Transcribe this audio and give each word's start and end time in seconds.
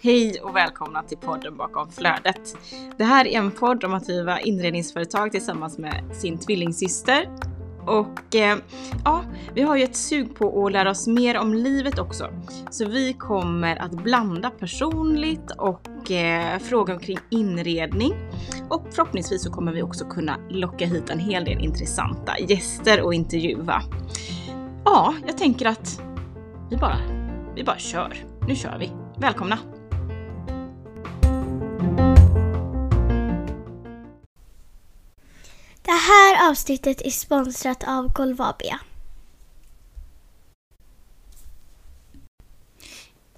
Hej 0.00 0.40
och 0.42 0.56
välkomna 0.56 1.02
till 1.02 1.18
podden 1.18 1.56
bakom 1.56 1.90
flödet. 1.90 2.56
Det 2.96 3.04
här 3.04 3.26
är 3.26 3.38
en 3.38 3.50
podd 3.50 3.84
om 3.84 3.94
att 3.94 4.06
driva 4.06 4.40
inredningsföretag 4.40 5.32
tillsammans 5.32 5.78
med 5.78 6.16
sin 6.16 6.38
tvillingsyster. 6.38 7.47
Och 7.88 8.34
eh, 8.34 8.58
ja, 9.04 9.24
vi 9.54 9.62
har 9.62 9.76
ju 9.76 9.84
ett 9.84 9.96
sug 9.96 10.34
på 10.34 10.66
att 10.66 10.72
lära 10.72 10.90
oss 10.90 11.06
mer 11.06 11.38
om 11.38 11.54
livet 11.54 11.98
också. 11.98 12.30
Så 12.70 12.88
vi 12.88 13.12
kommer 13.12 13.76
att 13.76 13.90
blanda 13.90 14.50
personligt 14.50 15.50
och 15.58 16.10
eh, 16.10 16.58
fråga 16.58 16.94
omkring 16.94 17.18
inredning. 17.30 18.12
Och 18.70 18.86
förhoppningsvis 18.90 19.42
så 19.42 19.50
kommer 19.50 19.72
vi 19.72 19.82
också 19.82 20.04
kunna 20.04 20.36
locka 20.50 20.86
hit 20.86 21.10
en 21.10 21.18
hel 21.18 21.44
del 21.44 21.64
intressanta 21.64 22.38
gäster 22.38 23.02
och 23.02 23.14
intervjua. 23.14 23.82
Ja, 24.84 25.14
jag 25.26 25.38
tänker 25.38 25.66
att 25.66 26.00
vi 26.70 26.76
bara, 26.76 26.98
vi 27.54 27.64
bara 27.64 27.78
kör. 27.78 28.24
Nu 28.48 28.54
kör 28.54 28.78
vi. 28.78 28.92
Välkomna! 29.18 29.77
Avsnittet 36.48 37.00
är 37.00 37.10
sponsrat 37.10 37.84
av 37.88 38.12
Golvabia. 38.12 38.80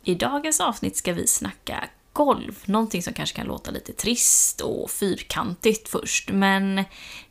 I 0.03 0.15
dagens 0.15 0.61
avsnitt 0.61 0.97
ska 0.97 1.13
vi 1.13 1.27
snacka 1.27 1.85
golv, 2.13 2.63
någonting 2.65 3.03
som 3.03 3.15
kanske 3.15 3.37
kan 3.37 3.47
låta 3.47 3.71
lite 3.71 3.93
trist 3.93 4.61
och 4.61 4.91
fyrkantigt 4.91 5.89
först, 5.89 6.31
men 6.31 6.85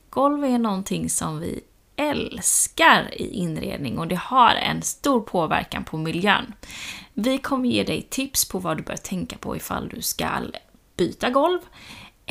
golv 0.10 0.44
är 0.44 0.60
någonting 0.60 1.10
som 1.10 1.40
vi 1.40 1.62
älskar 1.96 3.22
i 3.22 3.34
inredning 3.34 4.00
och 4.00 4.08
det 4.08 4.16
har 4.16 4.56
en 4.56 4.82
stor 4.82 5.22
påverkan 5.22 5.84
på 5.84 5.98
miljön. 5.98 6.54
Vi 7.14 7.38
kommer 7.38 7.70
ge 7.70 7.84
dig 7.84 8.02
tips 8.02 8.50
på 8.50 8.60
vad 8.60 8.78
du 8.78 8.84
bör 8.84 8.98
tänka 8.98 9.38
på 9.38 9.56
ifall 9.56 9.90
du 9.90 10.02
ska 10.02 10.28
byta 10.98 11.30
golv, 11.30 11.60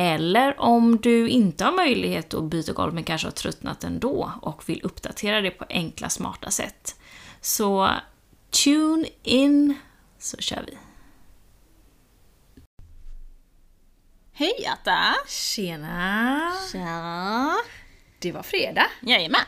eller 0.00 0.60
om 0.60 0.98
du 0.98 1.28
inte 1.28 1.64
har 1.64 1.72
möjlighet 1.72 2.34
att 2.34 2.44
byta 2.44 2.72
golv 2.72 2.94
men 2.94 3.04
kanske 3.04 3.26
har 3.26 3.32
tröttnat 3.32 3.84
ändå 3.84 4.32
och 4.42 4.68
vill 4.68 4.80
uppdatera 4.82 5.40
det 5.40 5.50
på 5.50 5.64
enkla, 5.68 6.08
smarta 6.08 6.50
sätt. 6.50 7.00
Så 7.40 7.90
tune 8.64 9.06
in, 9.22 9.74
så 10.18 10.36
kör 10.36 10.64
vi. 10.66 10.78
Hej 14.32 14.66
Atta! 14.72 15.14
Tjena! 15.28 16.52
Tja! 16.72 17.56
Det 18.18 18.32
var 18.32 18.42
fredag 18.42 18.86
Jajamän! 19.00 19.40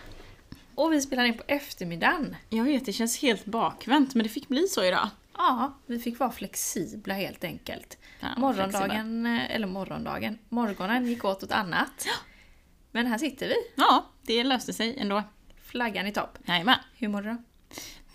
och 0.75 0.93
vi 0.93 1.01
spelar 1.01 1.25
in 1.25 1.37
på 1.37 1.45
eftermiddagen. 1.47 2.37
Jag 2.49 2.65
vet, 2.65 2.87
det 2.87 2.93
känns 2.93 3.23
helt 3.23 3.45
bakvänt 3.45 4.15
men 4.15 4.23
det 4.23 4.29
fick 4.29 4.49
bli 4.49 4.69
så 4.69 4.85
idag. 4.85 5.09
Ja, 5.43 5.79
vi 5.87 5.99
fick 5.99 6.19
vara 6.19 6.31
flexibla 6.31 7.15
helt 7.15 7.45
enkelt. 7.45 7.99
Ja, 8.21 8.29
Morgondagen, 8.37 9.27
eller 9.27 9.67
morgondagen, 9.67 10.39
morgonen 10.49 11.07
gick 11.07 11.25
åt 11.25 11.43
åt 11.43 11.53
annat. 11.53 12.07
Men 12.93 13.07
här 13.07 13.19
sitter 13.19 13.49
vi, 13.49 13.55
Ja, 13.77 14.07
det 14.23 14.45
löste 14.45 14.73
sig 14.73 14.99
ändå. 14.99 15.23
flaggan 15.63 16.07
i 16.07 16.13
topp. 16.13 16.39
Jajamän. 16.47 16.79
Hur 16.97 17.09
mår 17.09 17.23
du 17.23 17.29
då? 17.31 17.37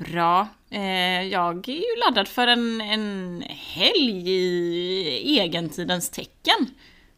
Bra. 0.06 0.48
Eh, 0.70 1.22
jag 1.24 1.70
är 1.70 1.74
ju 1.74 2.00
laddad 2.06 2.28
för 2.28 2.48
en, 2.48 2.82
en 2.82 3.44
helg 3.50 4.30
i 4.32 5.40
egentidens 5.40 6.10
tecken. 6.10 6.68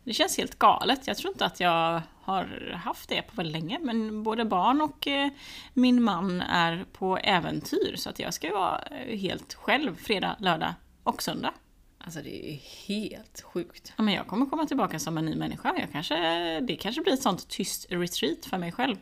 Det 0.04 0.14
känns 0.14 0.38
helt 0.38 0.60
galet. 0.60 1.08
Jag 1.08 1.18
tror 1.18 1.32
inte 1.34 1.46
att 1.46 1.60
jag 1.60 2.02
har 2.28 2.74
haft 2.84 3.10
det 3.10 3.22
på 3.22 3.36
väldigt 3.36 3.54
länge. 3.54 3.80
Men 3.82 4.24
både 4.24 4.46
barn 4.46 4.82
och 4.82 5.08
eh, 5.08 5.30
min 5.74 6.04
man 6.04 6.42
är 6.42 6.86
på 6.94 7.18
äventyr. 7.18 7.96
Så 7.96 8.10
att 8.10 8.20
jag 8.20 8.34
ska 8.34 8.48
ju 8.48 8.54
vara 8.54 8.82
eh, 8.82 9.18
helt 9.18 9.54
själv 9.54 9.96
fredag, 9.96 10.36
lördag 10.40 10.74
och 11.04 11.24
söndag. 11.24 11.54
Alltså 11.98 12.22
det 12.22 12.52
är 12.52 12.60
helt 12.88 13.42
sjukt. 13.42 13.94
Ja, 13.98 14.04
men 14.04 14.14
jag 14.14 14.28
kommer 14.28 14.46
komma 14.46 14.66
tillbaka 14.66 15.00
som 15.00 15.18
en 15.18 15.26
ny 15.26 15.36
människa. 15.36 15.76
Jag 15.80 15.92
kanske, 15.92 16.16
det 16.60 16.76
kanske 16.76 17.02
blir 17.02 17.14
ett 17.14 17.22
sånt 17.22 17.50
tyst 17.50 17.86
retreat 17.90 18.46
för 18.46 18.58
mig 18.58 18.72
själv. 18.72 18.96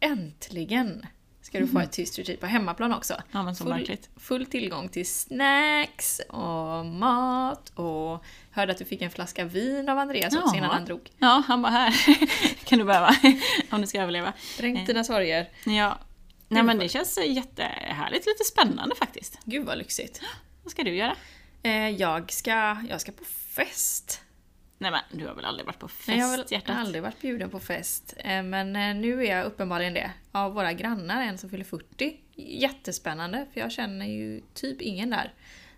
Äntligen 0.00 1.06
ska 1.52 1.60
du 1.60 1.66
få 1.66 1.78
ett 1.78 1.92
tyst 1.92 2.18
retreat 2.18 2.40
på 2.40 2.46
hemmaplan 2.46 2.92
också. 2.92 3.14
Ja, 3.32 3.42
men 3.42 3.56
så 3.56 3.64
full, 3.64 3.96
full 4.16 4.46
tillgång 4.46 4.88
till 4.88 5.06
snacks 5.06 6.20
och 6.28 6.86
mat 6.86 7.72
och 7.74 8.24
hörde 8.50 8.72
att 8.72 8.78
du 8.78 8.84
fick 8.84 9.02
en 9.02 9.10
flaska 9.10 9.44
vin 9.44 9.88
av 9.88 9.98
Andreas 9.98 10.34
också 10.34 10.46
Jaha. 10.46 10.56
innan 10.56 10.70
han 10.70 10.84
drog. 10.84 11.10
Ja, 11.18 11.42
han 11.46 11.62
var 11.62 11.70
här. 11.70 11.94
kan 12.64 12.78
du 12.78 12.84
behöva 12.84 13.16
om 13.70 13.80
du 13.80 13.86
ska 13.86 14.02
överleva. 14.02 14.32
Dränk 14.58 14.86
dina 14.86 15.04
sorger. 15.04 15.48
Ja. 15.64 15.98
Nej 16.48 16.62
men 16.62 16.78
det 16.78 16.88
känns 16.88 17.18
jättehärligt, 17.26 18.26
lite 18.26 18.44
spännande 18.44 18.94
faktiskt. 18.94 19.38
Gud 19.44 19.66
vad 19.66 19.78
lyxigt. 19.78 20.20
Vad 20.62 20.70
ska 20.70 20.82
du 20.82 20.94
göra? 20.94 21.16
Eh, 21.62 21.88
jag, 21.88 22.32
ska, 22.32 22.76
jag 22.88 23.00
ska 23.00 23.12
på 23.12 23.24
fest. 23.24 24.20
Nej 24.82 24.90
men 24.90 25.00
du 25.18 25.26
har 25.26 25.34
väl 25.34 25.44
aldrig 25.44 25.66
varit 25.66 25.78
på 25.78 25.88
fest, 25.88 26.08
Nej, 26.08 26.18
jag 26.18 26.26
har 26.26 26.36
väl 26.36 26.46
hjärtat? 26.50 26.76
aldrig 26.76 27.02
varit 27.02 27.20
bjuden 27.20 27.50
på 27.50 27.60
fest. 27.60 28.14
Eh, 28.16 28.42
Men 28.42 28.76
eh, 28.76 28.94
nu 28.94 29.24
är 29.26 29.36
jag 29.36 29.46
uppenbarligen 29.46 29.94
det. 29.94 30.10
Av 30.32 30.54
våra 30.54 30.72
grannar, 30.72 31.22
en 31.22 31.38
som 31.38 31.50
fyller 31.50 31.64
40. 31.64 32.16
Jättespännande, 32.36 33.46
för 33.52 33.60
jag 33.60 33.72
känner 33.72 34.06
ju 34.06 34.42
typ 34.54 34.80
ingen 34.80 35.10
där. 35.10 35.32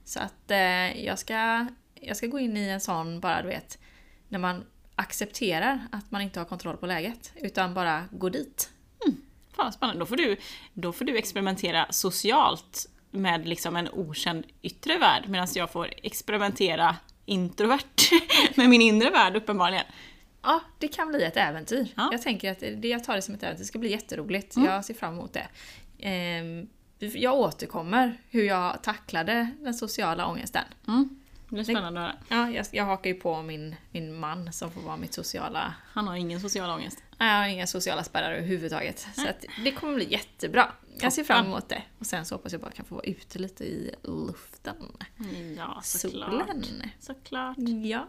Så 0.05 0.21
att 0.21 0.51
eh, 0.51 1.05
jag, 1.05 1.19
ska, 1.19 1.67
jag 1.95 2.17
ska 2.17 2.27
gå 2.27 2.39
in 2.39 2.57
i 2.57 2.69
en 2.69 2.81
sån, 2.81 3.21
bara 3.21 3.43
du 3.43 3.49
vet, 3.49 3.79
när 4.29 4.39
man 4.39 4.65
accepterar 4.95 5.87
att 5.93 6.11
man 6.11 6.21
inte 6.23 6.41
har 6.41 6.45
kontroll 6.45 6.77
på 6.77 6.87
läget. 6.87 7.33
Utan 7.37 7.75
bara 7.75 8.05
går 8.13 8.31
dit. 8.31 8.71
Fan 9.57 9.65
vad 9.67 9.75
spännande. 9.75 10.01
Då 10.01 10.07
får, 10.07 10.17
du, 10.17 10.37
då 10.73 10.93
får 10.93 11.05
du 11.05 11.19
experimentera 11.19 11.87
socialt 11.91 12.87
med 13.11 13.49
liksom 13.49 13.77
en 13.77 13.89
okänd 13.93 14.47
yttre 14.63 14.99
värld 14.99 15.25
medan 15.29 15.49
jag 15.55 15.71
får 15.71 15.91
experimentera 16.03 16.97
introvert 17.25 18.11
med 18.55 18.69
min 18.69 18.83
inre 18.83 19.11
värld 19.11 19.37
uppenbarligen. 19.37 19.85
Ja, 20.43 20.61
det 20.79 20.89
kan 20.89 21.09
bli 21.09 21.23
ett 21.23 21.37
äventyr. 21.37 21.87
Ja. 21.95 22.09
Jag 22.13 22.23
tänker 22.23 22.53
att 22.53 22.61
det, 22.61 22.89
jag 22.89 23.05
tar 23.05 23.15
det 23.15 23.23
som 23.23 23.35
ett 23.35 23.43
äventyr. 23.43 23.63
Det 23.63 23.67
ska 23.67 23.79
bli 23.79 23.91
jätteroligt. 23.91 24.57
Mm. 24.57 24.69
Jag 24.69 24.85
ser 24.85 24.95
fram 24.95 25.15
emot 25.15 25.33
det. 25.33 25.47
Ehm, 25.99 26.69
jag 26.99 27.35
återkommer 27.35 28.21
hur 28.31 28.43
jag 28.43 28.83
tacklade 28.83 29.51
den 29.61 29.75
sociala 29.75 30.27
ångesten. 30.27 30.65
Mm. 30.89 31.21
Det 31.55 31.65
blir 31.65 31.75
spännande 31.75 32.01
att 32.01 32.31
höra. 32.31 32.51
Ja, 32.51 32.51
jag, 32.51 32.67
jag 32.71 32.85
hakar 32.85 33.11
ju 33.11 33.15
på 33.15 33.43
min, 33.43 33.77
min 33.91 34.15
man 34.15 34.53
som 34.53 34.71
får 34.71 34.81
vara 34.81 34.97
mitt 34.97 35.15
sociala... 35.15 35.75
Han 35.93 36.09
har 36.09 36.17
ingen 36.17 36.41
social 36.41 36.71
ångest. 36.71 37.03
Nej, 37.19 37.33
Jag 37.33 37.39
har 37.39 37.49
inga 37.49 37.67
sociala 37.67 38.05
spärrar 38.05 38.33
överhuvudtaget. 38.33 39.07
Så 39.15 39.29
att 39.29 39.45
det 39.65 39.73
kommer 39.73 39.95
bli 39.95 40.13
jättebra. 40.13 40.73
Jag 41.01 41.13
ser 41.13 41.25
fram 41.25 41.47
emot 41.47 41.69
det. 41.69 41.83
Och 41.99 42.07
sen 42.07 42.27
så 42.27 42.35
hoppas 42.35 42.53
jag 42.53 42.61
bara 42.61 42.71
kan 42.71 42.85
få 42.85 42.95
vara 42.95 43.05
ute 43.05 43.39
lite 43.39 43.65
i 43.65 43.95
luften. 44.03 44.77
Ja, 45.57 45.81
såklart. 45.83 46.31
Solen. 46.31 46.65
Såklart. 47.01 47.57
Ja. 47.85 48.09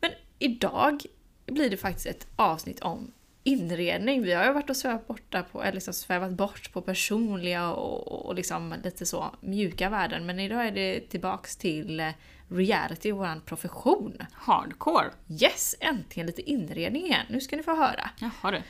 Men 0.00 0.10
idag 0.38 1.02
blir 1.46 1.70
det 1.70 1.76
faktiskt 1.76 2.06
ett 2.06 2.26
avsnitt 2.36 2.80
om 2.80 3.12
inredning. 3.42 4.22
Vi 4.22 4.32
har 4.32 4.44
ju 4.44 4.52
varit 4.52 4.70
och 4.70 4.76
svävat, 4.76 5.06
borta 5.06 5.42
på, 5.42 5.62
eller 5.62 5.72
liksom 5.72 5.94
svävat 5.94 6.32
bort 6.32 6.72
på 6.72 6.82
personliga 6.82 7.72
och, 7.72 8.26
och 8.26 8.34
liksom 8.34 8.74
lite 8.84 9.06
så 9.06 9.34
mjuka 9.40 9.88
värden. 9.90 10.26
Men 10.26 10.40
idag 10.40 10.66
är 10.66 10.72
det 10.72 11.00
tillbaks 11.00 11.56
till 11.56 12.12
reality, 12.48 13.12
vår 13.12 13.40
profession. 13.40 14.16
Hardcore. 14.32 15.10
Yes, 15.28 15.74
äntligen 15.80 16.26
lite 16.26 16.50
inredning 16.50 17.04
igen. 17.04 17.26
Nu 17.28 17.40
ska 17.40 17.56
ni 17.56 17.62
få 17.62 17.76
höra. 17.76 18.10
Jaha 18.20 18.50
du. 18.50 18.62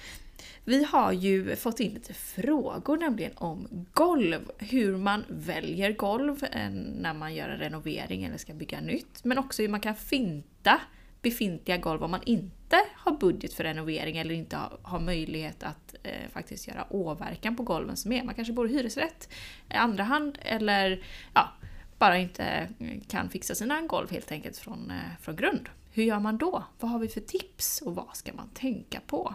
Vi 0.64 0.84
har 0.84 1.12
ju 1.12 1.56
fått 1.56 1.80
in 1.80 1.94
lite 1.94 2.14
frågor 2.14 2.96
nämligen 2.96 3.32
om 3.36 3.86
golv. 3.92 4.50
Hur 4.58 4.96
man 4.96 5.24
väljer 5.28 5.92
golv 5.92 6.44
eh, 6.44 6.70
när 6.70 7.14
man 7.14 7.34
gör 7.34 7.48
en 7.48 7.58
renovering 7.58 8.24
eller 8.24 8.36
ska 8.36 8.54
bygga 8.54 8.80
nytt. 8.80 9.24
Men 9.24 9.38
också 9.38 9.62
hur 9.62 9.68
man 9.68 9.80
kan 9.80 9.94
finta 9.94 10.80
befintliga 11.22 11.76
golv 11.76 12.04
om 12.04 12.10
man 12.10 12.22
inte 12.26 12.76
har 12.94 13.12
budget 13.12 13.52
för 13.52 13.64
renovering 13.64 14.18
eller 14.18 14.34
inte 14.34 14.58
har, 14.82 15.00
möjlighet 15.00 15.62
att 15.62 15.94
eh, 16.02 16.30
faktiskt 16.32 16.68
göra 16.68 16.86
åverkan 16.90 17.56
på 17.56 17.62
golven 17.62 17.96
som 17.96 18.12
är. 18.12 18.24
Man 18.24 18.34
kanske 18.34 18.52
bor 18.52 18.70
i 18.70 18.72
hyresrätt, 18.72 19.32
eh, 19.68 19.82
andra 19.82 20.04
hand 20.04 20.38
eller 20.42 21.04
ja, 21.34 21.52
bara 21.98 22.18
inte 22.18 22.68
kan 23.08 23.30
fixa 23.30 23.54
sina 23.54 23.80
golv 23.80 24.10
helt 24.10 24.32
enkelt 24.32 24.58
från, 24.58 24.90
eh, 24.90 25.20
från 25.20 25.36
grund. 25.36 25.68
Hur 25.92 26.02
gör 26.02 26.20
man 26.20 26.38
då? 26.38 26.64
Vad 26.80 26.90
har 26.90 26.98
vi 26.98 27.08
för 27.08 27.20
tips 27.20 27.80
och 27.80 27.94
vad 27.94 28.16
ska 28.16 28.32
man 28.32 28.48
tänka 28.48 29.00
på? 29.06 29.34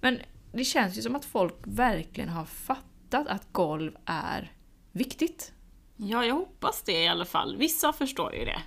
Men 0.00 0.18
det 0.52 0.64
känns 0.64 0.98
ju 0.98 1.02
som 1.02 1.16
att 1.16 1.24
folk 1.24 1.54
verkligen 1.64 2.28
har 2.28 2.44
fattat 2.44 3.28
att 3.28 3.52
golv 3.52 3.96
är 4.04 4.52
viktigt. 4.92 5.52
Ja, 5.96 6.24
jag 6.24 6.34
hoppas 6.34 6.82
det 6.82 7.02
i 7.02 7.08
alla 7.08 7.24
fall. 7.24 7.56
Vissa 7.56 7.92
förstår 7.92 8.34
ju 8.34 8.44
det. 8.44 8.62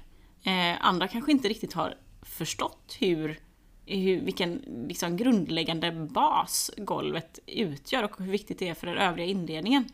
Eh, 0.51 0.85
andra 0.85 1.07
kanske 1.07 1.31
inte 1.31 1.47
riktigt 1.47 1.73
har 1.73 1.95
förstått 2.21 2.97
hur, 2.99 3.39
hur, 3.85 4.21
vilken 4.21 4.53
liksom 4.87 5.17
grundläggande 5.17 5.91
bas 5.91 6.71
golvet 6.77 7.39
utgör 7.45 8.03
och 8.03 8.19
hur 8.19 8.31
viktigt 8.31 8.59
det 8.59 8.67
är 8.67 8.73
för 8.73 8.87
den 8.87 8.97
övriga 8.97 9.27
inredningen. 9.27 9.85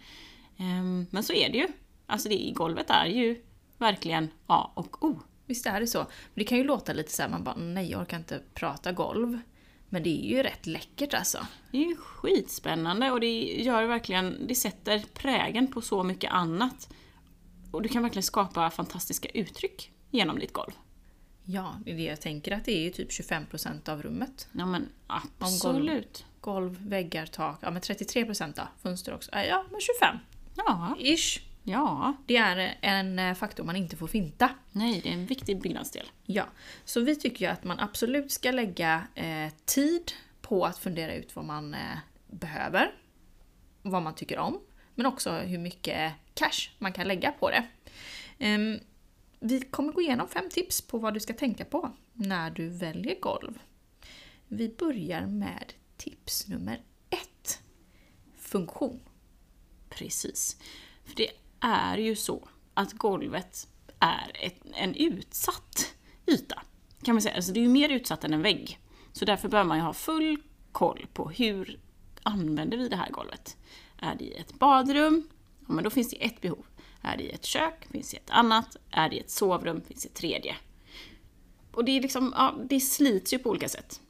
Eh, 0.57 1.05
men 1.09 1.23
så 1.23 1.33
är 1.33 1.49
det 1.49 1.57
ju. 1.57 1.67
Alltså 2.07 2.29
det, 2.29 2.51
golvet 2.55 2.89
är 2.89 3.05
ju 3.05 3.41
verkligen 3.77 4.29
A 4.47 4.71
och 4.73 5.03
O. 5.03 5.19
Visst 5.45 5.65
är 5.65 5.79
det 5.79 5.87
så? 5.87 5.99
Men 5.99 6.07
det 6.33 6.43
kan 6.43 6.57
ju 6.57 6.63
låta 6.63 6.93
lite 6.93 7.11
så 7.11 7.21
här, 7.21 7.29
man 7.29 7.43
bara 7.43 7.55
nej 7.55 7.91
jag 7.91 8.01
orkar 8.01 8.17
inte 8.17 8.41
prata 8.53 8.91
golv. 8.91 9.39
Men 9.89 10.03
det 10.03 10.25
är 10.25 10.29
ju 10.29 10.43
rätt 10.43 10.65
läckert 10.67 11.13
alltså. 11.13 11.47
Det 11.71 11.77
är 11.77 11.87
ju 11.89 11.95
skitspännande 11.95 13.11
och 13.11 13.19
det 13.19 13.41
gör 13.63 13.83
verkligen, 13.83 14.47
det 14.47 14.55
sätter 14.55 15.03
prägen 15.13 15.71
på 15.71 15.81
så 15.81 16.03
mycket 16.03 16.31
annat. 16.31 16.89
Och 17.71 17.81
du 17.81 17.89
kan 17.89 18.03
verkligen 18.03 18.23
skapa 18.23 18.69
fantastiska 18.69 19.29
uttryck 19.29 19.91
genom 20.11 20.39
ditt 20.39 20.53
golv. 20.53 20.71
Ja, 21.43 21.75
det 21.85 21.91
är 21.91 21.95
det 21.95 22.03
jag 22.03 22.21
tänker 22.21 22.51
att 22.51 22.65
det 22.65 22.71
är 22.71 22.81
ju 22.83 22.89
typ 22.89 23.09
25% 23.09 23.89
av 23.89 24.03
rummet. 24.03 24.47
Ja 24.51 24.65
men 24.65 24.89
absolut. 25.07 26.25
Golv, 26.41 26.87
väggar, 26.89 27.25
tak. 27.25 27.59
Ja 27.61 27.71
men 27.71 27.81
33% 27.81 28.53
då. 28.55 28.61
Fönster 28.83 29.13
också. 29.13 29.31
Äh, 29.31 29.45
Ja, 29.45 29.65
men 29.71 29.81
25. 29.81 30.17
Ja, 30.55 30.95
Ish. 30.99 31.39
Ja. 31.67 32.13
Det 32.25 32.37
är 32.37 32.77
en 32.81 33.19
eh, 33.19 33.33
faktor 33.33 33.63
man 33.63 33.75
inte 33.75 33.95
får 33.95 34.07
finta. 34.07 34.49
Nej, 34.71 35.01
det 35.03 35.09
är 35.09 35.13
en 35.13 35.25
viktig 35.25 35.61
byggnadsdel. 35.61 36.05
Ja, 36.25 36.45
så 36.85 37.01
vi 37.01 37.15
tycker 37.15 37.45
ju 37.45 37.51
att 37.51 37.63
man 37.63 37.79
absolut 37.79 38.31
ska 38.31 38.51
lägga 38.51 39.07
eh, 39.15 39.53
tid 39.65 40.11
på 40.41 40.65
att 40.65 40.77
fundera 40.77 41.15
ut 41.15 41.35
vad 41.35 41.45
man 41.45 41.73
eh, 41.73 41.97
behöver, 42.27 42.91
vad 43.81 44.01
man 44.01 44.15
tycker 44.15 44.37
om, 44.37 44.59
men 44.95 45.05
också 45.05 45.31
hur 45.31 45.57
mycket 45.57 46.13
cash 46.33 46.69
man 46.77 46.93
kan 46.93 47.07
lägga 47.07 47.31
på 47.31 47.49
det. 47.49 47.67
Ehm, 48.39 48.79
vi 49.39 49.61
kommer 49.61 49.93
gå 49.93 50.01
igenom 50.01 50.27
fem 50.27 50.49
tips 50.49 50.81
på 50.81 50.97
vad 50.97 51.13
du 51.13 51.19
ska 51.19 51.33
tänka 51.33 51.65
på 51.65 51.91
när 52.13 52.49
du 52.49 52.69
väljer 52.69 53.19
golv. 53.19 53.59
Vi 54.47 54.69
börjar 54.69 55.21
med 55.21 55.73
tips 55.97 56.47
nummer 56.47 56.81
ett. 57.09 57.61
Funktion. 58.37 58.99
Precis. 59.89 60.57
För 61.05 61.15
det 61.15 61.29
är 61.59 61.97
ju 61.97 62.15
så 62.15 62.49
att 62.73 62.93
golvet 62.93 63.67
är 63.99 64.31
ett, 64.33 64.61
en 64.73 64.95
utsatt 64.95 65.95
yta. 66.27 66.61
Kan 67.03 67.15
man 67.15 67.21
säga. 67.21 67.35
Alltså 67.35 67.51
det 67.51 67.59
är 67.59 67.61
ju 67.61 67.69
mer 67.69 67.89
utsatt 67.89 68.23
än 68.23 68.33
en 68.33 68.41
vägg. 68.41 68.79
Så 69.11 69.25
därför 69.25 69.49
bör 69.49 69.63
man 69.63 69.77
ju 69.77 69.83
ha 69.83 69.93
full 69.93 70.37
koll 70.71 71.05
på 71.13 71.29
hur 71.29 71.79
använder 72.23 72.77
vi 72.77 72.89
det 72.89 72.95
här 72.95 73.11
golvet. 73.11 73.57
Är 73.97 74.15
det 74.15 74.23
i 74.23 74.33
ett 74.33 74.59
badrum? 74.59 75.29
Ja, 75.67 75.73
men 75.73 75.83
då 75.83 75.89
finns 75.89 76.09
det 76.09 76.25
ett 76.25 76.41
behov. 76.41 76.65
Är 77.01 77.17
det 77.17 77.23
i 77.23 77.29
ett 77.29 77.45
kök? 77.45 77.87
Finns 77.91 78.11
det 78.11 78.17
ett 78.17 78.29
annat? 78.29 78.77
Är 78.91 79.09
det 79.09 79.15
i 79.15 79.19
ett 79.19 79.29
sovrum? 79.29 79.81
Finns 79.81 80.03
det 80.03 80.09
ett 80.09 80.15
tredje? 80.15 80.55
Och 81.71 81.85
det 81.85 81.91
är 81.91 82.01
liksom, 82.01 82.33
ja, 82.35 82.55
det 82.69 82.79
slits 82.79 83.33
ju 83.33 83.39
på 83.39 83.49
olika 83.49 83.69
sätt. 83.69 84.01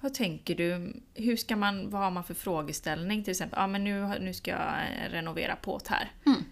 Vad 0.00 0.14
tänker 0.14 0.54
du? 0.54 0.92
Hur 1.14 1.36
ska 1.36 1.56
man, 1.56 1.90
vad 1.90 2.00
har 2.00 2.10
man 2.10 2.24
för 2.24 2.34
frågeställning? 2.34 3.24
Till 3.24 3.30
exempel, 3.30 3.58
ja 3.60 3.66
men 3.66 3.84
nu, 3.84 4.18
nu 4.20 4.34
ska 4.34 4.50
jag 4.50 4.60
eh, 4.60 5.10
renovera 5.10 5.56
på't 5.62 5.88
här. 5.88 6.10
Mm. 6.26 6.44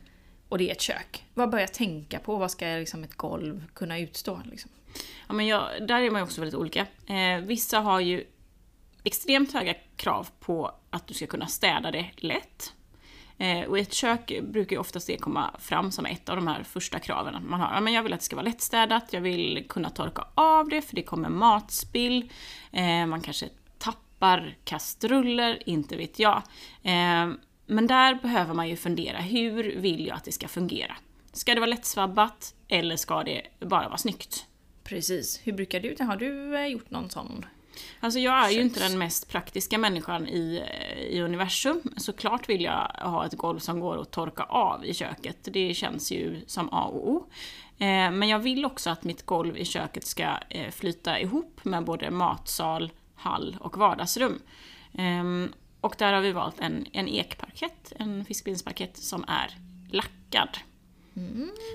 Och 0.48 0.58
det 0.58 0.69
är 0.69 0.72
ett 0.72 0.81
kök. 0.81 1.25
Vad 1.34 1.50
bör 1.50 1.58
jag 1.58 1.75
tänka 1.75 2.19
på? 2.19 2.37
Vad 2.37 2.50
ska 2.50 2.66
liksom 2.66 3.04
ett 3.04 3.14
golv 3.14 3.64
kunna 3.75 3.98
utstå? 3.98 4.40
Liksom? 4.50 4.70
Ja, 5.28 5.34
men 5.34 5.46
jag, 5.46 5.87
där 5.88 6.02
är 6.02 6.10
man 6.10 6.20
ju 6.20 6.25
också 6.25 6.40
väldigt 6.40 6.54
olika. 6.54 6.87
Eh, 7.06 7.40
vissa 7.40 7.81
har 7.81 8.00
ju 8.00 8.25
extremt 9.04 9.52
höga 9.52 9.75
krav 9.96 10.28
på 10.40 10.75
att 10.90 11.06
du 11.06 11.14
ska 11.14 11.26
kunna 11.26 11.46
städa 11.46 11.90
det 11.90 12.10
lätt. 12.16 12.72
Eh, 13.38 13.62
och 13.62 13.78
i 13.78 13.82
ett 13.82 13.92
kök 13.92 14.32
brukar 14.42 14.76
ju 14.76 14.80
oftast 14.80 15.06
det 15.06 15.16
komma 15.16 15.50
fram 15.58 15.90
som 15.90 16.06
ett 16.06 16.28
av 16.28 16.36
de 16.36 16.46
här 16.46 16.62
första 16.62 16.98
kraven. 16.98 17.48
Man 17.48 17.60
har, 17.60 17.74
ja, 17.74 17.80
men 17.80 17.92
jag 17.92 18.02
vill 18.02 18.12
att 18.12 18.20
det 18.20 18.24
ska 18.24 18.36
vara 18.36 18.44
lättstädat, 18.44 19.12
jag 19.12 19.20
vill 19.20 19.64
kunna 19.68 19.90
torka 19.90 20.24
av 20.34 20.68
det 20.68 20.82
för 20.82 20.96
det 20.96 21.02
kommer 21.02 21.28
matspill. 21.28 22.30
Eh, 22.72 23.06
man 23.06 23.20
kanske 23.20 23.48
tappar 23.78 24.56
kastruller, 24.64 25.68
inte 25.68 25.96
vet 25.96 26.18
jag. 26.18 26.42
Eh, 26.82 27.28
men 27.66 27.86
där 27.86 28.14
behöver 28.14 28.54
man 28.54 28.68
ju 28.68 28.76
fundera, 28.76 29.18
hur 29.18 29.80
vill 29.80 30.06
jag 30.06 30.16
att 30.16 30.24
det 30.24 30.32
ska 30.32 30.48
fungera? 30.48 30.96
Ska 31.32 31.54
det 31.54 31.60
vara 31.60 31.70
lättsvabbat 31.70 32.54
eller 32.68 32.96
ska 32.96 33.22
det 33.22 33.42
bara 33.60 33.88
vara 33.88 33.98
snyggt? 33.98 34.46
Precis. 34.84 35.40
Hur 35.44 35.52
brukar 35.52 35.80
du? 35.80 35.96
Har 36.04 36.16
du 36.16 36.66
gjort 36.66 36.90
någon 36.90 37.10
sån? 37.10 37.44
Alltså 38.00 38.19
jag 38.19 38.46
är 38.46 38.50
ju 38.50 38.61
inte 38.61 38.88
den 38.88 38.99
mest 38.99 39.28
praktiska 39.28 39.78
människan 39.78 40.28
i, 40.28 40.62
i 41.11 41.20
universum. 41.20 41.82
Såklart 41.96 42.49
vill 42.49 42.62
jag 42.62 42.90
ha 43.02 43.26
ett 43.26 43.34
golv 43.34 43.58
som 43.58 43.81
går 43.81 44.00
att 44.00 44.11
torka 44.11 44.43
av 44.43 44.84
i 44.84 44.94
köket. 44.94 45.38
Det 45.43 45.75
känns 45.75 46.12
ju 46.12 46.40
som 46.46 46.69
A 46.73 46.84
och 46.84 47.08
O. 47.08 47.26
Eh, 47.78 48.11
men 48.11 48.28
jag 48.28 48.38
vill 48.38 48.64
också 48.64 48.90
att 48.90 49.05
mitt 49.05 49.26
golv 49.26 49.56
i 49.56 49.64
köket 49.64 50.06
ska 50.06 50.37
eh, 50.50 50.70
flyta 50.70 51.20
ihop 51.20 51.61
med 51.64 51.84
både 51.84 52.11
matsal, 52.11 52.93
hall 53.14 53.56
och 53.61 53.79
vardagsrum. 53.79 54.43
Ehm, 54.94 55.52
och 55.81 55.94
där 55.99 56.12
har 56.12 56.20
vi 56.20 56.32
valt 56.32 56.61
en, 56.61 56.87
en 56.93 57.08
ekparkett, 57.08 57.93
en 57.96 58.25
fiskbensparkett 58.25 58.96
som 58.96 59.25
är 59.29 59.56
lackad. 59.90 60.58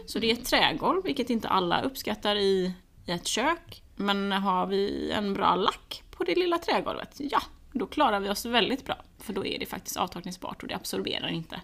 Så 0.06 0.20
det 0.20 0.32
är 0.32 0.34
ett 0.34 0.46
trägolv, 0.46 1.04
vilket 1.04 1.30
inte 1.30 1.48
alla 1.48 1.82
uppskattar 1.82 2.36
i, 2.36 2.74
i 3.06 3.12
ett 3.12 3.28
kök. 3.28 3.84
Men 4.02 4.32
har 4.32 4.68
vi 4.68 5.12
en 5.12 5.34
bra 5.34 5.56
lack 5.56 6.04
på 6.12 6.24
det 6.24 6.36
lilla 6.36 6.58
trägolvet, 6.58 7.16
ja, 7.18 7.42
då 7.74 7.86
klarar 7.86 8.20
vi 8.20 8.30
oss 8.30 8.46
väldigt 8.46 8.86
bra. 8.86 8.96
För 9.20 9.34
då 9.34 9.46
är 9.46 9.60
det 9.60 9.66
faktiskt 9.66 9.98
avtorkningsbart 9.98 10.62
och 10.62 10.68
det 10.68 10.76
absorberar 10.76 11.28
inte 11.28 11.62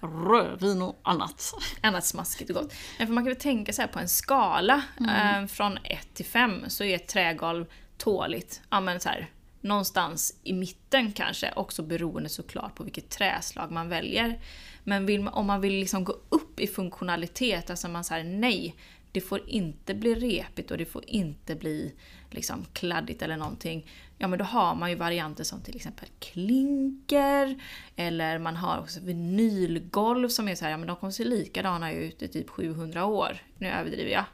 rödvin 0.00 0.82
och 0.82 1.00
annat. 1.02 1.54
Annat 1.80 2.06
smaskigt 2.06 2.50
och 2.50 2.56
gott. 2.56 2.74
Men 2.98 3.06
för 3.06 3.14
man 3.14 3.24
kan 3.24 3.32
väl 3.32 3.40
tänka 3.40 3.72
så 3.72 3.86
på 3.86 3.98
en 3.98 4.08
skala 4.08 4.82
eh, 5.00 5.46
från 5.46 5.78
1 5.84 6.14
till 6.14 6.26
5 6.26 6.64
så 6.68 6.84
är 6.84 6.94
ett 6.94 7.08
trägolv 7.08 7.66
tåligt. 7.98 8.60
Ja 8.70 8.80
men 8.80 9.00
så 9.00 9.08
här, 9.08 9.28
någonstans 9.60 10.34
i 10.42 10.52
mitten 10.52 11.12
kanske, 11.12 11.52
också 11.56 11.82
beroende 11.82 12.28
såklart 12.28 12.74
på 12.74 12.84
vilket 12.84 13.10
träslag 13.10 13.70
man 13.70 13.88
väljer. 13.88 14.40
Men 14.84 15.06
vill 15.06 15.20
man, 15.20 15.34
om 15.34 15.46
man 15.46 15.60
vill 15.60 15.72
liksom 15.72 16.04
gå 16.04 16.16
upp 16.28 16.60
i 16.60 16.66
funktionalitet, 16.66 17.70
alltså 17.70 17.88
man 17.88 18.04
säger 18.04 18.24
nej, 18.24 18.74
det 19.12 19.20
får 19.20 19.48
inte 19.48 19.94
bli 19.94 20.14
repigt 20.14 20.70
och 20.70 20.78
det 20.78 20.86
får 20.86 21.04
inte 21.06 21.54
bli 21.54 21.94
liksom 22.30 22.66
kladdigt 22.72 23.22
eller 23.22 23.36
någonting. 23.36 23.86
Ja 24.18 24.28
men 24.28 24.38
då 24.38 24.44
har 24.44 24.74
man 24.74 24.90
ju 24.90 24.96
varianter 24.96 25.44
som 25.44 25.60
till 25.60 25.76
exempel 25.76 26.08
klinker, 26.18 27.62
eller 27.96 28.38
man 28.38 28.56
har 28.56 28.78
också 28.78 29.00
vinylgolv 29.00 30.28
som 30.28 30.48
är 30.48 30.54
så 30.54 30.64
här, 30.64 30.70
ja 30.70 30.76
men 30.76 30.86
de 30.86 30.96
kommer 30.96 31.10
se 31.10 31.24
likadana 31.24 31.92
ut 31.92 32.22
i 32.22 32.28
typ 32.28 32.50
700 32.50 33.04
år. 33.04 33.42
Nu 33.58 33.68
överdriver 33.68 34.10
jag. 34.10 34.24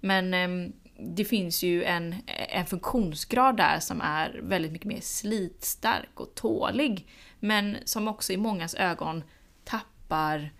Men 0.00 0.34
ehm, 0.34 0.72
det 0.98 1.24
finns 1.24 1.62
ju 1.62 1.84
en, 1.84 2.14
en 2.26 2.66
funktionsgrad 2.66 3.56
där 3.56 3.80
som 3.80 4.00
är 4.00 4.40
väldigt 4.42 4.72
mycket 4.72 4.88
mer 4.88 5.00
slitstark 5.00 6.20
och 6.20 6.34
tålig. 6.34 7.08
Men 7.40 7.76
som 7.84 8.08
också 8.08 8.32
i 8.32 8.36
mångas 8.36 8.74
ögon 8.74 9.22
tappar 9.64 10.52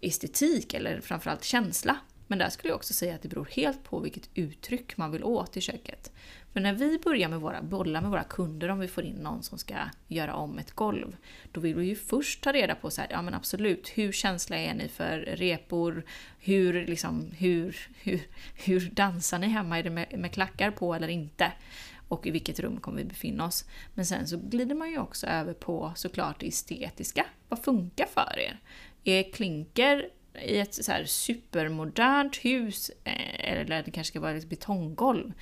estetik 0.00 0.74
eller 0.74 1.00
framförallt 1.00 1.44
känsla. 1.44 1.96
Men 2.26 2.38
där 2.38 2.48
skulle 2.48 2.70
jag 2.70 2.76
också 2.76 2.94
säga 2.94 3.14
att 3.14 3.22
det 3.22 3.28
beror 3.28 3.48
helt 3.52 3.84
på 3.84 3.98
vilket 3.98 4.30
uttryck 4.34 4.96
man 4.96 5.10
vill 5.10 5.24
åt 5.24 5.56
i 5.56 5.60
köket. 5.60 6.12
För 6.52 6.60
när 6.60 6.72
vi 6.72 6.98
börjar 6.98 7.28
med 7.28 7.40
våra 7.40 7.62
bollar 7.62 8.00
med 8.00 8.10
våra 8.10 8.24
kunder 8.24 8.68
om 8.68 8.78
vi 8.78 8.88
får 8.88 9.04
in 9.04 9.14
någon 9.14 9.42
som 9.42 9.58
ska 9.58 9.74
göra 10.08 10.34
om 10.34 10.58
ett 10.58 10.72
golv, 10.72 11.16
då 11.52 11.60
vill 11.60 11.74
vi 11.74 11.86
ju 11.86 11.96
först 11.96 12.42
ta 12.42 12.52
reda 12.52 12.74
på 12.74 12.90
så 12.90 13.00
här, 13.00 13.08
ja 13.10 13.22
men 13.22 13.34
absolut, 13.34 13.88
hur 13.88 14.12
känsliga 14.12 14.60
är 14.60 14.74
ni 14.74 14.88
för 14.88 15.18
repor? 15.18 16.04
Hur, 16.38 16.86
liksom, 16.86 17.30
hur, 17.38 17.76
hur, 18.02 18.20
hur 18.54 18.90
dansar 18.90 19.38
ni 19.38 19.46
hemma? 19.46 19.78
Är 19.78 19.82
det 19.82 19.90
med, 19.90 20.18
med 20.18 20.32
klackar 20.32 20.70
på 20.70 20.94
eller 20.94 21.08
inte? 21.08 21.52
Och 22.08 22.26
i 22.26 22.30
vilket 22.30 22.60
rum 22.60 22.80
kommer 22.80 22.98
vi 22.98 23.04
befinna 23.04 23.44
oss? 23.44 23.64
Men 23.94 24.06
sen 24.06 24.26
så 24.28 24.36
glider 24.36 24.74
man 24.74 24.90
ju 24.90 24.98
också 24.98 25.26
över 25.26 25.54
på 25.54 25.92
såklart 25.96 26.40
det 26.40 26.46
estetiska. 26.46 27.26
Vad 27.48 27.64
funkar 27.64 28.06
för 28.06 28.38
er? 28.38 28.60
Är 29.04 29.32
klinker 29.32 30.08
i 30.34 30.58
ett 30.58 30.74
så 30.74 30.92
här 30.92 31.04
supermodernt 31.04 32.36
hus, 32.36 32.90
eh, 33.04 33.50
eller 33.50 33.82
det 33.82 33.90
kanske 33.90 34.10
ska 34.10 34.20
vara 34.20 34.32
ett 34.32 34.48
betonggolv, 34.48 35.32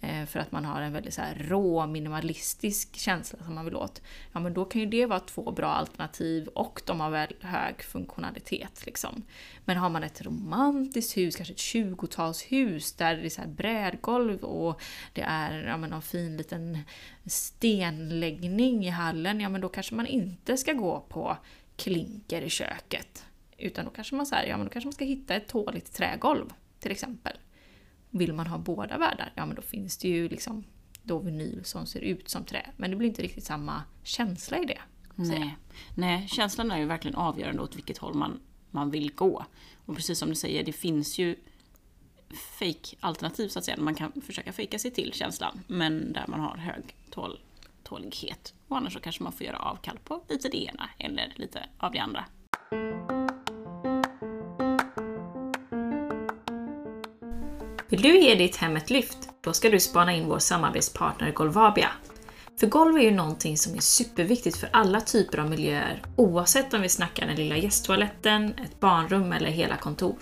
eh, 0.00 0.26
för 0.26 0.40
att 0.40 0.52
man 0.52 0.64
har 0.64 0.80
en 0.80 0.92
väldigt 0.92 1.14
så 1.14 1.20
här 1.20 1.34
rå, 1.34 1.86
minimalistisk 1.86 2.96
känsla 2.96 3.38
som 3.44 3.54
man 3.54 3.64
vill 3.64 3.76
åt. 3.76 4.02
Ja 4.32 4.40
men 4.40 4.54
då 4.54 4.64
kan 4.64 4.80
ju 4.80 4.86
det 4.86 5.06
vara 5.06 5.20
två 5.20 5.52
bra 5.52 5.68
alternativ 5.68 6.46
och 6.46 6.82
de 6.86 7.00
har 7.00 7.10
väl 7.10 7.34
hög 7.40 7.82
funktionalitet. 7.82 8.86
Liksom. 8.86 9.22
Men 9.64 9.76
har 9.76 9.88
man 9.88 10.02
ett 10.02 10.22
romantiskt 10.22 11.16
hus, 11.16 11.36
kanske 11.36 11.54
ett 11.54 11.58
20-talshus 11.58 12.96
där 12.96 13.16
det 13.16 13.26
är 13.26 13.30
så 13.30 13.40
här 13.40 13.48
brädgolv 13.48 14.44
och 14.44 14.82
det 15.12 15.22
är 15.22 15.66
ja, 15.66 15.76
men 15.76 15.90
någon 15.90 16.02
fin 16.02 16.36
liten 16.36 16.78
stenläggning 17.26 18.86
i 18.86 18.90
hallen, 18.90 19.40
ja 19.40 19.48
men 19.48 19.60
då 19.60 19.68
kanske 19.68 19.94
man 19.94 20.06
inte 20.06 20.56
ska 20.56 20.72
gå 20.72 21.00
på 21.08 21.36
klinker 21.76 22.42
i 22.42 22.50
köket. 22.50 23.24
Utan 23.60 23.84
då 23.84 23.90
kanske 23.90 24.14
man, 24.14 24.26
så 24.26 24.34
här, 24.34 24.46
ja, 24.46 24.56
men 24.56 24.66
då 24.66 24.72
kanske 24.72 24.86
man 24.86 24.92
ska 24.92 25.04
hitta 25.04 25.34
ett 25.34 25.48
tåligt 25.48 25.92
trägolv 25.92 26.52
till 26.80 26.90
exempel. 26.90 27.36
Vill 28.10 28.32
man 28.32 28.46
ha 28.46 28.58
båda 28.58 28.98
världar, 28.98 29.32
ja 29.34 29.46
men 29.46 29.56
då 29.56 29.62
finns 29.62 29.98
det 29.98 30.08
ju 30.08 30.28
liksom 30.28 30.64
då 31.02 31.18
vinyl 31.18 31.64
som 31.64 31.86
ser 31.86 32.00
ut 32.00 32.28
som 32.28 32.44
trä. 32.44 32.66
Men 32.76 32.90
det 32.90 32.96
blir 32.96 33.08
inte 33.08 33.22
riktigt 33.22 33.44
samma 33.44 33.82
känsla 34.02 34.58
i 34.58 34.64
det. 34.64 34.80
Nej. 35.14 35.56
Nej, 35.96 36.28
känslan 36.28 36.70
är 36.70 36.78
ju 36.78 36.84
verkligen 36.84 37.16
avgörande 37.16 37.62
åt 37.62 37.76
vilket 37.76 37.98
håll 37.98 38.14
man, 38.14 38.40
man 38.70 38.90
vill 38.90 39.12
gå. 39.14 39.44
Och 39.86 39.96
precis 39.96 40.18
som 40.18 40.28
du 40.28 40.34
säger, 40.34 40.64
det 40.64 40.72
finns 40.72 41.18
ju 41.18 41.36
fake-alternativ 42.58 43.48
så 43.48 43.58
att 43.58 43.64
säga. 43.64 43.76
Man 43.80 43.94
kan 43.94 44.12
försöka 44.26 44.52
fejka 44.52 44.78
sig 44.78 44.90
till 44.90 45.12
känslan, 45.12 45.60
men 45.66 46.12
där 46.12 46.24
man 46.28 46.40
har 46.40 46.56
hög 46.56 46.94
tål, 47.10 47.40
tålighet. 47.82 48.54
Och 48.68 48.76
annars 48.76 48.92
så 48.92 49.00
kanske 49.00 49.22
man 49.22 49.32
får 49.32 49.46
göra 49.46 49.58
avkall 49.58 49.98
på 50.04 50.22
lite 50.28 50.48
det 50.48 50.64
ena 50.64 50.90
eller 50.98 51.32
lite 51.36 51.68
av 51.78 51.92
det 51.92 51.98
andra. 51.98 52.24
Vill 57.90 58.02
du 58.02 58.18
ge 58.18 58.34
ditt 58.34 58.56
hem 58.56 58.76
ett 58.76 58.90
lyft? 58.90 59.18
Då 59.40 59.52
ska 59.52 59.70
du 59.70 59.80
spana 59.80 60.12
in 60.14 60.28
vår 60.28 60.38
samarbetspartner 60.38 61.32
Golvabia. 61.32 61.88
För 62.60 62.66
golv 62.66 62.96
är 62.96 63.02
ju 63.02 63.10
någonting 63.10 63.56
som 63.56 63.74
är 63.74 63.80
superviktigt 63.80 64.56
för 64.56 64.68
alla 64.72 65.00
typer 65.00 65.38
av 65.38 65.50
miljöer 65.50 66.02
oavsett 66.16 66.74
om 66.74 66.82
vi 66.82 66.88
snackar 66.88 67.26
den 67.26 67.36
lilla 67.36 67.56
gästtoaletten, 67.56 68.54
ett 68.64 68.80
barnrum 68.80 69.32
eller 69.32 69.50
hela 69.50 69.76
kontor. 69.76 70.16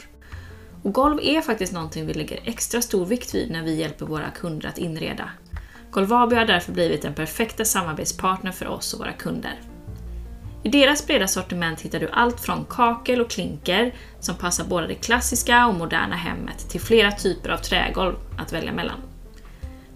Och 0.82 0.92
golv 0.92 1.18
är 1.22 1.40
faktiskt 1.40 1.72
någonting 1.72 2.06
vi 2.06 2.14
lägger 2.14 2.40
extra 2.44 2.82
stor 2.82 3.06
vikt 3.06 3.34
vid 3.34 3.50
när 3.50 3.62
vi 3.62 3.74
hjälper 3.74 4.06
våra 4.06 4.30
kunder 4.30 4.68
att 4.68 4.78
inreda. 4.78 5.30
Golvabia 5.90 6.38
har 6.38 6.46
därför 6.46 6.72
blivit 6.72 7.02
den 7.02 7.14
perfekta 7.14 7.64
samarbetspartner 7.64 8.52
för 8.52 8.66
oss 8.66 8.94
och 8.94 9.00
våra 9.00 9.12
kunder. 9.12 9.60
I 10.62 10.68
deras 10.68 11.06
breda 11.06 11.28
sortiment 11.28 11.80
hittar 11.80 12.00
du 12.00 12.08
allt 12.12 12.40
från 12.40 12.64
kakel 12.64 13.20
och 13.20 13.30
klinker 13.30 13.94
som 14.20 14.34
passar 14.34 14.64
både 14.64 14.86
det 14.86 14.94
klassiska 14.94 15.66
och 15.66 15.74
moderna 15.74 16.16
hemmet 16.16 16.68
till 16.68 16.80
flera 16.80 17.12
typer 17.12 17.50
av 17.50 17.58
trägolv 17.58 18.14
att 18.38 18.52
välja 18.52 18.72
mellan. 18.72 19.00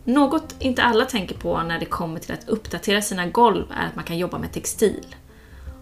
Något 0.05 0.55
inte 0.59 0.83
alla 0.83 1.05
tänker 1.05 1.35
på 1.35 1.63
när 1.63 1.79
det 1.79 1.87
kommer 1.87 2.21
till 2.21 2.33
att 2.33 2.49
uppdatera 2.49 3.03
sina 3.03 3.27
golv 3.27 3.65
är 3.77 3.87
att 3.87 3.97
man 3.97 4.05
kan 4.05 4.19
jobba 4.19 4.39
med 4.39 4.53
textil. 4.53 5.17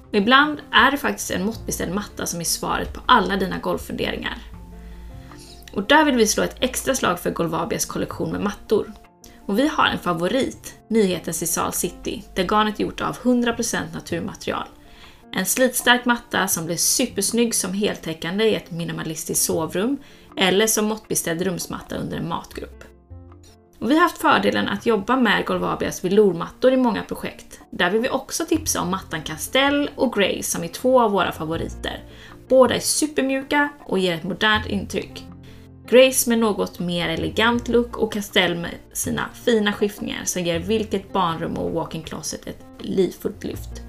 Och 0.09 0.15
ibland 0.15 0.61
är 0.71 0.91
det 0.91 0.97
faktiskt 0.97 1.31
en 1.31 1.45
måttbeställd 1.45 1.95
matta 1.95 2.27
som 2.27 2.41
är 2.41 2.45
svaret 2.45 2.93
på 2.93 3.01
alla 3.07 3.37
dina 3.37 3.59
golvfunderingar. 3.59 4.39
Och 5.73 5.83
där 5.83 6.05
vill 6.05 6.17
vi 6.17 6.27
slå 6.27 6.43
ett 6.43 6.57
extra 6.61 6.95
slag 6.95 7.21
för 7.21 7.31
Golvabias 7.31 7.87
kollektion 7.87 8.33
med 8.33 8.41
mattor. 8.41 8.93
Och 9.47 9.59
vi 9.59 9.69
har 9.69 9.87
en 9.87 9.99
favorit, 9.99 10.75
nyheten 10.91 11.35
Sisal 11.35 11.73
City, 11.73 12.23
där 12.35 12.45
garnet 12.45 12.81
är 12.81 12.85
gjort 12.85 13.01
av 13.01 13.17
100% 13.17 13.95
naturmaterial. 13.95 14.67
En 15.33 15.47
slitstark 15.47 16.05
matta 16.05 16.49
som 16.49 16.67
blir 16.67 16.77
supersnygg 16.77 17.55
som 17.55 17.73
heltäckande 17.73 18.45
i 18.45 18.55
ett 18.55 18.71
minimalistiskt 18.71 19.45
sovrum 19.45 19.97
eller 20.37 20.67
som 20.67 20.85
måttbeställd 20.85 21.43
rumsmatta 21.43 21.97
under 21.97 22.17
en 22.17 22.29
matgrupp. 22.29 22.85
Och 23.79 23.91
vi 23.91 23.95
har 23.95 24.03
haft 24.03 24.19
fördelen 24.19 24.69
att 24.69 24.87
jobba 24.87 25.17
med 25.17 25.47
Golvabias 25.47 26.05
velourmattor 26.05 26.73
i 26.73 26.77
många 26.77 27.03
projekt. 27.03 27.61
Där 27.71 27.91
vill 27.91 28.01
vi 28.01 28.09
också 28.09 28.45
tipsa 28.45 28.81
om 28.81 28.91
mattan 28.91 29.23
Castell 29.23 29.91
och 29.97 30.13
Grey 30.13 30.43
som 30.43 30.65
är 30.65 30.69
två 30.69 31.01
av 31.01 31.11
våra 31.11 31.33
favoriter. 31.33 32.05
Båda 32.49 32.75
är 32.75 32.81
supermjuka 32.81 33.69
och 33.87 33.99
ger 33.99 34.15
ett 34.15 34.25
modernt 34.25 34.67
intryck. 34.67 35.27
Grace 35.91 36.31
med 36.31 36.39
något 36.39 36.79
mer 36.79 37.09
elegant 37.09 37.69
look 37.69 37.97
och 37.97 38.13
Castell 38.13 38.57
med 38.57 38.71
sina 38.93 39.29
fina 39.45 39.73
skiftningar 39.73 40.25
som 40.25 40.43
ger 40.43 40.59
vilket 40.59 41.13
barnrum 41.13 41.57
och 41.57 41.73
walk-in 41.73 42.03
closet 42.03 42.47
ett 42.47 42.65
livfullt 42.79 43.45
lyft. 43.45 43.83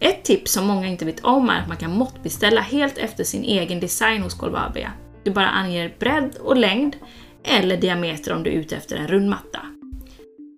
Ett 0.00 0.24
tips 0.24 0.52
som 0.52 0.66
många 0.66 0.86
inte 0.86 1.04
vet 1.04 1.24
om 1.24 1.50
är 1.50 1.60
att 1.60 1.68
man 1.68 1.76
kan 1.76 1.90
måttbeställa 1.90 2.60
helt 2.60 2.98
efter 2.98 3.24
sin 3.24 3.44
egen 3.44 3.80
design 3.80 4.22
hos 4.22 4.38
Golvabia. 4.38 4.92
Du 5.22 5.30
bara 5.30 5.48
anger 5.48 5.94
bredd 5.98 6.36
och 6.40 6.56
längd 6.56 6.96
eller 7.42 7.76
diameter 7.76 8.32
om 8.32 8.42
du 8.42 8.50
är 8.50 8.54
ute 8.54 8.76
efter 8.76 8.96
en 8.96 9.08
rund 9.08 9.30
matta. 9.30 9.60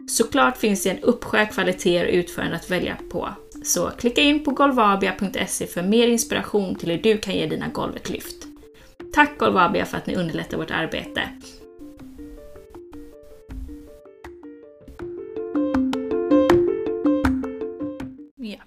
Såklart 0.08 0.56
finns 0.56 0.82
det 0.82 0.90
en 0.90 0.98
uppsjö 0.98 1.46
kvaliteter 1.46 2.06
och 2.06 2.14
utförande 2.14 2.56
att 2.56 2.70
välja 2.70 2.96
på, 3.10 3.28
så 3.64 3.90
klicka 3.90 4.20
in 4.20 4.44
på 4.44 4.50
golvabia.se 4.50 5.66
för 5.66 5.82
mer 5.82 6.08
inspiration 6.08 6.74
till 6.74 6.90
hur 6.90 7.02
du 7.02 7.18
kan 7.18 7.34
ge 7.34 7.46
dina 7.46 7.68
golv 7.68 7.96
ett 7.96 8.10
lyft. 8.10 8.35
Tack 9.16 9.38
Golvabia 9.38 9.84
för 9.84 9.96
att 9.96 10.06
ni 10.06 10.14
underlättar 10.14 10.56
vårt 10.56 10.70
arbete. 10.70 11.28
Ja. 18.36 18.58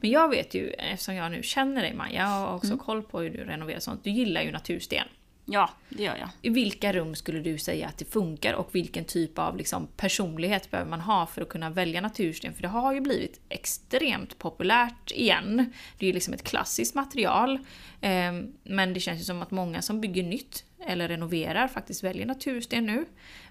Men 0.00 0.10
jag 0.10 0.28
vet 0.28 0.54
ju, 0.54 0.70
eftersom 0.70 1.14
jag 1.14 1.30
nu 1.30 1.42
känner 1.42 1.82
dig 1.82 1.94
Maja, 1.94 2.26
har 2.26 2.54
också 2.54 2.76
koll 2.76 3.02
på 3.02 3.20
hur 3.20 3.30
du 3.30 3.44
renoverar 3.44 3.80
sånt. 3.80 4.04
Du 4.04 4.10
gillar 4.10 4.42
ju 4.42 4.52
natursten. 4.52 5.08
Ja, 5.46 5.70
det 5.88 6.02
gör 6.02 6.16
jag. 6.16 6.28
I 6.42 6.48
vilka 6.48 6.92
rum 6.92 7.14
skulle 7.14 7.40
du 7.40 7.58
säga 7.58 7.88
att 7.88 7.98
det 7.98 8.04
funkar 8.04 8.54
och 8.54 8.74
vilken 8.74 9.04
typ 9.04 9.38
av 9.38 9.56
liksom, 9.56 9.88
personlighet 9.96 10.70
behöver 10.70 10.90
man 10.90 11.00
ha 11.00 11.26
för 11.26 11.42
att 11.42 11.48
kunna 11.48 11.70
välja 11.70 12.00
natursten? 12.00 12.54
För 12.54 12.62
det 12.62 12.68
har 12.68 12.94
ju 12.94 13.00
blivit 13.00 13.40
extremt 13.48 14.38
populärt 14.38 15.12
igen. 15.12 15.72
Det 15.98 16.04
är 16.04 16.06
ju 16.06 16.12
liksom 16.12 16.34
ett 16.34 16.44
klassiskt 16.44 16.94
material. 16.94 17.58
Eh, 18.00 18.32
men 18.64 18.94
det 18.94 19.00
känns 19.00 19.20
ju 19.20 19.24
som 19.24 19.42
att 19.42 19.50
många 19.50 19.82
som 19.82 20.00
bygger 20.00 20.22
nytt 20.22 20.64
eller 20.86 21.08
renoverar 21.08 21.68
faktiskt 21.68 22.04
väljer 22.04 22.26
natursten 22.26 22.86
nu. 22.86 23.04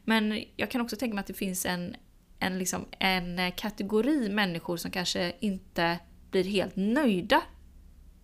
Men 0.03 0.43
jag 0.55 0.71
kan 0.71 0.81
också 0.81 0.95
tänka 0.95 1.15
mig 1.15 1.21
att 1.21 1.27
det 1.27 1.33
finns 1.33 1.65
en, 1.65 1.95
en, 2.39 2.59
liksom, 2.59 2.85
en 2.99 3.51
kategori 3.51 4.29
människor 4.29 4.77
som 4.77 4.91
kanske 4.91 5.33
inte 5.39 5.99
blir 6.31 6.43
helt 6.43 6.75
nöjda 6.75 7.41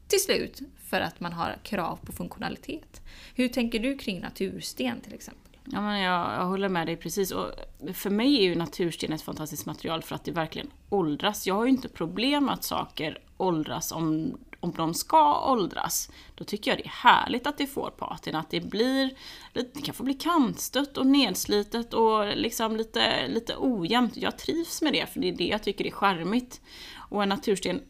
till 0.07 0.19
slut 0.19 0.61
för 0.89 1.01
att 1.01 1.19
man 1.19 1.33
har 1.33 1.57
krav 1.63 1.99
på 2.05 2.11
funktionalitet. 2.11 3.01
Hur 3.35 3.47
tänker 3.47 3.79
du 3.79 3.97
kring 3.97 4.19
natursten 4.19 5.01
till 5.01 5.13
exempel? 5.13 5.49
Ja, 5.71 5.81
men 5.81 5.99
jag, 5.99 6.33
jag 6.33 6.45
håller 6.45 6.69
med 6.69 6.87
dig 6.87 6.97
precis. 6.97 7.31
Och 7.31 7.51
för 7.93 8.09
mig 8.09 8.37
är 8.37 8.41
ju 8.41 8.55
natursten 8.55 9.13
ett 9.13 9.21
fantastiskt 9.21 9.65
material 9.65 10.01
för 10.01 10.15
att 10.15 10.23
det 10.23 10.31
verkligen 10.31 10.67
åldras. 10.89 11.47
Jag 11.47 11.55
har 11.55 11.65
ju 11.65 11.69
inte 11.69 11.89
problem 11.89 12.45
med 12.45 12.53
att 12.53 12.63
saker 12.63 13.19
åldras 13.37 13.91
om, 13.91 14.37
om 14.59 14.71
de 14.71 14.93
ska 14.93 15.51
åldras. 15.51 16.09
Då 16.35 16.43
tycker 16.43 16.71
jag 16.71 16.77
det 16.77 16.85
är 16.85 17.09
härligt 17.09 17.47
att 17.47 17.57
det 17.57 17.67
får 17.67 17.89
patin, 17.89 18.35
att 18.35 18.49
det 18.49 18.61
blir, 18.61 19.09
det 19.53 19.81
kan 19.83 19.95
få 19.95 20.03
bli 20.03 20.13
kantstött 20.13 20.97
och 20.97 21.07
nedslitet 21.07 21.93
och 21.93 22.37
liksom 22.37 22.75
lite, 22.75 23.27
lite 23.27 23.55
ojämnt. 23.57 24.17
Jag 24.17 24.37
trivs 24.37 24.81
med 24.81 24.93
det, 24.93 25.05
för 25.05 25.19
det 25.19 25.29
är 25.29 25.35
det 25.35 25.47
jag 25.47 25.63
tycker 25.63 25.87
är 25.87 25.91
charmigt. 25.91 26.61
Och 26.95 27.23
en 27.23 27.29
natursten 27.29 27.81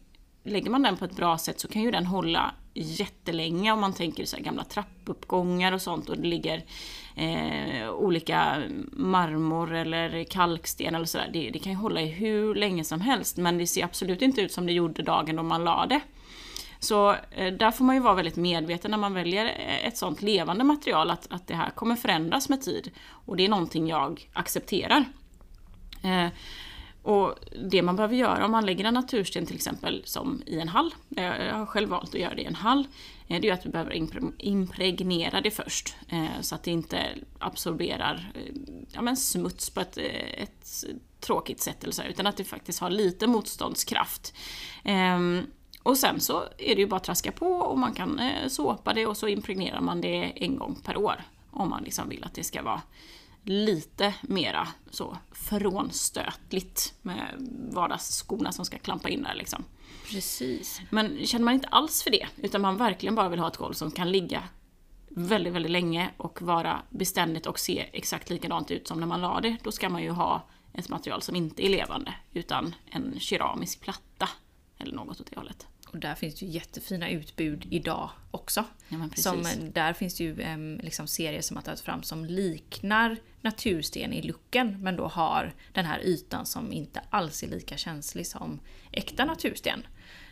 lägger 0.44 0.70
man 0.70 0.82
den 0.82 0.98
på 0.98 1.06
ett 1.06 1.16
bra 1.16 1.38
sätt 1.38 1.60
så 1.60 1.68
kan 1.68 1.82
ju 1.82 1.92
den 1.92 2.06
hålla 2.06 2.54
jättelänge 2.74 3.72
om 3.72 3.80
man 3.80 3.94
tänker 3.94 4.26
så 4.26 4.38
gamla 4.40 4.64
trappuppgångar 4.64 5.72
och 5.72 5.82
sånt 5.82 6.10
och 6.10 6.18
det 6.18 6.28
ligger 6.28 6.64
eh, 7.16 7.90
olika 7.90 8.64
marmor 8.92 9.74
eller 9.74 10.24
kalksten 10.24 10.96
eller 10.96 11.06
sådär. 11.06 11.30
Det, 11.34 11.50
det 11.50 11.60
kan 11.60 11.72
ju 11.72 11.78
hålla 11.78 12.02
i 12.02 12.08
hur 12.08 12.56
länge 12.56 12.84
som 12.84 13.02
helst 13.02 13.38
men 13.38 13.58
det 13.58 13.68
ser 13.68 13.84
absolut 13.84 14.22
inte 14.22 14.42
ut 14.42 14.52
som 14.52 14.66
det 14.66 14.74
gjorde 14.74 15.04
dagen 15.04 15.36
då 15.36 15.44
man 15.44 15.64
la 15.64 15.86
det. 15.86 16.02
Så 16.80 17.16
eh, 17.32 17.54
där 17.54 17.72
får 17.72 17.86
man 17.86 17.96
ju 17.96 18.02
vara 18.02 18.14
väldigt 18.14 18.36
medveten 18.36 18.92
när 18.92 18.98
man 18.98 19.14
väljer 19.14 19.46
eh, 19.46 19.88
ett 19.88 19.98
sånt 19.98 20.22
levande 20.22 20.64
material 20.64 21.10
att, 21.10 21.28
att 21.30 21.48
det 21.48 21.56
här 21.56 21.70
kommer 21.70 21.96
förändras 21.96 22.50
med 22.50 22.62
tid. 22.62 22.92
Och 23.10 23.38
det 23.38 23.46
är 23.46 23.50
någonting 23.50 23.88
jag 23.88 24.30
accepterar. 24.34 25.06
Eh, 26.04 26.28
och 27.10 27.40
det 27.70 27.82
man 27.82 27.96
behöver 27.96 28.16
göra 28.16 28.46
om 28.46 28.52
man 28.52 28.66
lägger 28.66 28.86
en 28.86 28.94
natursten 28.94 29.46
till 29.46 29.56
exempel 29.56 30.02
som 30.06 30.42
i 30.46 30.60
en 30.60 30.68
hall, 30.68 30.96
eh, 31.18 31.24
jag 31.24 31.56
har 31.56 31.66
själv 31.66 31.90
valt 31.90 32.16
att 32.16 32.22
göra 32.22 32.36
det 32.36 32.42
i 32.42 32.46
en 32.46 32.56
hall, 32.56 32.88
eh, 33.28 33.42
det 33.42 33.50
är 33.50 33.54
att 33.54 33.66
vi 33.66 33.70
behöver 33.70 33.94
impregnera 34.38 35.42
det 35.42 35.52
först. 35.52 35.96
Eh, 36.10 36.42
så 36.42 36.56
att 36.56 36.64
det 36.64 36.72
inte 36.72 37.00
absorberar 37.40 38.32
ja, 38.92 39.02
men 39.02 39.18
smuts 39.18 39.70
på 39.70 39.82
ett, 39.82 39.98
ett 39.98 40.86
tråkigt 41.20 41.62
sätt 41.62 41.84
eller 41.84 41.94
så, 41.94 42.04
utan 42.04 42.28
att 42.28 42.38
det 42.38 42.44
faktiskt 42.44 42.80
har 42.80 42.90
lite 42.90 43.28
motståndskraft. 43.28 44.34
Ehm, 44.84 45.44
och 45.84 45.98
sen 45.98 46.20
så 46.20 46.44
är 46.58 46.76
det 46.76 46.82
ju 46.82 46.88
bara 46.88 46.96
att 46.96 47.04
traska 47.04 47.32
på 47.32 47.52
och 47.52 47.80
man 47.80 47.94
kan 47.94 48.22
såpa 48.48 48.94
det 48.94 49.06
och 49.06 49.18
så 49.18 49.28
impregnerar 49.28 49.82
man 49.82 50.02
det 50.02 50.32
en 50.36 50.56
gång 50.56 50.76
per 50.86 50.98
år. 50.98 51.24
Om 51.52 51.70
man 51.70 51.84
liksom 51.84 52.10
vill 52.10 52.24
att 52.24 52.34
det 52.34 52.44
ska 52.44 52.62
vara 52.62 52.82
lite 53.50 54.14
mera 54.22 54.68
så 54.90 55.18
frånstötligt 55.32 56.94
med 57.02 57.36
vardagsskorna 57.72 58.52
som 58.52 58.66
ska 58.66 58.78
klampa 58.78 59.10
in 59.10 59.24
där 59.24 59.36
liksom. 59.36 59.64
Precis. 60.10 60.82
Men 60.90 61.26
känner 61.26 61.46
man 61.46 61.54
inte 61.54 61.68
alls 61.68 62.04
för 62.04 62.12
det, 62.12 62.28
utan 62.38 62.62
man 62.62 62.78
verkligen 62.78 63.16
bara 63.16 63.30
vill 63.30 63.40
ha 63.40 63.48
ett 63.48 63.58
golv 63.58 63.74
som 63.74 63.92
kan 63.92 64.12
ligga 64.12 64.44
väldigt, 65.10 65.54
väldigt 65.54 65.72
länge 65.72 66.10
och 66.18 66.42
vara 66.42 66.82
beständigt 66.90 67.46
och 67.46 67.60
se 67.60 67.90
exakt 67.94 68.30
likadant 68.30 68.72
ut 68.72 68.88
som 68.88 69.00
när 69.00 69.08
man 69.08 69.22
la 69.22 69.42
det, 69.42 69.58
då 69.64 69.72
ska 69.72 69.90
man 69.90 70.04
ju 70.04 70.10
ha 70.10 70.48
ett 70.74 70.90
material 70.90 71.22
som 71.22 71.36
inte 71.36 71.66
är 71.66 71.70
levande, 71.70 72.14
utan 72.34 72.76
en 72.86 73.20
keramisk 73.20 73.82
platta 73.82 74.30
eller 74.78 74.96
något 74.96 75.22
åt 75.22 75.30
det 75.30 75.36
hållet. 75.36 75.68
Och 75.92 75.98
där 75.98 76.16
finns 76.16 76.36
det 76.36 76.46
ju 76.46 76.52
jättefina 76.52 77.10
utbud 77.10 77.68
idag 77.70 78.10
också. 78.32 78.66
Ja, 78.90 79.10
som, 79.16 79.48
där 79.74 79.94
finns 79.94 80.18
det 80.18 80.24
ju 80.24 80.44
um, 80.54 80.78
liksom 80.78 81.08
serier 81.08 81.42
som 81.42 81.58
har 81.58 81.64
tagits 81.64 81.82
fram 81.82 82.04
som 82.04 82.26
liknar 82.26 83.18
natursten 83.42 84.14
i 84.14 84.22
looken 84.22 84.84
men 84.84 84.96
då 84.96 85.08
har 85.08 85.54
den 85.74 85.86
här 85.86 86.00
ytan 86.00 86.46
som 86.46 86.74
inte 86.74 87.02
alls 87.10 87.44
är 87.44 87.48
lika 87.48 87.78
känslig 87.78 88.28
som 88.28 88.60
äkta 88.92 89.26
natursten. 89.26 89.88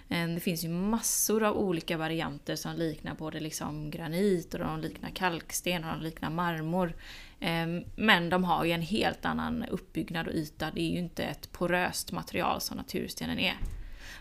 Um, 0.09 0.35
det 0.35 0.41
finns 0.41 0.63
ju 0.63 0.69
massor 0.69 1.43
av 1.43 1.57
olika 1.57 1.97
varianter 1.97 2.55
som 2.55 2.75
liknar 2.75 3.15
både 3.15 3.39
liksom 3.39 3.91
granit 3.91 4.53
och 4.53 4.59
de 4.59 4.81
liknar 4.81 5.09
kalksten 5.09 5.83
och 5.83 5.93
de 5.93 6.01
liknar 6.01 6.29
marmor. 6.29 6.93
Um, 7.41 7.83
men 7.95 8.29
de 8.29 8.43
har 8.43 8.65
ju 8.65 8.71
en 8.71 8.81
helt 8.81 9.25
annan 9.25 9.63
uppbyggnad 9.63 10.27
och 10.27 10.33
yta. 10.33 10.71
Det 10.71 10.81
är 10.81 10.91
ju 10.91 10.99
inte 10.99 11.23
ett 11.23 11.51
poröst 11.51 12.11
material 12.11 12.61
som 12.61 12.77
naturstenen 12.77 13.39
är. 13.39 13.57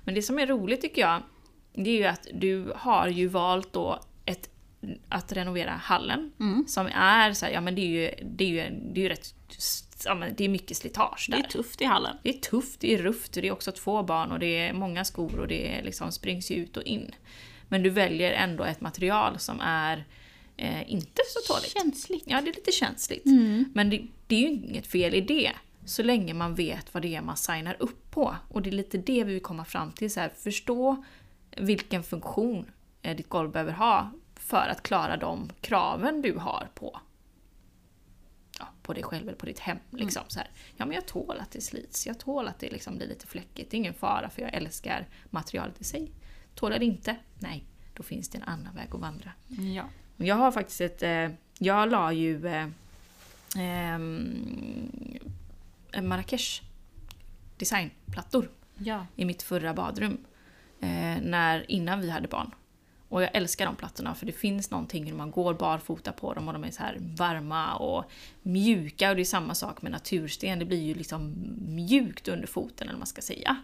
Men 0.06 0.14
det 0.14 0.22
som 0.22 0.38
är 0.38 0.46
roligt 0.46 0.80
tycker 0.80 1.02
jag, 1.02 1.22
det 1.72 1.90
är 1.90 1.98
ju 1.98 2.04
att 2.04 2.26
du 2.34 2.72
har 2.76 3.08
ju 3.08 3.26
valt 3.26 3.72
då 3.72 4.00
ett, 4.24 4.50
att 5.08 5.32
renovera 5.32 5.70
hallen. 5.70 6.32
Mm. 6.40 6.64
Som 6.68 6.86
är 6.86 7.32
så 7.32 7.46
här, 7.46 7.52
ja 7.52 7.60
men 7.60 7.74
det 7.74 7.82
är 7.82 7.86
ju, 7.86 8.10
det 8.22 8.44
är 8.44 8.48
ju, 8.48 8.80
det 8.92 9.00
är 9.00 9.02
ju 9.02 9.08
rätt, 9.08 9.34
ja 10.04 10.14
men 10.14 10.34
det 10.36 10.44
är 10.44 10.48
mycket 10.48 10.76
slitage 10.76 11.26
där. 11.30 11.36
Det 11.36 11.44
är 11.44 11.48
tufft 11.48 11.80
i 11.80 11.84
hallen. 11.84 12.16
Det 12.22 12.28
är 12.28 12.40
tufft, 12.40 12.80
det 12.80 12.94
är 12.94 12.98
rufft, 12.98 13.32
det 13.32 13.48
är 13.48 13.52
också 13.52 13.72
två 13.72 14.02
barn 14.02 14.32
och 14.32 14.38
det 14.38 14.58
är 14.58 14.72
många 14.72 15.04
skor 15.04 15.38
och 15.38 15.48
det 15.48 15.82
liksom 15.84 16.12
springs 16.12 16.50
ut 16.50 16.76
och 16.76 16.82
in. 16.82 17.14
Men 17.68 17.82
du 17.82 17.90
väljer 17.90 18.32
ändå 18.32 18.64
ett 18.64 18.80
material 18.80 19.38
som 19.38 19.60
är 19.60 20.04
eh, 20.56 20.92
inte 20.92 21.22
så 21.28 21.54
tåligt. 21.54 21.72
Känsligt. 21.72 22.24
Ja, 22.26 22.40
det 22.40 22.50
är 22.50 22.54
lite 22.54 22.72
känsligt. 22.72 23.26
Mm. 23.26 23.64
Men 23.74 23.90
det, 23.90 24.06
det 24.26 24.36
är 24.36 24.40
ju 24.40 24.48
inget 24.48 24.86
fel 24.86 25.14
i 25.14 25.20
det. 25.20 25.52
Så 25.86 26.02
länge 26.02 26.34
man 26.34 26.54
vet 26.54 26.94
vad 26.94 27.02
det 27.02 27.14
är 27.14 27.20
man 27.20 27.36
signar 27.36 27.76
upp 27.78 28.10
på. 28.10 28.36
Och 28.48 28.62
det 28.62 28.70
är 28.70 28.72
lite 28.72 28.98
det 28.98 29.24
vi 29.24 29.32
vill 29.32 29.42
komma 29.42 29.64
fram 29.64 29.92
till. 29.92 30.12
Så 30.12 30.20
här, 30.20 30.28
förstå 30.28 31.04
vilken 31.56 32.02
funktion 32.02 32.70
eh, 33.02 33.16
ditt 33.16 33.28
golv 33.28 33.50
behöver 33.50 33.72
ha 33.72 34.10
för 34.34 34.68
att 34.68 34.82
klara 34.82 35.16
de 35.16 35.50
kraven 35.60 36.22
du 36.22 36.38
har 36.38 36.68
på 36.74 37.00
ja, 38.58 38.68
på 38.82 38.92
dig 38.92 39.02
själv 39.02 39.28
eller 39.28 39.38
på 39.38 39.46
ditt 39.46 39.58
hem. 39.58 39.78
Liksom, 39.90 40.22
så 40.28 40.38
här. 40.38 40.50
Ja 40.76 40.86
men 40.86 40.94
jag 40.94 41.06
tål 41.06 41.38
att 41.40 41.50
det 41.50 41.60
slits, 41.60 42.06
jag 42.06 42.18
tål 42.18 42.48
att 42.48 42.58
det 42.58 42.70
liksom 42.70 42.96
blir 42.96 43.06
lite 43.08 43.26
fläckigt. 43.26 43.70
Det 43.70 43.76
är 43.76 43.78
ingen 43.78 43.94
fara 43.94 44.30
för 44.30 44.42
jag 44.42 44.54
älskar 44.54 45.06
materialet 45.30 45.80
i 45.80 45.84
sig. 45.84 46.10
Tål 46.54 46.72
jag 46.72 46.80
det 46.80 46.86
inte? 46.86 47.16
Nej, 47.38 47.64
då 47.94 48.02
finns 48.02 48.28
det 48.28 48.38
en 48.38 48.44
annan 48.44 48.74
väg 48.74 48.94
att 48.94 49.00
vandra. 49.00 49.32
Ja. 49.76 49.84
Jag 50.16 50.36
har 50.36 50.52
faktiskt 50.52 50.80
ett... 50.80 51.02
Eh, 51.02 51.28
jag 51.58 51.90
la 51.90 52.12
ju 52.12 52.46
eh, 52.46 52.68
ehm, 53.58 55.18
Marrakesh 56.02 56.62
designplattor 57.56 58.50
Ja. 58.78 59.06
i 59.16 59.24
mitt 59.24 59.42
förra 59.42 59.74
badrum. 59.74 60.18
Eh, 60.80 61.22
när, 61.22 61.70
innan 61.70 62.00
vi 62.00 62.10
hade 62.10 62.28
barn. 62.28 62.50
Och 63.08 63.22
jag 63.22 63.30
älskar 63.32 63.66
de 63.66 63.76
plattorna 63.76 64.14
för 64.14 64.26
det 64.26 64.32
finns 64.32 64.70
någonting 64.70 65.04
när 65.04 65.12
man 65.12 65.30
går 65.30 65.54
barfota 65.54 66.12
på 66.12 66.34
dem 66.34 66.48
och 66.48 66.54
de 66.54 66.64
är 66.64 66.70
så 66.70 66.82
här 66.82 66.96
varma 67.00 67.76
och 67.76 68.04
mjuka. 68.42 69.10
Och 69.10 69.16
det 69.16 69.22
är 69.22 69.24
samma 69.24 69.54
sak 69.54 69.82
med 69.82 69.92
natursten, 69.92 70.58
det 70.58 70.64
blir 70.64 70.82
ju 70.82 70.94
liksom 70.94 71.34
mjukt 71.66 72.28
under 72.28 72.46
foten 72.46 72.88
eller 72.88 72.98
man 72.98 73.06
ska 73.06 73.22
säga. 73.22 73.56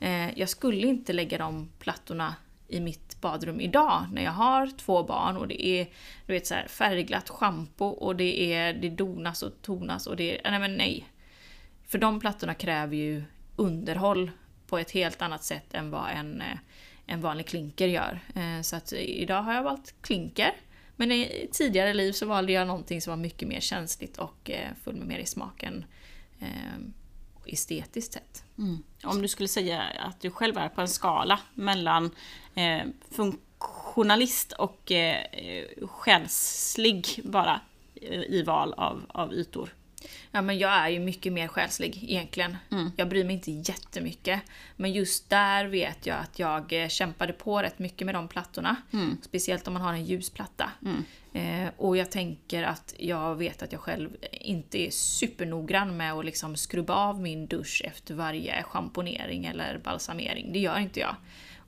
Eh, 0.00 0.38
jag 0.38 0.48
skulle 0.48 0.86
inte 0.86 1.12
lägga 1.12 1.38
de 1.38 1.68
plattorna 1.78 2.34
i 2.68 2.80
mitt 2.80 3.20
badrum 3.20 3.60
idag 3.60 4.06
när 4.12 4.24
jag 4.24 4.32
har 4.32 4.70
två 4.78 5.02
barn 5.02 5.36
och 5.36 5.48
det 5.48 5.66
är 5.66 5.88
du 6.26 6.32
vet, 6.32 6.46
så 6.46 6.54
här, 6.54 6.68
färgglatt 6.68 7.28
schampo 7.28 7.84
och 7.84 8.16
det, 8.16 8.52
är, 8.54 8.74
det 8.74 8.90
donas 8.90 9.42
och 9.42 9.52
tonas 9.62 10.06
och 10.06 10.16
det 10.16 10.38
är... 10.38 10.50
Nej 10.50 10.60
men 10.60 10.76
nej. 10.76 11.08
För 11.86 11.98
de 11.98 12.20
plattorna 12.20 12.54
kräver 12.54 12.96
ju 12.96 13.22
underhåll 13.56 14.30
på 14.66 14.78
ett 14.78 14.90
helt 14.90 15.22
annat 15.22 15.44
sätt 15.44 15.74
än 15.74 15.90
vad 15.90 16.10
en, 16.10 16.40
eh, 16.40 16.58
en 17.06 17.20
vanlig 17.20 17.46
klinker 17.46 17.88
gör. 17.88 18.20
Eh, 18.34 18.62
så 18.62 18.76
att 18.76 18.92
idag 18.92 19.42
har 19.42 19.54
jag 19.54 19.62
valt 19.62 19.94
klinker. 20.00 20.52
Men 20.96 21.12
i 21.12 21.48
tidigare 21.52 21.94
liv 21.94 22.12
så 22.12 22.26
valde 22.26 22.52
jag 22.52 22.66
någonting 22.66 23.00
som 23.00 23.10
var 23.10 23.16
mycket 23.16 23.48
mer 23.48 23.60
känsligt 23.60 24.18
och 24.18 24.50
eh, 24.50 24.68
full 24.84 24.96
med 24.96 25.06
mer 25.06 25.18
i 25.18 25.26
smaken 25.26 25.84
estetiskt 27.46 28.12
sett. 28.12 28.44
Mm. 28.58 28.82
Om 29.04 29.22
du 29.22 29.28
skulle 29.28 29.48
säga 29.48 29.82
att 29.82 30.20
du 30.20 30.30
själv 30.30 30.56
är 30.56 30.68
på 30.68 30.80
en 30.80 30.88
skala 30.88 31.40
mellan 31.54 32.10
eh, 32.54 32.82
funktionalist 33.10 34.52
och 34.52 34.92
eh, 34.92 35.24
själslig 35.82 37.20
bara 37.24 37.60
i 38.28 38.42
val 38.42 38.72
av, 38.72 39.02
av 39.08 39.32
ytor. 39.32 39.74
Ja 40.30 40.42
men 40.42 40.58
jag 40.58 40.70
är 40.72 40.88
ju 40.88 41.00
mycket 41.00 41.32
mer 41.32 41.48
själslig 41.48 42.04
egentligen. 42.04 42.56
Jag 42.96 43.08
bryr 43.08 43.24
mig 43.24 43.34
inte 43.34 43.50
jättemycket. 43.50 44.40
Men 44.76 44.92
just 44.92 45.30
där 45.30 45.64
vet 45.64 46.06
jag 46.06 46.18
att 46.18 46.38
jag 46.38 46.82
eh, 46.82 46.88
kämpade 46.88 47.32
på 47.32 47.62
rätt 47.62 47.78
mycket 47.78 48.06
med 48.06 48.14
de 48.14 48.28
plattorna. 48.28 48.76
Speciellt 49.22 49.66
om 49.68 49.72
man 49.74 49.82
har 49.82 49.92
en 49.92 50.04
ljusplatta. 50.04 50.70
Eh, 51.32 51.68
och 51.76 51.96
jag 51.96 52.10
tänker 52.10 52.62
att 52.62 52.94
jag 52.98 53.34
vet 53.36 53.62
att 53.62 53.72
jag 53.72 53.80
själv 53.80 54.10
inte 54.30 54.78
är 54.78 54.90
supernoggrann 54.90 55.96
med 55.96 56.12
att 56.12 56.24
liksom 56.24 56.56
skrubba 56.56 56.94
av 56.94 57.20
min 57.20 57.46
dusch 57.46 57.82
efter 57.84 58.14
varje 58.14 58.62
schamponering 58.62 59.44
eller 59.46 59.78
balsamering. 59.78 60.52
Det 60.52 60.58
gör 60.58 60.78
inte 60.78 61.00
jag. 61.00 61.16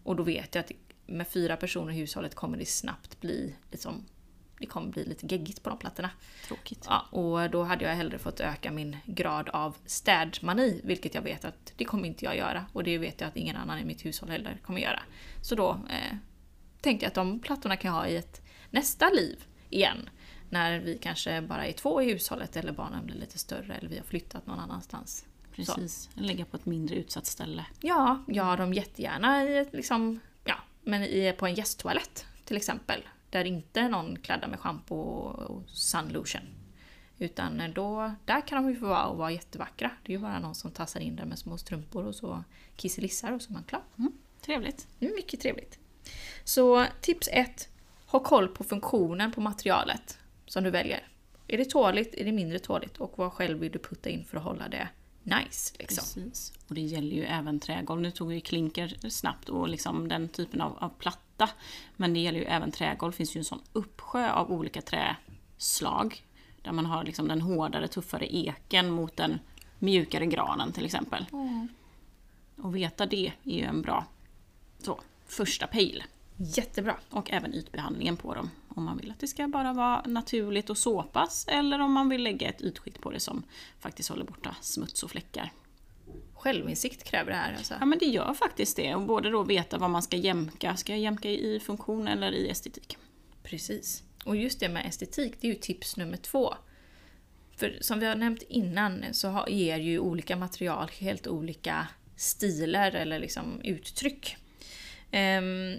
Och 0.04 0.16
då 0.16 0.22
vet 0.22 0.54
jag 0.54 0.64
att 0.64 0.72
med 1.06 1.28
fyra 1.28 1.56
personer 1.56 1.92
i 1.92 1.96
hushållet 1.96 2.34
kommer 2.34 2.58
det 2.58 2.66
snabbt 2.66 3.20
bli 3.20 3.54
liksom, 3.70 4.04
det 4.58 4.66
kommer 4.66 4.92
bli 4.92 5.04
lite 5.04 5.26
geggigt 5.26 5.62
på 5.62 5.70
de 5.70 5.78
plattorna. 5.78 6.10
Tråkigt. 6.46 6.84
Ja, 6.88 7.06
och 7.10 7.50
då 7.50 7.62
hade 7.62 7.84
jag 7.84 7.94
hellre 7.94 8.18
fått 8.18 8.40
öka 8.40 8.70
min 8.70 8.96
grad 9.06 9.48
av 9.48 9.76
städmani, 9.86 10.80
vilket 10.84 11.14
jag 11.14 11.22
vet 11.22 11.44
att 11.44 11.72
det 11.76 11.84
kommer 11.84 12.08
inte 12.08 12.25
jag 12.25 12.36
göra. 12.36 12.66
Och 12.72 12.84
det 12.84 12.98
vet 12.98 13.20
jag 13.20 13.28
att 13.28 13.36
ingen 13.36 13.56
annan 13.56 13.78
i 13.78 13.84
mitt 13.84 14.04
hushåll 14.04 14.30
heller 14.30 14.58
kommer 14.62 14.80
göra. 14.80 15.02
Så 15.42 15.54
då 15.54 15.70
eh, 15.70 16.16
tänkte 16.80 17.04
jag 17.04 17.08
att 17.08 17.14
de 17.14 17.38
plattorna 17.38 17.76
kan 17.76 17.88
jag 17.88 17.98
ha 17.98 18.06
i 18.06 18.16
ett 18.16 18.42
nästa 18.70 19.10
liv 19.10 19.44
igen. 19.70 20.10
När 20.50 20.80
vi 20.80 20.99
kanske 20.99 21.42
bara 21.42 21.66
är 21.66 21.73
två 21.73 22.02
i 22.02 22.12
hushållet 22.12 22.56
eller 22.56 22.73
barnen 22.73 23.06
blir 23.06 23.16
lite 23.16 23.38
större 23.38 23.75
eller 23.75 23.88
vi 23.88 23.97
har 23.97 24.04
flyttat 24.04 24.47
någon 24.47 24.58
annanstans. 24.58 25.26
Precis. 25.52 26.10
Lägga 26.14 26.45
på 26.45 26.56
ett 26.56 26.66
mindre 26.66 26.97
utsatt 26.97 27.26
ställe. 27.26 27.66
Ja, 27.80 28.25
jag 28.26 28.45
har 28.45 28.56
dem 28.56 28.75
jättegärna 28.75 29.45
i 29.45 29.66
liksom, 29.73 30.21
ja, 30.45 30.54
men 30.82 31.02
i, 31.02 31.32
på 31.38 31.47
en 31.47 31.54
gästtoalett 31.54 32.26
till 32.45 32.56
exempel. 32.56 33.02
Där 33.30 33.45
inte 33.45 33.89
någon 33.89 34.19
kladdar 34.19 34.49
med 34.49 34.60
schampo 34.60 34.95
och 34.95 35.62
sunlotion. 35.71 36.43
Utan 37.19 37.73
då, 37.75 38.15
där 38.25 38.41
kan 38.41 38.62
de 38.62 38.71
ju 38.71 38.76
få 38.76 38.86
vara 38.86 39.06
och 39.06 39.19
vara 39.19 39.30
jättevackra. 39.30 39.91
Det 40.02 40.12
är 40.12 40.17
ju 40.17 40.23
bara 40.23 40.39
någon 40.39 40.54
som 40.54 40.71
tassar 40.71 41.00
in 41.00 41.17
där 41.17 41.25
med 41.25 41.39
små 41.39 41.58
strumpor 41.58 42.04
och 42.04 42.15
så 42.15 42.45
kisselissar 42.76 43.32
och 43.32 43.43
så 43.43 43.50
är 43.50 43.52
man 43.52 43.65
klar. 43.65 43.82
Trevligt. 44.41 44.86
Det 44.99 45.06
är 45.06 45.15
mycket 45.15 45.41
trevligt. 45.41 45.78
Så 46.45 46.86
tips 47.00 47.28
1. 47.32 47.69
Ha 48.06 48.21
koll 48.21 48.49
på 48.49 48.65
funktionen 48.65 49.32
på 49.32 49.41
materialet 49.41 50.19
som 50.47 50.65
du 50.65 50.71
väljer. 50.71 51.08
Är 51.49 51.58
det 51.58 51.65
tåligt? 51.65 52.15
Är 52.15 52.25
det 52.25 52.32
mindre 52.32 52.58
tåligt? 52.58 52.97
Och 52.97 53.12
vad 53.17 53.32
själv 53.32 53.58
vill 53.58 53.73
du 53.73 53.78
putta 53.78 54.08
in 54.08 54.25
för 54.25 54.36
att 54.36 54.45
hålla 54.45 54.69
det 54.69 54.89
nice? 55.23 55.75
Liksom. 55.78 56.23
Precis. 56.23 56.52
Och 56.69 56.75
det 56.75 56.80
gäller 56.80 57.17
ju 57.17 57.25
även 57.25 57.60
trägolv. 57.60 58.00
Nu 58.00 58.10
tog 58.10 58.28
vi 58.28 58.41
klinker 58.41 59.08
snabbt 59.08 59.49
och 59.49 59.69
liksom 59.69 60.08
den 60.08 60.28
typen 60.28 60.60
av, 60.60 60.78
av 60.78 60.89
platta. 61.36 61.52
Men 61.96 62.14
det 62.14 62.20
gäller 62.20 62.38
ju 62.38 62.44
även 62.44 62.70
trägolv. 62.70 63.12
Det 63.12 63.16
finns 63.16 63.36
ju 63.36 63.38
en 63.38 63.44
sån 63.44 63.62
uppsjö 63.72 64.32
av 64.32 64.52
olika 64.52 64.82
träslag. 64.82 66.22
Där 66.62 66.72
man 66.72 66.86
har 66.86 67.04
liksom 67.04 67.28
den 67.28 67.40
hårdare, 67.40 67.88
tuffare 67.88 68.36
eken 68.36 68.90
mot 68.90 69.16
den 69.16 69.38
mjukare 69.78 70.26
granen 70.26 70.72
till 70.72 70.84
exempel. 70.84 71.26
Och 72.56 72.76
veta 72.76 73.06
det 73.06 73.32
är 73.44 73.56
ju 73.58 73.64
en 73.64 73.82
bra 73.82 74.06
så, 74.78 75.00
första 75.26 75.66
pejl. 75.66 76.04
Jättebra. 76.36 76.96
Och 77.10 77.30
även 77.30 77.54
ytbehandlingen 77.54 78.16
på 78.16 78.34
dem. 78.34 78.50
Om 78.68 78.84
man 78.84 78.96
vill 78.96 79.10
att 79.10 79.20
det 79.20 79.26
ska 79.26 79.49
bara 79.49 79.72
vara 79.72 80.02
naturligt 80.06 80.70
och 80.70 80.78
såpas 80.78 81.46
eller 81.49 81.78
om 81.78 81.92
man 81.92 82.08
vill 82.08 82.22
lägga 82.22 82.49
ett 82.49 82.62
ytskikt 82.62 83.00
på 83.00 83.10
det 83.10 83.20
som 83.20 83.42
faktiskt 83.80 84.08
håller 84.08 84.25
borta 84.25 84.56
smuts 84.60 85.02
och 85.02 85.10
fläckar. 85.10 85.52
Självinsikt 86.47 87.04
kräver 87.04 87.30
det 87.30 87.37
här 87.37 87.54
alltså. 87.56 87.75
Ja 87.80 87.87
men 87.87 87.99
det 87.99 88.06
gör 88.06 88.35
faktiskt 88.35 88.76
det. 88.76 88.95
Och 88.95 89.02
både 89.02 89.30
då 89.30 89.43
veta 89.43 89.78
vad 89.78 89.91
man 89.91 90.02
ska 90.02 90.17
jämka. 90.17 90.76
Ska 90.76 90.93
jag 90.93 91.00
jämka 91.00 91.30
i 91.30 91.61
funktion 91.61 92.09
eller 92.09 92.32
i 92.32 92.49
estetik? 92.49 92.97
Precis. 93.43 94.02
Och 94.25 94.37
just 94.37 94.61
det 94.61 94.69
med 94.69 94.87
estetik, 94.87 95.35
det 95.41 95.47
är 95.47 95.52
ju 95.52 95.59
tips 95.59 95.97
nummer 95.97 96.17
två. 96.17 96.54
För 97.56 97.78
som 97.80 98.00
vi 98.00 98.06
har 98.06 98.15
nämnt 98.15 98.43
innan 98.43 99.04
så 99.13 99.45
ger 99.49 99.78
ju 99.78 99.99
olika 99.99 100.37
material 100.37 100.89
helt 100.99 101.26
olika 101.26 101.89
stilar 102.17 102.93
eller 102.93 103.19
liksom 103.19 103.61
uttryck. 103.65 104.37
Ehm, 105.11 105.75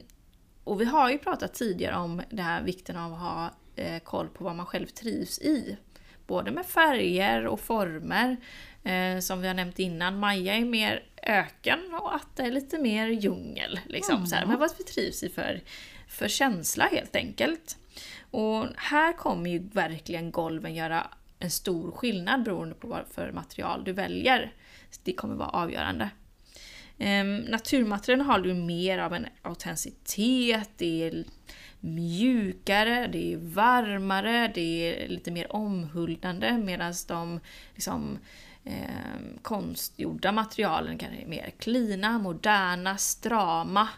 och 0.64 0.82
vi 0.82 0.86
har 0.86 1.12
ju 1.12 1.18
pratat 1.18 1.54
tidigare 1.54 1.96
om 1.96 2.22
det 2.30 2.42
här 2.42 2.64
vikten 2.64 2.98
av 2.98 3.14
att 3.14 3.20
ha 3.20 3.52
eh, 3.76 4.00
koll 4.00 4.28
på 4.28 4.44
vad 4.44 4.56
man 4.56 4.66
själv 4.66 4.88
trivs 4.88 5.40
i. 5.40 5.78
Både 6.28 6.52
med 6.52 6.66
färger 6.66 7.46
och 7.46 7.60
former. 7.60 8.38
Eh, 8.88 9.20
som 9.20 9.42
vi 9.42 9.48
har 9.48 9.54
nämnt 9.54 9.80
innan, 9.80 10.20
Maja 10.20 10.56
är 10.56 10.66
mer 10.66 11.04
öken 11.24 11.80
och 12.02 12.16
Atta 12.16 12.44
är 12.44 12.52
lite 12.52 12.78
mer 12.78 13.08
djungel. 13.08 13.80
Liksom, 13.86 14.28
så 14.28 14.36
här. 14.36 14.46
Men 14.46 14.60
vad 14.60 14.72
vi 14.78 14.84
trivs 14.84 15.24
i 15.24 15.30
för, 15.30 15.62
för 16.08 16.28
känsla 16.28 16.86
helt 16.86 17.16
enkelt. 17.16 17.78
Och 18.32 18.66
här 18.76 19.14
kommer 19.14 19.50
ju 19.50 19.60
verkligen 19.60 20.32
golven 20.32 20.76
göra 20.76 21.08
en 21.40 21.52
stor 21.52 21.92
skillnad 21.92 22.44
beroende 22.44 22.76
på 22.76 22.88
vad 22.88 23.06
för 23.12 23.32
material 23.32 23.84
du 23.84 23.94
väljer. 23.94 24.54
Det 25.04 25.14
kommer 25.14 25.36
vara 25.36 25.50
avgörande. 25.50 26.10
Um, 27.00 27.38
naturmaterialen 27.38 28.26
har 28.26 28.40
du 28.40 28.54
mer 28.54 28.98
av 28.98 29.14
en 29.14 29.28
autenticitet, 29.42 30.70
det 30.78 31.04
är 31.04 31.24
mjukare, 31.80 33.08
det 33.08 33.34
är 33.34 33.38
varmare, 33.38 34.52
det 34.56 34.62
är 34.62 35.08
lite 35.08 35.32
mer 35.32 35.56
omhuldande 35.56 36.52
medan 36.52 36.94
de 37.08 37.40
liksom, 37.74 38.20
eh, 38.68 39.42
konstgjorda 39.42 40.32
materialen 40.32 40.98
kan 40.98 41.14
är 41.14 41.26
mer 41.26 41.54
klina, 41.58 42.20
moderna, 42.20 42.98
strama. 42.98 43.90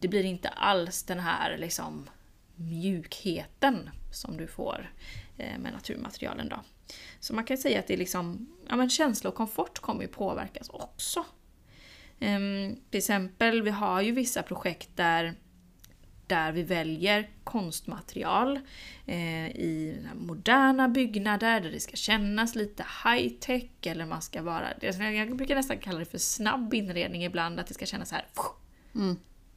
Det 0.00 0.08
blir 0.08 0.24
inte 0.24 0.48
alls 0.48 1.02
den 1.02 1.20
här 1.20 1.58
liksom, 1.58 2.10
mjukheten 2.54 3.90
som 4.12 4.36
du 4.36 4.46
får 4.46 4.92
eh, 5.38 5.58
med 5.58 5.72
naturmaterialen. 5.72 6.48
Då. 6.48 6.60
Så 7.20 7.34
man 7.34 7.44
kan 7.44 7.58
säga 7.58 7.78
att 7.78 7.86
det 7.86 7.94
är 7.94 7.98
liksom, 7.98 8.48
ja, 8.68 8.76
men 8.76 8.90
känsla 8.90 9.30
och 9.30 9.36
komfort 9.36 9.78
kommer 9.78 10.02
ju 10.02 10.08
påverkas 10.08 10.68
också. 10.68 11.24
Eh, 12.20 12.38
till 12.90 12.98
exempel, 12.98 13.62
vi 13.62 13.70
har 13.70 14.00
ju 14.00 14.12
vissa 14.12 14.42
projekt 14.42 14.90
där, 14.96 15.34
där 16.30 16.52
vi 16.52 16.62
väljer 16.62 17.30
konstmaterial 17.44 18.60
eh, 19.06 19.48
i 19.48 20.06
moderna 20.14 20.88
byggnader 20.88 21.60
där 21.60 21.70
det 21.70 21.80
ska 21.80 21.96
kännas 21.96 22.54
lite 22.54 22.86
high 23.04 23.28
tech 23.40 23.70
eller 23.82 24.06
man 24.06 24.22
ska 24.22 24.42
vara, 24.42 24.68
jag 24.80 25.36
brukar 25.36 25.54
nästan 25.54 25.78
kalla 25.78 25.98
det 25.98 26.04
för 26.04 26.18
snabb 26.18 26.74
inredning 26.74 27.24
ibland, 27.24 27.60
att 27.60 27.66
det 27.66 27.74
ska 27.74 27.86
kännas 27.86 28.08
så 28.08 28.14
här 28.14 28.26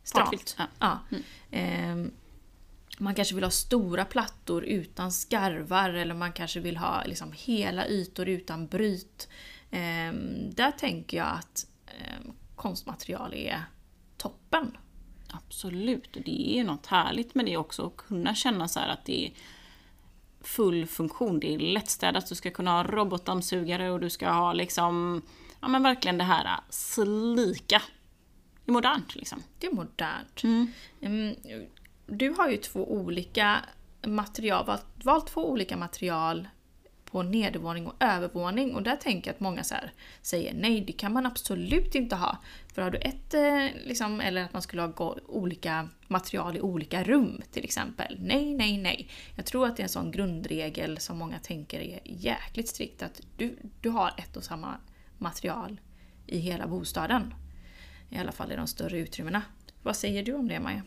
stramt. 0.04 0.30
Fartfyllt. 0.30 0.56
Ja. 0.58 0.68
Ja. 0.80 1.18
Ehm, 1.52 2.12
man 2.98 3.16
kanske 3.16 3.36
vill 3.36 3.44
ha 3.44 3.52
stora 3.52 4.06
plattor 4.06 4.64
utan 4.64 5.12
skarvar 5.12 5.90
eller 5.90 6.14
man 6.14 6.34
kanske 6.34 6.60
vill 6.60 6.78
ha 6.78 7.04
liksom 7.06 7.32
hela 7.36 7.88
ytor 7.88 8.30
utan 8.30 8.68
bryt. 8.68 9.30
Ehm, 9.72 10.54
där 10.56 10.72
tänker 10.72 11.18
jag 11.18 11.28
att 11.28 11.68
ehm, 11.88 12.34
konstmaterial 12.56 13.34
är 13.34 13.64
toppen. 14.18 14.78
Absolut, 15.34 16.16
och 16.16 16.22
det 16.22 16.60
är 16.60 16.64
något 16.64 16.86
härligt 16.86 17.36
med 17.36 17.46
det 17.46 17.58
också, 17.58 17.86
att 17.88 17.98
kunna 17.98 18.36
känna 18.36 18.68
så 18.68 18.80
här 18.80 18.88
att 18.88 19.06
det 19.06 19.26
är 19.26 19.32
full 20.42 20.86
funktion. 20.86 21.40
Det 21.40 21.54
är 21.54 21.60
lättstädat, 21.60 22.30
du 22.30 22.36
ska 22.36 22.52
kunna 22.52 22.72
ha 22.72 22.84
robotdammsugare 22.84 23.92
och 23.92 24.00
du 24.00 24.10
ska 24.10 24.30
ha 24.30 24.54
liksom, 24.54 25.22
ja 25.62 25.68
men 25.68 25.84
verkligen 25.84 26.18
det 26.18 26.24
här 26.24 26.60
slika. 26.70 27.82
Det 28.66 28.72
är 28.72 28.74
modernt 28.74 29.16
liksom. 29.16 29.44
Det 29.60 29.68
är 29.68 29.72
modernt. 29.72 30.44
Mm. 30.44 30.68
Mm, 31.02 31.36
Du 32.06 32.30
har 32.30 32.50
ju 32.50 32.58
två 32.58 32.92
olika 32.92 33.60
material, 34.08 34.66
valt, 34.66 34.86
valt 35.04 35.28
två 35.28 35.50
olika 35.50 35.78
material 35.78 36.48
på 37.14 37.24
nedervåning 37.24 37.88
och 37.88 37.96
övervåning 38.00 38.76
och 38.76 38.84
där 38.84 38.96
tänker 38.96 39.30
jag 39.30 39.36
att 39.36 39.40
många 39.40 39.64
så 39.64 39.76
här 39.76 39.92
säger 40.22 40.54
nej, 40.54 40.82
det 40.82 40.94
kan 40.94 41.14
man 41.14 41.26
absolut 41.26 41.96
inte 41.96 42.16
ha. 42.16 42.38
För 42.74 42.82
har 42.82 42.92
du 42.92 42.98
ett, 42.98 43.34
eh, 43.34 43.82
liksom, 43.86 44.22
eller 44.22 44.44
att 44.44 44.54
man 44.54 44.62
skulle 44.62 44.82
ha 44.82 45.18
olika 45.28 45.90
material 46.08 46.58
i 46.58 46.62
olika 46.62 47.04
rum 47.04 47.42
till 47.52 47.64
exempel. 47.64 48.18
Nej, 48.20 48.54
nej, 48.54 48.78
nej. 48.78 49.10
Jag 49.36 49.46
tror 49.46 49.68
att 49.68 49.78
det 49.78 49.82
är 49.82 49.84
en 49.84 49.90
sån 49.90 50.12
grundregel 50.12 50.98
som 51.00 51.18
många 51.18 51.40
tänker 51.40 51.80
är 51.80 52.00
jäkligt 52.04 52.68
strikt 52.68 53.04
att 53.04 53.22
du, 53.38 53.58
du 53.82 53.90
har 53.90 54.14
ett 54.18 54.38
och 54.38 54.44
samma 54.44 54.78
material 55.18 55.82
i 56.28 56.38
hela 56.40 56.68
bostaden. 56.68 57.34
I 58.10 58.18
alla 58.18 58.32
fall 58.32 58.52
i 58.52 58.56
de 58.56 58.68
större 58.68 58.98
utrymmena. 58.98 59.42
Vad 59.84 59.96
säger 59.96 60.24
du 60.24 60.34
om 60.34 60.48
det 60.48 60.60
Maja? 60.60 60.82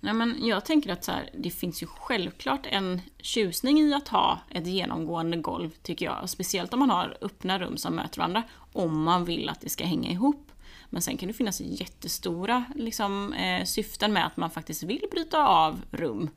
Nej, 0.00 0.14
men 0.14 0.46
jag 0.46 0.64
tänker 0.64 0.92
att 0.92 1.04
så 1.04 1.12
här, 1.12 1.30
det 1.34 1.50
finns 1.50 1.82
ju 1.82 1.86
självklart 1.86 2.66
en 2.66 3.00
tjusning 3.18 3.80
i 3.80 3.94
att 3.94 4.08
ha 4.08 4.40
ett 4.50 4.66
genomgående 4.66 5.36
golv, 5.36 5.70
tycker 5.82 6.06
jag. 6.06 6.30
Speciellt 6.30 6.72
om 6.72 6.78
man 6.78 6.90
har 6.90 7.16
öppna 7.20 7.58
rum 7.58 7.76
som 7.76 7.94
möter 7.94 8.18
varandra, 8.18 8.42
om 8.72 9.02
man 9.02 9.24
vill 9.24 9.48
att 9.48 9.60
det 9.60 9.68
ska 9.68 9.84
hänga 9.84 10.10
ihop. 10.10 10.52
Men 10.90 11.02
sen 11.02 11.16
kan 11.16 11.26
det 11.28 11.34
finnas 11.34 11.60
jättestora 11.60 12.64
liksom, 12.74 13.32
eh, 13.32 13.64
syften 13.64 14.12
med 14.12 14.26
att 14.26 14.36
man 14.36 14.50
faktiskt 14.50 14.82
vill 14.82 15.04
bryta 15.10 15.46
av 15.46 15.80
rum. 15.90 16.30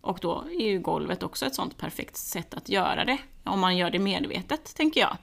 Och 0.00 0.18
då 0.22 0.44
är 0.60 0.66
ju 0.66 0.78
golvet 0.78 1.22
också 1.22 1.46
ett 1.46 1.54
sånt 1.54 1.76
perfekt 1.76 2.16
sätt 2.16 2.54
att 2.54 2.68
göra 2.68 3.04
det, 3.04 3.18
om 3.44 3.60
man 3.60 3.76
gör 3.76 3.90
det 3.90 3.98
medvetet, 3.98 4.74
tänker 4.76 5.00
jag. 5.00 5.16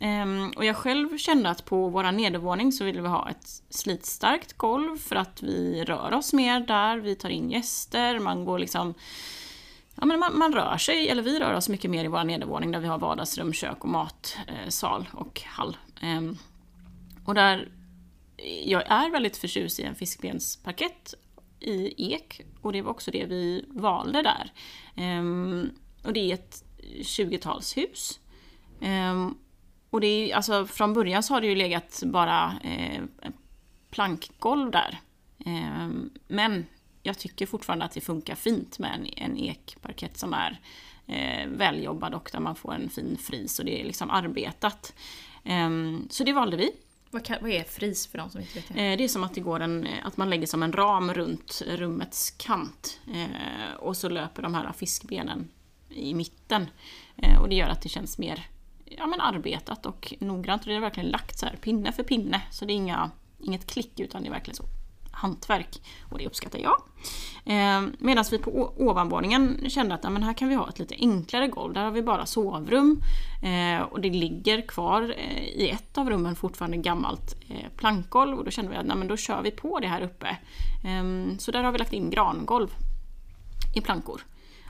Ehm, 0.00 0.52
och 0.56 0.64
jag 0.64 0.76
själv 0.76 1.18
kände 1.18 1.50
att 1.50 1.64
på 1.64 1.88
vår 1.88 2.12
nedervåning 2.12 2.72
så 2.72 2.84
ville 2.84 3.02
vi 3.02 3.08
ha 3.08 3.30
ett 3.30 3.62
slitstarkt 3.70 4.52
golv 4.52 4.98
för 4.98 5.16
att 5.16 5.42
vi 5.42 5.84
rör 5.84 6.12
oss 6.12 6.32
mer 6.32 6.60
där, 6.60 6.96
vi 6.96 7.14
tar 7.14 7.28
in 7.28 7.50
gäster, 7.50 8.18
man 8.18 8.44
går 8.44 8.58
liksom 8.58 8.94
Ja, 9.94 10.06
men 10.06 10.18
man, 10.18 10.38
man 10.38 10.52
rör 10.52 10.76
sig, 10.76 11.08
eller 11.08 11.22
vi 11.22 11.38
rör 11.38 11.54
oss 11.54 11.68
mycket 11.68 11.90
mer 11.90 12.04
i 12.04 12.08
vår 12.08 12.24
nedervåning 12.24 12.72
där 12.72 12.80
vi 12.80 12.86
har 12.86 12.98
vardagsrum, 12.98 13.52
kök 13.52 13.84
och 13.84 13.88
matsal 13.88 15.08
eh, 15.12 15.18
och 15.20 15.42
hall. 15.46 15.76
Ehm, 16.00 16.38
och 17.24 17.34
där 17.34 17.68
jag 18.64 18.90
är 18.90 19.10
väldigt 19.10 19.36
förtjust 19.36 19.80
i 19.80 19.82
en 19.82 19.94
fiskbensparkett 19.94 21.14
i 21.60 22.12
ek 22.14 22.40
och 22.62 22.72
det 22.72 22.82
var 22.82 22.90
också 22.90 23.10
det 23.10 23.26
vi 23.26 23.64
valde 23.68 24.22
där. 24.22 24.52
Um, 25.18 25.70
och 26.02 26.12
det 26.12 26.30
är 26.30 26.34
ett 26.34 26.64
20-talshus. 27.00 28.20
Um, 28.80 28.86
ehm, 28.86 29.34
och 29.90 30.00
det 30.00 30.06
är, 30.06 30.36
alltså, 30.36 30.66
från 30.66 30.94
början 30.94 31.22
så 31.22 31.34
har 31.34 31.40
det 31.40 31.46
ju 31.46 31.54
legat 31.54 32.02
bara 32.06 32.54
eh, 32.62 33.02
plankgolv 33.90 34.70
där. 34.70 35.00
Um, 35.46 36.10
men 36.28 36.66
jag 37.02 37.18
tycker 37.18 37.46
fortfarande 37.46 37.84
att 37.84 37.92
det 37.92 38.00
funkar 38.00 38.34
fint 38.34 38.78
med 38.78 38.94
en, 38.94 39.06
en 39.16 39.38
ekparkett 39.38 40.18
som 40.18 40.34
är 40.34 40.60
eh, 41.06 41.48
väljobbad 41.48 42.14
och 42.14 42.30
där 42.32 42.40
man 42.40 42.56
får 42.56 42.74
en 42.74 42.90
fin 42.90 43.16
fris 43.20 43.58
och 43.58 43.64
det 43.64 43.80
är 43.80 43.84
liksom 43.84 44.10
arbetat. 44.10 44.94
Så 46.10 46.24
det 46.24 46.32
valde 46.32 46.56
vi. 46.56 46.70
Vad, 47.10 47.24
kan, 47.24 47.36
vad 47.40 47.50
är 47.50 47.64
fris 47.64 48.06
för 48.06 48.18
de 48.18 48.30
som 48.30 48.40
inte 48.40 48.54
vet 48.54 48.68
det? 48.68 48.92
Eh, 48.92 48.96
Det 48.98 49.04
är 49.04 49.08
som 49.08 49.24
att, 49.24 49.34
det 49.34 49.40
går 49.40 49.60
en, 49.60 49.86
eh, 49.86 50.06
att 50.06 50.16
man 50.16 50.30
lägger 50.30 50.46
som 50.46 50.62
en 50.62 50.72
ram 50.72 51.14
runt 51.14 51.62
rummets 51.66 52.30
kant. 52.30 53.00
Eh, 53.14 53.74
och 53.78 53.96
så 53.96 54.08
löper 54.08 54.42
de 54.42 54.54
här 54.54 54.72
fiskbenen 54.72 55.48
i 55.88 56.14
mitten. 56.14 56.66
Eh, 57.16 57.40
och 57.40 57.48
det 57.48 57.54
gör 57.54 57.68
att 57.68 57.82
det 57.82 57.88
känns 57.88 58.18
mer 58.18 58.46
ja, 58.84 59.06
men 59.06 59.20
arbetat 59.20 59.86
och 59.86 60.14
noggrant. 60.20 60.62
Och 60.62 60.68
det 60.68 60.74
är 60.74 60.80
verkligen 60.80 61.10
lagt 61.10 61.38
så 61.38 61.46
här 61.46 61.56
pinne 61.56 61.92
för 61.92 62.02
pinne. 62.02 62.42
Så 62.50 62.64
det 62.64 62.72
är 62.72 62.74
inga, 62.74 63.10
inget 63.38 63.66
klick 63.66 64.00
utan 64.00 64.22
det 64.22 64.28
är 64.28 64.32
verkligen 64.32 64.56
så 64.56 64.64
hantverk. 65.20 65.82
Och 66.10 66.18
det 66.18 66.26
uppskattar 66.26 66.58
jag. 66.58 66.82
Eh, 67.44 67.82
Medan 67.98 68.24
vi 68.30 68.38
på 68.38 68.72
ovanvåningen 68.76 69.70
kände 69.70 69.94
att 69.94 70.04
ja, 70.04 70.10
men 70.10 70.22
här 70.22 70.32
kan 70.32 70.48
vi 70.48 70.54
ha 70.54 70.68
ett 70.68 70.78
lite 70.78 70.94
enklare 70.98 71.48
golv. 71.48 71.74
Där 71.74 71.84
har 71.84 71.90
vi 71.90 72.02
bara 72.02 72.26
sovrum. 72.26 73.00
Eh, 73.42 73.82
och 73.82 74.00
det 74.00 74.10
ligger 74.10 74.60
kvar 74.68 75.14
eh, 75.16 75.44
i 75.44 75.70
ett 75.70 75.98
av 75.98 76.10
rummen 76.10 76.36
fortfarande 76.36 76.76
gammalt 76.76 77.36
eh, 77.48 77.70
plankgolv. 77.76 78.38
Och 78.38 78.44
då 78.44 78.50
kände 78.50 78.70
vi 78.70 78.76
att 78.76 78.86
nej, 78.86 78.96
men 78.96 79.08
då 79.08 79.16
kör 79.16 79.42
vi 79.42 79.50
på 79.50 79.80
det 79.80 79.88
här 79.88 80.02
uppe. 80.02 80.28
Eh, 80.84 81.36
så 81.38 81.50
där 81.50 81.62
har 81.62 81.72
vi 81.72 81.78
lagt 81.78 81.92
in 81.92 82.10
grangolv 82.10 82.68
i 83.74 83.80
plankor. 83.80 84.20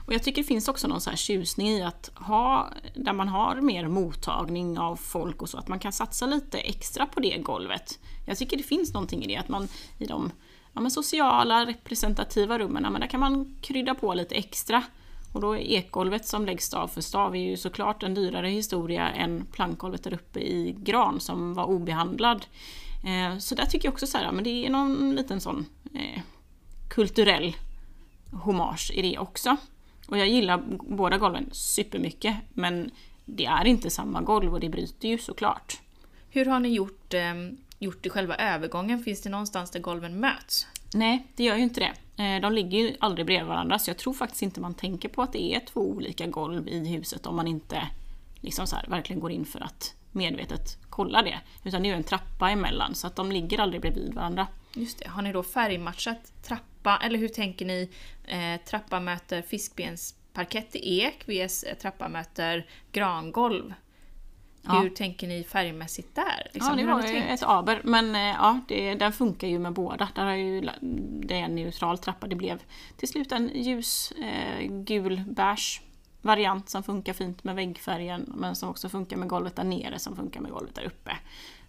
Och 0.05 0.13
jag 0.13 0.23
tycker 0.23 0.41
det 0.41 0.47
finns 0.47 0.67
också 0.67 0.87
någon 0.87 1.01
så 1.01 1.09
här 1.09 1.17
tjusning 1.17 1.67
i 1.67 1.83
att 1.83 2.11
ha, 2.15 2.69
där 2.95 3.13
man 3.13 3.27
har 3.27 3.55
mer 3.55 3.87
mottagning 3.87 4.79
av 4.79 4.95
folk 4.95 5.41
och 5.41 5.49
så, 5.49 5.57
att 5.57 5.67
man 5.67 5.79
kan 5.79 5.91
satsa 5.91 6.25
lite 6.25 6.57
extra 6.57 7.05
på 7.05 7.19
det 7.19 7.37
golvet. 7.37 7.99
Jag 8.27 8.37
tycker 8.37 8.57
det 8.57 8.63
finns 8.63 8.93
någonting 8.93 9.23
i 9.23 9.27
det, 9.27 9.37
att 9.37 9.49
man 9.49 9.67
i 9.97 10.05
de 10.05 10.31
ja, 10.73 10.81
men 10.81 10.91
sociala, 10.91 11.65
representativa 11.65 12.59
rummen, 12.59 12.83
men 12.91 13.01
där 13.01 13.07
kan 13.07 13.19
man 13.19 13.55
krydda 13.61 13.95
på 13.95 14.13
lite 14.13 14.35
extra. 14.35 14.83
Och 15.33 15.41
då 15.41 15.55
är 15.55 15.59
ekgolvet 15.59 16.27
som 16.27 16.45
läggs 16.45 16.65
stav 16.65 16.87
för 16.87 17.01
stav 17.01 17.35
är 17.35 17.39
ju 17.39 17.57
såklart 17.57 18.03
en 18.03 18.13
dyrare 18.13 18.47
historia 18.47 19.09
än 19.09 19.45
plankgolvet 19.51 20.03
där 20.03 20.13
uppe 20.13 20.39
i 20.39 20.75
gran 20.77 21.19
som 21.19 21.53
var 21.53 21.65
obehandlad. 21.65 22.45
Eh, 23.05 23.37
så 23.37 23.55
där 23.55 23.65
tycker 23.65 23.87
jag 23.87 23.93
också 23.93 24.07
så 24.07 24.17
här, 24.17 24.31
men 24.31 24.43
det 24.43 24.65
är 24.65 24.69
någon 24.69 25.15
liten 25.15 25.41
sån 25.41 25.65
eh, 25.93 26.21
kulturell 26.89 27.55
hommage 28.31 28.91
i 28.93 29.01
det 29.01 29.17
också. 29.17 29.57
Och 30.11 30.17
jag 30.17 30.27
gillar 30.27 30.63
båda 30.89 31.17
golven 31.17 31.49
supermycket 31.51 32.35
men 32.53 32.91
det 33.25 33.45
är 33.45 33.65
inte 33.65 33.89
samma 33.89 34.21
golv 34.21 34.53
och 34.53 34.59
det 34.59 34.69
bryter 34.69 35.07
ju 35.07 35.17
såklart. 35.17 35.79
Hur 36.29 36.45
har 36.45 36.59
ni 36.59 36.69
gjort, 36.69 37.13
eh, 37.13 37.33
gjort 37.79 38.05
i 38.05 38.09
själva 38.09 38.35
övergången? 38.35 39.03
Finns 39.03 39.21
det 39.21 39.29
någonstans 39.29 39.71
där 39.71 39.79
golven 39.79 40.19
möts? 40.19 40.67
Nej, 40.93 41.27
det 41.35 41.43
gör 41.43 41.55
ju 41.55 41.63
inte 41.63 41.79
det. 41.79 42.23
Eh, 42.23 42.41
De 42.41 42.53
ligger 42.53 42.77
ju 42.79 42.95
aldrig 42.99 43.25
bredvid 43.25 43.47
varandra 43.47 43.79
så 43.79 43.89
jag 43.89 43.97
tror 43.97 44.13
faktiskt 44.13 44.41
inte 44.41 44.61
man 44.61 44.73
tänker 44.73 45.09
på 45.09 45.21
att 45.21 45.33
det 45.33 45.55
är 45.55 45.59
två 45.59 45.81
olika 45.81 46.27
golv 46.27 46.67
i 46.67 46.87
huset 46.87 47.25
om 47.25 47.35
man 47.35 47.47
inte 47.47 47.87
liksom 48.41 48.67
så 48.67 48.75
här, 48.75 48.85
verkligen 48.87 49.19
går 49.19 49.31
in 49.31 49.45
för 49.45 49.59
att 49.59 49.93
medvetet 50.11 50.77
kolla 50.89 51.21
det. 51.21 51.39
Utan 51.63 51.81
det 51.81 51.87
är 51.87 51.91
ju 51.91 51.95
en 51.97 52.03
trappa 52.03 52.49
emellan 52.49 52.95
så 52.95 53.07
att 53.07 53.15
de 53.15 53.31
ligger 53.31 53.59
aldrig 53.59 53.81
bredvid 53.81 54.13
varandra. 54.13 54.47
Just 54.73 54.99
det. 54.99 55.09
Har 55.09 55.21
ni 55.21 55.31
då 55.31 55.43
färgmatchat 55.43 56.33
trappa, 56.83 57.05
eller 57.05 57.19
hur 57.19 57.27
tänker 57.27 57.65
ni? 57.65 57.89
Eh, 58.23 58.61
trappa 58.65 58.99
möter 58.99 59.41
fiskbensparkett 59.41 60.75
i 60.75 61.01
ek 61.01 61.23
vs 61.27 61.65
trappa 61.81 62.09
möter 62.09 62.65
grangolv. 62.91 63.73
Ja. 64.63 64.79
Hur 64.79 64.89
tänker 64.89 65.27
ni 65.27 65.43
färgmässigt 65.43 66.15
där? 66.15 66.49
Liksom, 66.53 66.79
ja, 66.79 66.85
det 66.85 66.91
var 66.91 67.07
ju 67.07 67.17
ett 67.17 67.43
aber. 67.43 67.81
Men 67.83 68.15
eh, 68.15 68.21
ja, 68.21 68.59
det, 68.67 68.95
den 68.95 69.13
funkar 69.13 69.47
ju 69.47 69.59
med 69.59 69.73
båda. 69.73 70.09
Där 70.15 70.25
har 70.25 70.33
ju, 70.33 70.61
det 71.21 71.33
är 71.39 71.43
en 71.43 71.55
neutral 71.55 71.97
trappa. 71.97 72.27
Det 72.27 72.35
blev 72.35 72.61
till 72.97 73.07
slut 73.07 73.31
en 73.31 73.51
ljus 73.53 74.11
eh, 74.11 74.67
gul 74.67 75.23
beige 75.27 75.81
variant 76.21 76.69
som 76.69 76.83
funkar 76.83 77.13
fint 77.13 77.43
med 77.43 77.55
väggfärgen 77.55 78.33
men 78.35 78.55
som 78.55 78.69
också 78.69 78.89
funkar 78.89 79.17
med 79.17 79.27
golvet 79.27 79.55
där 79.55 79.63
nere 79.63 79.99
som 79.99 80.15
funkar 80.15 80.41
med 80.41 80.51
golvet 80.51 80.75
där 80.75 80.83
uppe. 80.85 81.17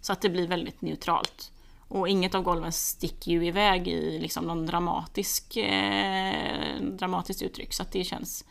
Så 0.01 0.13
att 0.13 0.21
det 0.21 0.29
blir 0.29 0.47
väldigt 0.47 0.81
neutralt. 0.81 1.51
Och 1.93 2.09
inget 2.09 2.35
av 2.35 2.43
golven 2.43 2.71
sticker 2.71 3.31
ju 3.31 3.45
iväg 3.45 3.87
i 3.87 4.19
liksom 4.19 4.45
någon 4.45 4.65
dramatisk, 4.65 5.57
eh, 5.57 6.81
dramatiskt 6.81 7.41
uttryck 7.41 7.73
så 7.73 7.83
att 7.83 7.91
det 7.91 8.03
känns 8.03 8.45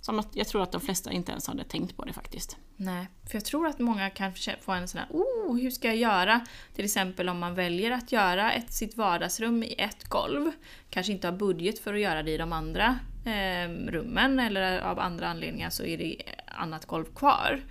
som 0.00 0.18
att 0.18 0.28
jag 0.32 0.48
tror 0.48 0.62
att 0.62 0.72
de 0.72 0.80
flesta 0.80 1.12
inte 1.12 1.32
ens 1.32 1.46
hade 1.46 1.64
tänkt 1.64 1.96
på 1.96 2.04
det 2.04 2.12
faktiskt. 2.12 2.56
Nej, 2.76 3.06
för 3.28 3.34
jag 3.34 3.44
tror 3.44 3.66
att 3.66 3.78
många 3.78 4.10
kan 4.10 4.32
få 4.60 4.72
en 4.72 4.88
sån 4.88 4.98
här 4.98 5.08
oh, 5.10 5.60
hur 5.60 5.70
ska 5.70 5.88
jag 5.88 5.96
göra? 5.96 6.46
Till 6.74 6.84
exempel 6.84 7.28
om 7.28 7.38
man 7.38 7.54
väljer 7.54 7.90
att 7.90 8.12
göra 8.12 8.52
ett, 8.52 8.72
sitt 8.72 8.96
vardagsrum 8.96 9.62
i 9.62 9.74
ett 9.78 10.08
golv. 10.08 10.50
Kanske 10.90 11.12
inte 11.12 11.26
har 11.26 11.32
budget 11.32 11.78
för 11.78 11.94
att 11.94 12.00
göra 12.00 12.22
det 12.22 12.30
i 12.30 12.36
de 12.36 12.52
andra 12.52 12.98
eh, 13.24 13.70
rummen 13.88 14.38
eller 14.38 14.78
av 14.78 14.98
andra 14.98 15.28
anledningar 15.28 15.70
så 15.70 15.84
är 15.84 15.98
det 15.98 16.16
annat 16.46 16.86
golv 16.86 17.04
kvar. 17.04 17.62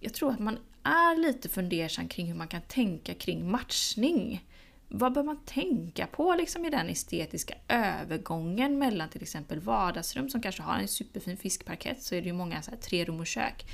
Jag 0.00 0.14
tror 0.14 0.30
att 0.30 0.38
man 0.38 0.58
är 0.82 1.16
lite 1.16 1.48
fundersam 1.48 2.08
kring 2.08 2.26
hur 2.26 2.34
man 2.34 2.48
kan 2.48 2.62
tänka 2.62 3.14
kring 3.14 3.50
matchning. 3.50 4.44
Vad 4.88 5.12
bör 5.12 5.22
man 5.22 5.44
tänka 5.44 6.06
på 6.06 6.34
liksom 6.34 6.64
i 6.64 6.70
den 6.70 6.88
estetiska 6.88 7.54
övergången 7.68 8.78
mellan 8.78 9.08
till 9.08 9.22
exempel 9.22 9.60
vardagsrum 9.60 10.30
som 10.30 10.42
kanske 10.42 10.62
har 10.62 10.78
en 10.78 10.88
superfin 10.88 11.36
fiskparkett 11.36 12.02
så 12.02 12.14
är 12.14 12.20
det 12.20 12.26
ju 12.26 12.32
många 12.32 12.62
så 12.62 12.70
här, 12.70 12.78
tre 12.78 13.04
rum 13.04 13.20
och 13.20 13.26
kök 13.26 13.66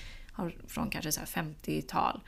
från 0.66 0.90
kanske 0.90 1.11
50-tal. 1.11 2.21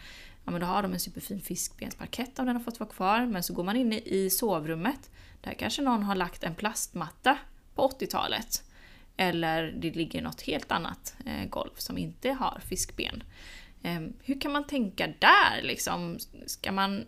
Ja, 0.45 0.51
men 0.51 0.61
då 0.61 0.67
har 0.67 0.83
de 0.83 0.93
en 0.93 1.01
superfin 1.01 1.41
fiskbensparkett 1.41 2.39
om 2.39 2.47
den 2.47 2.57
har 2.57 2.63
fått 2.63 2.81
vara 2.81 2.91
kvar 2.91 3.27
men 3.27 3.43
så 3.43 3.55
går 3.55 3.65
man 3.65 3.77
in 3.77 3.93
i 3.93 4.31
sovrummet 4.31 5.11
där 5.41 5.55
kanske 5.55 5.83
någon 5.83 6.03
har 6.03 6.15
lagt 6.15 6.45
en 6.45 6.55
plastmatta 6.55 7.39
på 7.75 7.89
80-talet. 7.89 8.63
Eller 9.17 9.63
det 9.63 9.91
ligger 9.91 10.23
något 10.23 10.41
helt 10.41 10.73
annat 10.73 11.17
eh, 11.27 11.49
golv 11.49 11.71
som 11.77 11.99
inte 11.99 12.33
har 12.33 12.61
fiskben. 12.69 13.23
Ehm, 13.83 14.13
hur 14.23 14.41
kan 14.41 14.53
man 14.53 14.67
tänka 14.67 15.07
där 15.07 15.63
liksom? 15.63 16.19
Ska 16.47 16.73
man 16.73 17.05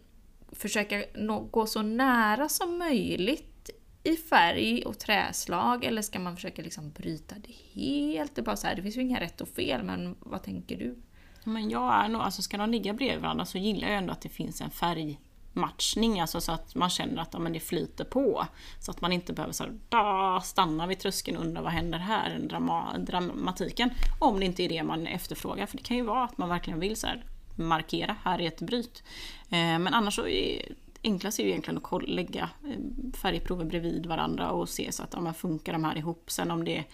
försöka 0.53 1.05
nå- 1.15 1.41
gå 1.41 1.67
så 1.67 1.83
nära 1.83 2.49
som 2.49 2.79
möjligt 2.79 3.71
i 4.05 4.17
färg 4.17 4.83
och 4.85 4.99
träslag 4.99 5.85
eller 5.85 6.03
ska 6.03 6.19
man 6.19 6.37
försöka 6.37 6.63
liksom 6.63 6.91
bryta 6.91 7.35
det 7.35 7.81
helt? 7.81 8.35
Det, 8.35 8.41
är 8.41 8.45
bara 8.45 8.57
så 8.57 8.67
här, 8.67 8.77
det 8.77 8.83
finns 8.83 8.97
ju 8.97 9.01
inga 9.01 9.21
rätt 9.21 9.41
och 9.41 9.49
fel 9.49 9.83
men 9.83 10.17
vad 10.21 10.43
tänker 10.43 10.77
du? 10.77 10.99
Men 11.45 11.71
jag 11.71 12.05
är 12.05 12.09
nog, 12.09 12.23
alltså 12.23 12.43
ska 12.43 12.57
de 12.57 12.71
ligga 12.71 12.93
bredvid 12.93 13.23
varandra 13.23 13.45
så 13.45 13.59
gillar 13.59 13.89
jag 13.89 13.97
ändå 13.99 14.13
att 14.13 14.21
det 14.21 14.29
finns 14.29 14.61
en 14.61 14.71
färg 14.71 15.21
matchning, 15.53 16.21
alltså 16.21 16.41
så 16.41 16.53
att 16.53 16.75
man 16.75 16.91
känner 16.91 17.23
att 17.23 17.29
ja, 17.33 17.39
men 17.39 17.53
det 17.53 17.61
flyter 17.61 18.05
på. 18.05 18.47
Så 18.79 18.91
att 18.91 19.01
man 19.01 19.13
inte 19.13 19.33
behöver 19.33 19.53
så 19.53 19.65
här, 19.65 19.73
"Da", 19.89 20.41
stanna 20.41 20.87
vid 20.87 20.99
tröskeln 20.99 21.37
och 21.37 21.45
undra 21.45 21.63
vad 21.63 21.73
händer 21.73 21.99
här, 21.99 22.39
drama, 22.39 22.99
dramatiken. 22.99 23.91
Om 24.19 24.41
det 24.41 24.47
inte 24.47 24.63
är 24.63 24.69
det 24.69 24.83
man 24.83 25.07
efterfrågar, 25.07 25.67
för 25.67 25.77
det 25.77 25.83
kan 25.83 25.97
ju 25.97 26.03
vara 26.03 26.25
att 26.25 26.39
man 26.39 26.49
verkligen 26.49 26.81
vill 26.81 26.97
så 26.97 27.07
här, 27.07 27.25
markera, 27.55 28.17
här 28.25 28.41
är 28.41 28.47
ett 28.47 28.61
bryt. 28.61 29.03
Eh, 29.51 29.79
men 29.79 29.89
annars 29.89 30.15
så 30.15 30.27
är 30.27 30.73
enklast 31.03 31.39
är 31.39 31.43
ju 31.45 31.51
egentligen 31.51 31.81
att 31.91 32.09
lägga 32.09 32.51
eh, 32.65 33.13
färgprover 33.23 33.65
bredvid 33.65 34.07
varandra 34.07 34.51
och 34.51 34.69
se 34.69 34.93
så 34.93 35.03
att 35.03 35.13
ja, 35.13 35.21
men 35.21 35.35
funkar 35.35 35.73
de 35.73 35.85
här 35.85 35.99
ihop. 35.99 36.31
Sen 36.31 36.51
om 36.51 36.65
det 36.65 36.85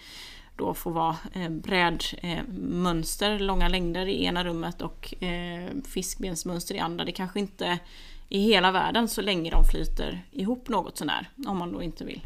då 0.55 0.73
får 0.73 0.91
vara 0.91 1.15
eh, 1.33 1.49
brädmönster, 1.49 3.31
eh, 3.31 3.39
långa 3.39 3.67
längder 3.67 4.05
i 4.05 4.25
ena 4.25 4.43
rummet 4.43 4.81
och 4.81 5.23
eh, 5.23 5.69
fiskbensmönster 5.87 6.75
i 6.75 6.79
andra. 6.79 7.05
Det 7.05 7.11
kanske 7.11 7.39
inte 7.39 7.79
i 8.29 8.39
hela 8.39 8.71
världen 8.71 9.07
så 9.07 9.21
länge 9.21 9.51
de 9.51 9.65
flyter 9.65 10.25
ihop 10.31 10.69
något 10.69 10.97
sånär. 10.97 11.29
Om 11.47 11.57
man 11.57 11.71
då 11.71 11.81
inte 11.83 12.05
vill 12.05 12.21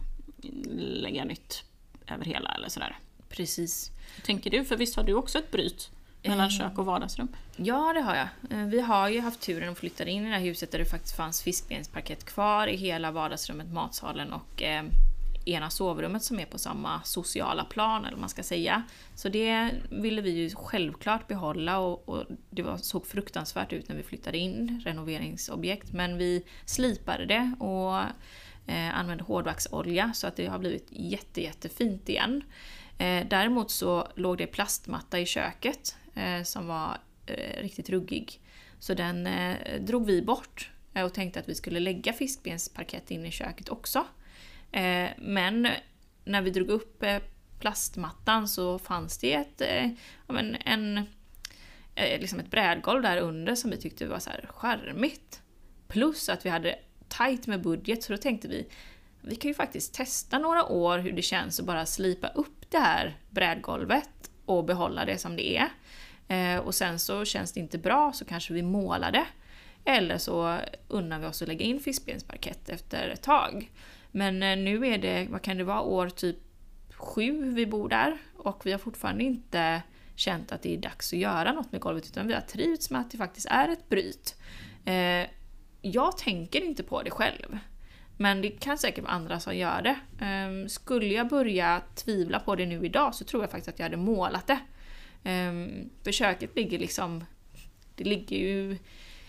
lägga 0.77 1.23
nytt 1.25 1.63
över 2.07 2.25
hela 2.25 2.51
eller 2.51 2.69
sådär. 2.69 2.97
Precis. 3.29 3.91
Hur 4.15 4.21
tänker 4.23 4.49
du? 4.49 4.65
För 4.65 4.77
visst 4.77 4.95
har 4.95 5.03
du 5.03 5.13
också 5.13 5.37
ett 5.39 5.51
bryt 5.51 5.89
mellan 6.23 6.49
kök 6.49 6.77
och 6.77 6.85
vardagsrum? 6.85 7.27
Ja, 7.55 7.93
det 7.93 8.01
har 8.01 8.15
jag. 8.15 8.27
Eh, 8.59 8.65
Vi 8.67 8.81
har 8.81 9.09
ju 9.09 9.21
haft 9.21 9.41
turen 9.41 9.69
att 9.71 9.77
flytta 9.77 10.05
in 10.05 10.23
i 10.25 10.29
det 10.29 10.35
här 10.35 10.41
huset 10.41 10.71
där 10.71 10.79
det 10.79 10.85
faktiskt 10.85 11.15
fanns 11.15 11.41
fiskbensparkett 11.41 12.25
kvar 12.25 12.67
i 12.67 12.75
hela 12.75 13.11
vardagsrummet, 13.11 13.71
matsalen 13.73 14.33
och 14.33 14.63
eh, 14.63 14.83
ena 15.45 15.69
sovrummet 15.69 16.23
som 16.23 16.39
är 16.39 16.45
på 16.45 16.57
samma 16.57 17.01
sociala 17.03 17.63
plan, 17.63 18.01
eller 18.01 18.11
vad 18.11 18.19
man 18.19 18.29
ska 18.29 18.43
säga. 18.43 18.83
Så 19.15 19.29
det 19.29 19.69
ville 19.89 20.21
vi 20.21 20.29
ju 20.29 20.49
självklart 20.55 21.27
behålla 21.27 21.79
och, 21.79 22.09
och 22.09 22.23
det 22.49 22.61
var, 22.61 22.77
såg 22.77 23.07
fruktansvärt 23.07 23.73
ut 23.73 23.89
när 23.89 23.95
vi 23.95 24.03
flyttade 24.03 24.37
in, 24.37 24.81
renoveringsobjekt. 24.85 25.93
Men 25.93 26.17
vi 26.17 26.45
slipade 26.65 27.25
det 27.25 27.55
och 27.59 27.99
eh, 28.67 28.99
använde 28.99 29.23
hårdvaxolja 29.23 30.13
så 30.13 30.27
att 30.27 30.35
det 30.35 30.47
har 30.47 30.59
blivit 30.59 30.87
jätte, 30.89 31.41
jättefint 31.41 32.09
igen. 32.09 32.43
Eh, 32.97 33.27
däremot 33.27 33.71
så 33.71 34.07
låg 34.15 34.37
det 34.37 34.47
plastmatta 34.47 35.19
i 35.19 35.25
köket 35.25 35.95
eh, 36.13 36.43
som 36.43 36.67
var 36.67 36.97
eh, 37.25 37.61
riktigt 37.61 37.89
ruggig. 37.89 38.41
Så 38.79 38.93
den 38.93 39.27
eh, 39.27 39.81
drog 39.81 40.05
vi 40.05 40.21
bort 40.21 40.71
eh, 40.93 41.05
och 41.05 41.13
tänkte 41.13 41.39
att 41.39 41.49
vi 41.49 41.55
skulle 41.55 41.79
lägga 41.79 42.13
fiskbensparkett 42.13 43.11
in 43.11 43.25
i 43.25 43.31
köket 43.31 43.69
också. 43.69 44.05
Eh, 44.71 45.09
men 45.17 45.67
när 46.25 46.41
vi 46.41 46.49
drog 46.49 46.69
upp 46.69 47.03
eh, 47.03 47.19
plastmattan 47.59 48.47
så 48.47 48.79
fanns 48.79 49.17
det 49.17 49.33
ett, 49.33 49.61
eh, 49.61 49.89
ja, 50.27 50.33
men 50.33 50.55
en, 50.55 50.97
eh, 51.95 52.19
liksom 52.19 52.39
ett 52.39 52.51
brädgolv 52.51 53.01
där 53.01 53.17
under 53.17 53.55
som 53.55 53.71
vi 53.71 53.77
tyckte 53.77 54.05
var 54.05 54.19
så 54.19 54.29
här 54.29 54.45
charmigt. 54.49 55.41
Plus 55.87 56.29
att 56.29 56.45
vi 56.45 56.49
hade 56.49 56.79
tight 57.07 57.47
med 57.47 57.61
budget 57.61 58.03
så 58.03 58.13
då 58.13 58.17
tänkte 58.17 58.47
vi 58.47 58.67
vi 59.21 59.35
kan 59.35 59.49
ju 59.49 59.55
faktiskt 59.55 59.93
testa 59.93 60.39
några 60.39 60.65
år 60.65 60.97
hur 60.97 61.11
det 61.11 61.21
känns 61.21 61.59
att 61.59 61.65
bara 61.65 61.85
slipa 61.85 62.27
upp 62.27 62.71
det 62.71 62.77
här 62.77 63.17
brädgolvet 63.29 64.31
och 64.45 64.65
behålla 64.65 65.05
det 65.05 65.17
som 65.17 65.35
det 65.35 65.57
är. 65.57 65.69
Eh, 66.27 66.59
och 66.59 66.75
sen 66.75 66.99
så 66.99 67.25
känns 67.25 67.51
det 67.51 67.59
inte 67.59 67.77
bra 67.77 68.11
så 68.13 68.25
kanske 68.25 68.53
vi 68.53 68.61
målar 68.61 69.11
det. 69.11 69.25
Eller 69.85 70.17
så 70.17 70.57
unnar 70.87 71.19
vi 71.19 71.25
oss 71.25 71.41
att 71.41 71.47
lägga 71.47 71.65
in 71.65 71.79
fiskbensparkett 71.79 72.69
efter 72.69 73.09
ett 73.09 73.21
tag. 73.21 73.71
Men 74.11 74.43
eh, 74.43 74.57
nu 74.57 74.87
är 74.87 74.97
det, 74.97 75.27
vad 75.29 75.41
kan 75.41 75.57
det 75.57 75.63
vara, 75.63 75.81
år 75.81 76.09
typ 76.09 76.37
sju 76.93 77.53
vi 77.53 77.65
bor 77.65 77.89
där 77.89 78.17
och 78.35 78.65
vi 78.65 78.71
har 78.71 78.79
fortfarande 78.79 79.23
inte 79.23 79.81
känt 80.15 80.51
att 80.51 80.61
det 80.61 80.73
är 80.73 80.77
dags 80.77 81.13
att 81.13 81.19
göra 81.19 81.53
något 81.53 81.71
med 81.71 81.81
golvet 81.81 82.05
utan 82.05 82.27
vi 82.27 82.33
har 82.33 82.41
trivts 82.41 82.89
med 82.89 83.01
att 83.01 83.11
det 83.11 83.17
faktiskt 83.17 83.47
är 83.49 83.67
ett 83.67 83.89
bryt. 83.89 84.35
Eh, 84.85 85.27
jag 85.81 86.17
tänker 86.17 86.63
inte 86.63 86.83
på 86.83 87.01
det 87.03 87.11
själv. 87.11 87.57
Men 88.17 88.41
det 88.41 88.49
kan 88.49 88.77
säkert 88.77 89.03
vara 89.03 89.13
andra 89.13 89.39
som 89.39 89.57
gör 89.57 89.81
det. 89.81 90.25
Ehm, 90.25 90.69
skulle 90.69 91.05
jag 91.05 91.27
börja 91.27 91.81
tvivla 91.95 92.39
på 92.39 92.55
det 92.55 92.65
nu 92.65 92.85
idag 92.85 93.15
så 93.15 93.23
tror 93.23 93.43
jag 93.43 93.51
faktiskt 93.51 93.69
att 93.69 93.79
jag 93.79 93.85
hade 93.85 93.97
målat 93.97 94.47
det. 94.47 94.59
Ehm, 95.23 95.63
um, 95.63 95.89
för 96.03 96.11
köket 96.11 96.55
ligger 96.55 96.79
liksom... 96.79 97.23
Det 97.95 98.03
ligger 98.03 98.37
ju 98.37 98.77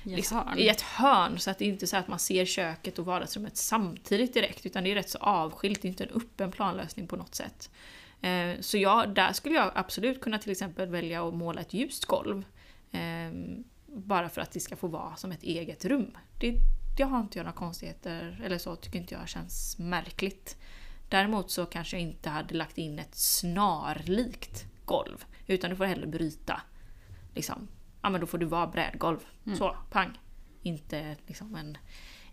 i 0.04 0.10
ett 0.10 0.16
liksom, 0.16 0.38
hörn. 0.38 0.58
i 0.58 0.68
ett 0.68 0.80
hörn 0.80 1.38
så 1.38 1.50
att 1.50 1.58
det 1.58 1.64
är 1.64 1.68
inte 1.68 1.86
så 1.86 1.96
att 1.96 2.08
man 2.08 2.18
ser 2.18 2.44
köket 2.44 2.98
och 2.98 3.06
vardagsrummet 3.06 3.56
samtidigt 3.56 4.34
direkt 4.34 4.66
utan 4.66 4.84
det 4.84 4.90
är 4.90 4.94
rätt 4.94 5.10
så 5.10 5.18
avskilt, 5.18 5.82
det 5.82 5.88
är 5.88 5.90
inte 5.90 6.04
en 6.04 6.10
öppen 6.16 6.50
planlösning 6.52 7.06
på 7.06 7.16
något 7.16 7.34
sätt. 7.34 7.70
Eh, 8.20 8.60
Så 8.60 8.78
jag, 8.78 9.14
där 9.14 9.32
skulle 9.32 9.54
jag 9.54 9.72
absolut 9.74 10.20
kunna 10.20 10.38
till 10.38 10.52
exempel 10.52 10.88
välja 10.88 11.28
att 11.28 11.34
måla 11.34 11.60
ett 11.60 11.74
ljust 11.74 12.04
golv. 12.04 12.44
Ehm, 12.92 13.64
Bara 13.86 14.28
för 14.28 14.40
att 14.40 14.50
det 14.52 14.60
ska 14.60 14.76
få 14.76 14.86
vara 14.88 15.16
som 15.16 15.32
ett 15.32 15.42
eget 15.42 15.84
rum. 15.84 16.16
Det, 16.40 16.54
det 16.96 17.02
har 17.02 17.20
inte 17.20 17.38
jag 17.38 17.44
några 17.44 17.56
konstigheter, 17.56 18.40
eller 18.44 18.58
så 18.58 18.76
tycker 18.76 18.98
inte 18.98 19.14
jag 19.14 19.28
känns 19.28 19.78
märkligt. 19.78 20.56
Däremot 21.08 21.50
så 21.50 21.66
kanske 21.66 21.96
jag 21.96 22.02
inte 22.02 22.30
hade 22.30 22.54
lagt 22.54 22.78
in 22.78 22.98
ett 22.98 23.14
snarlikt 23.14 24.64
golv. 24.84 25.24
Utan 25.46 25.70
du 25.70 25.76
får 25.76 25.84
hellre 25.84 26.06
bryta. 26.06 26.60
Liksom. 27.34 27.68
Ja 28.02 28.10
men 28.10 28.20
då 28.20 28.26
får 28.26 28.38
du 28.38 28.46
vara 28.46 28.66
brädgolv. 28.66 29.18
Så, 29.58 29.76
pang. 29.90 30.20
Inte 30.62 31.16
liksom 31.26 31.54
en, 31.54 31.78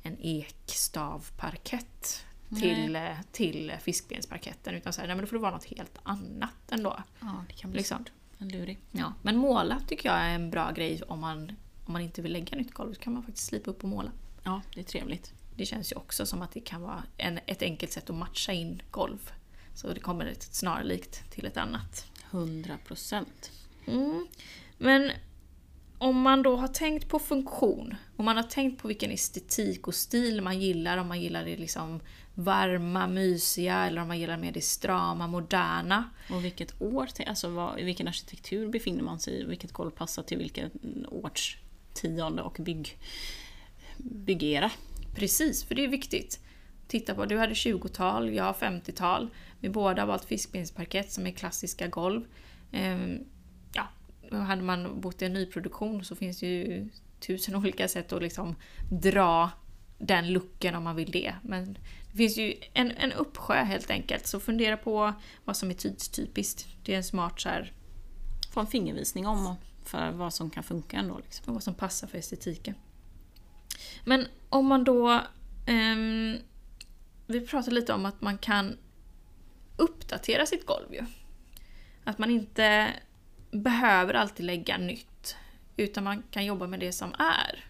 en 0.04 0.18
ekstavparkett 0.20 2.26
till, 2.60 2.96
eh, 2.96 3.18
till 3.32 3.74
fiskbensparketten. 3.82 4.76
Utan 4.76 4.94
så 4.94 5.02
här, 5.02 5.08
nej, 5.08 5.16
men 5.16 5.26
då 5.26 5.30
får 5.30 5.36
det 5.36 5.42
vara 5.42 5.52
något 5.52 5.66
helt 5.66 6.00
annat 6.04 6.72
ändå. 6.72 7.04
Ja, 7.20 7.44
det 7.48 7.54
kan 7.54 7.72
bli 7.72 7.78
Liksom. 7.78 7.98
svårt. 7.98 8.12
En 8.38 8.50
lurig. 8.50 8.80
Ja, 8.92 9.14
men 9.22 9.38
måla 9.38 9.80
tycker 9.88 10.10
jag 10.10 10.20
är 10.20 10.36
en 10.36 10.50
bra 10.50 10.72
grej 10.72 11.02
om 11.08 11.20
man, 11.20 11.52
om 11.86 11.94
man 11.94 12.02
inte 12.02 12.22
vill 12.22 12.34
lägga 12.34 12.58
nytt 12.58 12.74
golv. 12.74 12.94
Så 12.94 13.00
kan 13.00 13.14
man 13.14 13.24
faktiskt 13.24 13.48
slipa 13.48 13.72
upp 13.72 13.84
och 13.84 13.90
måla. 13.90 14.12
Ja, 14.44 14.62
det 14.74 14.80
är 14.80 14.84
trevligt. 14.86 15.34
Det 15.56 15.66
känns 15.66 15.92
ju 15.92 15.96
också 15.96 16.26
som 16.26 16.42
att 16.42 16.52
det 16.52 16.60
kan 16.60 16.82
vara 16.82 17.04
en, 17.18 17.40
ett 17.46 17.62
enkelt 17.62 17.92
sätt 17.92 18.10
att 18.10 18.16
matcha 18.16 18.52
in 18.52 18.82
golv. 18.92 19.32
Så 19.74 19.94
det 19.94 20.00
kommer 20.00 20.26
ett 20.26 20.44
snarlikt 20.44 21.32
till 21.32 21.46
ett 21.46 21.58
annat. 21.58 22.06
100 22.32 22.78
procent. 22.88 23.52
Mm. 23.88 24.28
Men 24.78 25.12
om 26.00 26.22
man 26.22 26.44
då 26.44 26.56
har 26.56 26.68
tänkt 26.68 27.10
på 27.10 27.20
funktion, 27.20 27.96
om 28.18 28.26
man 28.26 28.36
har 28.36 28.44
tänkt 28.44 28.82
på 28.82 28.88
vilken 28.88 29.12
estetik 29.12 29.88
och 29.88 29.96
stil 29.96 30.42
man 30.42 30.60
gillar, 30.60 30.98
om 30.98 31.08
man 31.08 31.22
gillar 31.22 31.46
det 31.46 31.58
liksom 31.58 32.00
varma, 32.34 33.08
mysiga 33.08 33.88
eller 33.88 34.02
om 34.02 34.08
man 34.08 34.20
gillar 34.20 34.38
mer 34.38 34.52
det 34.52 34.62
strama, 34.62 35.28
moderna. 35.28 36.10
Och 36.30 36.46
vilket 36.46 36.82
år, 36.82 37.10
alltså 37.28 37.50
vad, 37.50 37.76
vilken 37.76 38.08
arkitektur 38.08 38.70
befinner 38.70 39.04
man 39.04 39.20
sig 39.20 39.42
i? 39.42 39.44
Vilket 39.44 39.72
golv 39.72 39.92
passar 39.92 40.24
till 40.24 40.38
vilket 40.38 40.72
årtionde 41.08 42.42
och 42.42 42.58
bygg, 42.60 42.98
byggera? 43.98 44.72
Precis, 45.16 45.64
för 45.64 45.76
det 45.76 45.84
är 45.84 45.88
viktigt. 45.88 46.40
Titta 46.88 47.16
på, 47.16 47.26
du 47.26 47.38
hade 47.38 47.54
20-tal, 47.54 48.34
jag 48.34 48.44
har 48.44 48.54
50-tal. 48.54 49.30
Vi 49.60 49.70
båda 49.70 50.02
har 50.02 50.08
valt 50.08 50.26
fiskbensparkett 50.26 51.12
som 51.12 51.28
är 51.28 51.32
klassiska 51.32 51.88
golv. 51.88 52.26
Ehm, 52.72 53.20
hade 54.32 54.62
man 54.62 55.02
bott 55.02 55.22
i 55.22 55.26
en 55.26 55.34
nyproduktion 55.34 56.04
så 56.04 56.16
finns 56.16 56.40
det 56.40 56.48
ju 56.48 56.90
tusen 57.20 57.56
olika 57.56 57.88
sätt 57.88 58.14
att 58.14 58.22
liksom 58.22 58.56
dra 58.92 59.52
den 59.98 60.34
looken 60.34 60.76
om 60.76 60.84
man 60.84 60.96
vill 60.96 61.12
det. 61.12 61.36
Men 61.44 61.78
det 62.12 62.18
finns 62.18 62.38
ju 62.38 62.54
en, 62.74 62.92
en 62.92 63.12
uppsjö 63.12 63.64
helt 63.64 63.90
enkelt, 63.90 64.28
så 64.28 64.40
fundera 64.40 64.78
på 64.78 65.14
vad 65.46 65.58
som 65.58 65.70
är 65.70 65.74
tidstypiskt. 65.74 66.68
Det 66.84 66.94
är 66.94 66.98
en 66.98 67.04
smart 67.04 67.42
så 67.42 67.50
här, 67.50 67.74
Få 68.52 68.60
en 68.60 68.68
fingervisning 68.68 69.28
om 69.28 69.56
för 69.84 70.12
vad 70.12 70.34
som 70.34 70.50
kan 70.50 70.64
funka 70.64 70.98
ändå. 70.98 71.18
Liksom. 71.18 71.46
och 71.48 71.54
vad 71.54 71.64
som 71.64 71.74
passar 71.74 72.08
för 72.08 72.18
estetiken. 72.18 72.76
Men 74.06 74.26
om 74.50 74.66
man 74.66 74.84
då... 74.84 75.22
ehm, 75.66 76.38
vi 77.28 77.48
pratade 77.48 77.76
lite 77.76 77.94
om 77.94 78.06
att 78.06 78.22
man 78.22 78.38
kan 78.38 78.78
uppdatera 79.78 80.46
sitt 80.46 80.66
golv 80.66 80.94
ju. 80.94 81.06
Att 82.04 82.18
man 82.18 82.32
inte 82.32 82.94
behöver 83.52 84.14
alltid 84.14 84.46
lägga 84.46 84.78
nytt. 84.78 85.36
Utan 85.78 86.04
man 86.04 86.24
kan 86.32 86.46
jobba 86.46 86.68
med 86.68 86.80
det 86.80 86.92
som 86.92 87.14
är. 87.20 87.66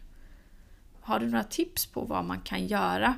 Har 1.01 1.19
du 1.19 1.27
några 1.27 1.43
tips 1.43 1.85
på 1.85 2.01
vad 2.01 2.25
man 2.25 2.41
kan 2.41 2.67
göra? 2.67 3.15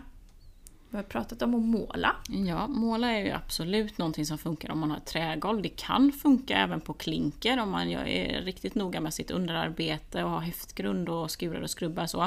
Vi 0.92 0.98
har 0.98 1.04
pratat 1.04 1.42
om 1.42 1.56
att 1.56 1.62
måla. 1.62 2.16
Ja, 2.48 2.68
måla 2.68 3.12
är 3.12 3.26
ju 3.26 3.32
absolut 3.32 3.98
någonting 3.98 4.26
som 4.26 4.38
funkar 4.38 4.72
om 4.72 4.80
man 4.80 4.92
har 4.92 4.98
ett 4.98 5.06
trägolv. 5.06 5.62
Det 5.62 5.70
kan 5.70 6.12
funka 6.12 6.58
även 6.58 6.82
på 6.82 6.94
klinker 6.94 7.60
om 7.60 7.72
man 7.72 7.90
är 7.90 8.42
riktigt 8.42 8.76
noga 8.76 9.02
med 9.02 9.14
sitt 9.14 9.32
underarbete 9.32 10.24
och 10.24 10.30
har 10.30 10.40
häftgrund 10.40 11.10
och 11.10 11.32
skurar 11.32 11.62
och 11.62 11.70
skrubbar 11.70 12.06
så. 12.06 12.20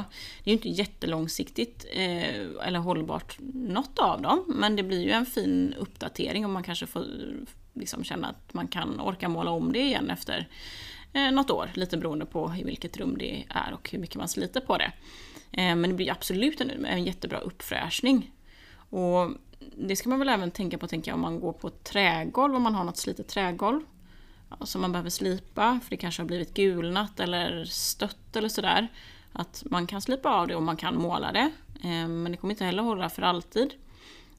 Det 0.45 0.51
är 0.51 0.53
ju 0.53 0.53
inte 0.53 0.69
jättelångsiktigt 0.69 1.87
eh, 1.93 2.67
eller 2.67 2.79
hållbart 2.79 3.39
något 3.55 3.99
av 3.99 4.23
dem, 4.23 4.45
men 4.47 4.77
det 4.77 4.83
blir 4.83 5.03
ju 5.03 5.11
en 5.11 5.27
fin 5.27 5.75
uppdatering 5.79 6.45
och 6.45 6.51
man 6.51 6.63
kanske 6.63 6.87
får 6.87 7.07
liksom 7.73 8.05
känna 8.05 8.29
att 8.29 8.55
man 8.55 8.69
kan 8.69 9.01
orka 9.01 9.29
måla 9.29 9.51
om 9.51 9.73
det 9.73 9.83
igen 9.83 10.11
efter 10.11 10.49
eh, 11.13 11.31
något 11.31 11.51
år, 11.51 11.71
lite 11.75 11.97
beroende 11.97 12.27
på 12.27 12.55
i 12.59 12.65
vilket 12.65 12.97
rum 12.97 13.19
det 13.19 13.45
är 13.49 13.75
och 13.75 13.91
hur 13.91 13.99
mycket 13.99 14.17
man 14.17 14.29
sliter 14.29 14.61
på 14.61 14.79
det. 14.79 14.93
Eh, 15.53 15.77
men 15.77 15.83
det 15.83 15.95
blir 15.95 16.11
absolut 16.11 16.61
en, 16.61 16.85
en 16.85 17.05
jättebra 17.05 17.39
uppfräschning. 17.39 18.31
Och 18.95 19.31
det 19.77 19.97
ska 19.97 20.09
man 20.09 20.19
väl 20.19 20.29
även 20.29 20.51
tänka 20.51 20.79
på 20.79 20.87
tänka, 20.87 21.15
om 21.15 21.21
man 21.21 21.41
går 21.41 21.53
på 21.53 21.71
trägolv, 21.71 22.55
om 22.55 22.63
man 22.63 22.75
har 22.75 22.85
något 22.85 22.97
slitet 22.97 23.29
trägolv 23.29 23.81
som 24.61 24.81
man 24.81 24.93
behöver 24.93 25.11
slipa 25.11 25.81
för 25.83 25.91
det 25.91 25.97
kanske 25.97 26.23
har 26.23 26.27
blivit 26.27 26.55
gulnat 26.55 27.21
eller 27.21 27.65
stött 27.65 28.37
eller 28.37 28.49
sådär. 28.49 28.89
Att 29.33 29.63
man 29.71 29.87
kan 29.87 30.03
slipa 30.03 30.31
av 30.31 30.49
det 30.49 30.57
och 30.57 30.63
man 30.63 30.77
kan 30.77 30.97
måla 30.97 31.33
det. 31.33 31.51
Eh, 31.83 32.09
men 32.09 32.25
det 32.25 32.37
kommer 32.37 32.53
inte 32.55 32.65
heller 32.65 32.83
hålla 32.83 33.09
för 33.09 33.23
alltid. 33.23 33.75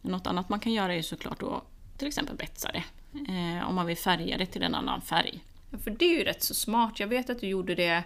Något 0.02 0.28
annat 0.28 0.50
man 0.50 0.60
kan 0.60 0.74
göra 0.74 0.96
är 0.96 1.02
såklart 1.02 1.40
då 1.40 1.62
till 1.98 2.08
exempel 2.08 2.36
betsa 2.36 2.72
det. 2.72 2.84
Eh, 3.32 3.70
om 3.70 3.76
man 3.76 3.86
vill 3.86 3.98
färga 3.98 4.38
det 4.38 4.46
till 4.46 4.64
en 4.64 4.76
annan 4.76 5.02
färg. 5.02 5.44
Ja, 5.70 5.78
för 5.78 5.92
det 5.92 6.06
är 6.06 6.18
ju 6.18 6.24
rätt 6.24 6.44
så 6.44 6.54
smart. 6.54 7.00
Jag 7.00 7.08
vet 7.08 7.30
att 7.30 7.40
du 7.40 7.48
gjorde 7.48 7.76
det 7.76 8.04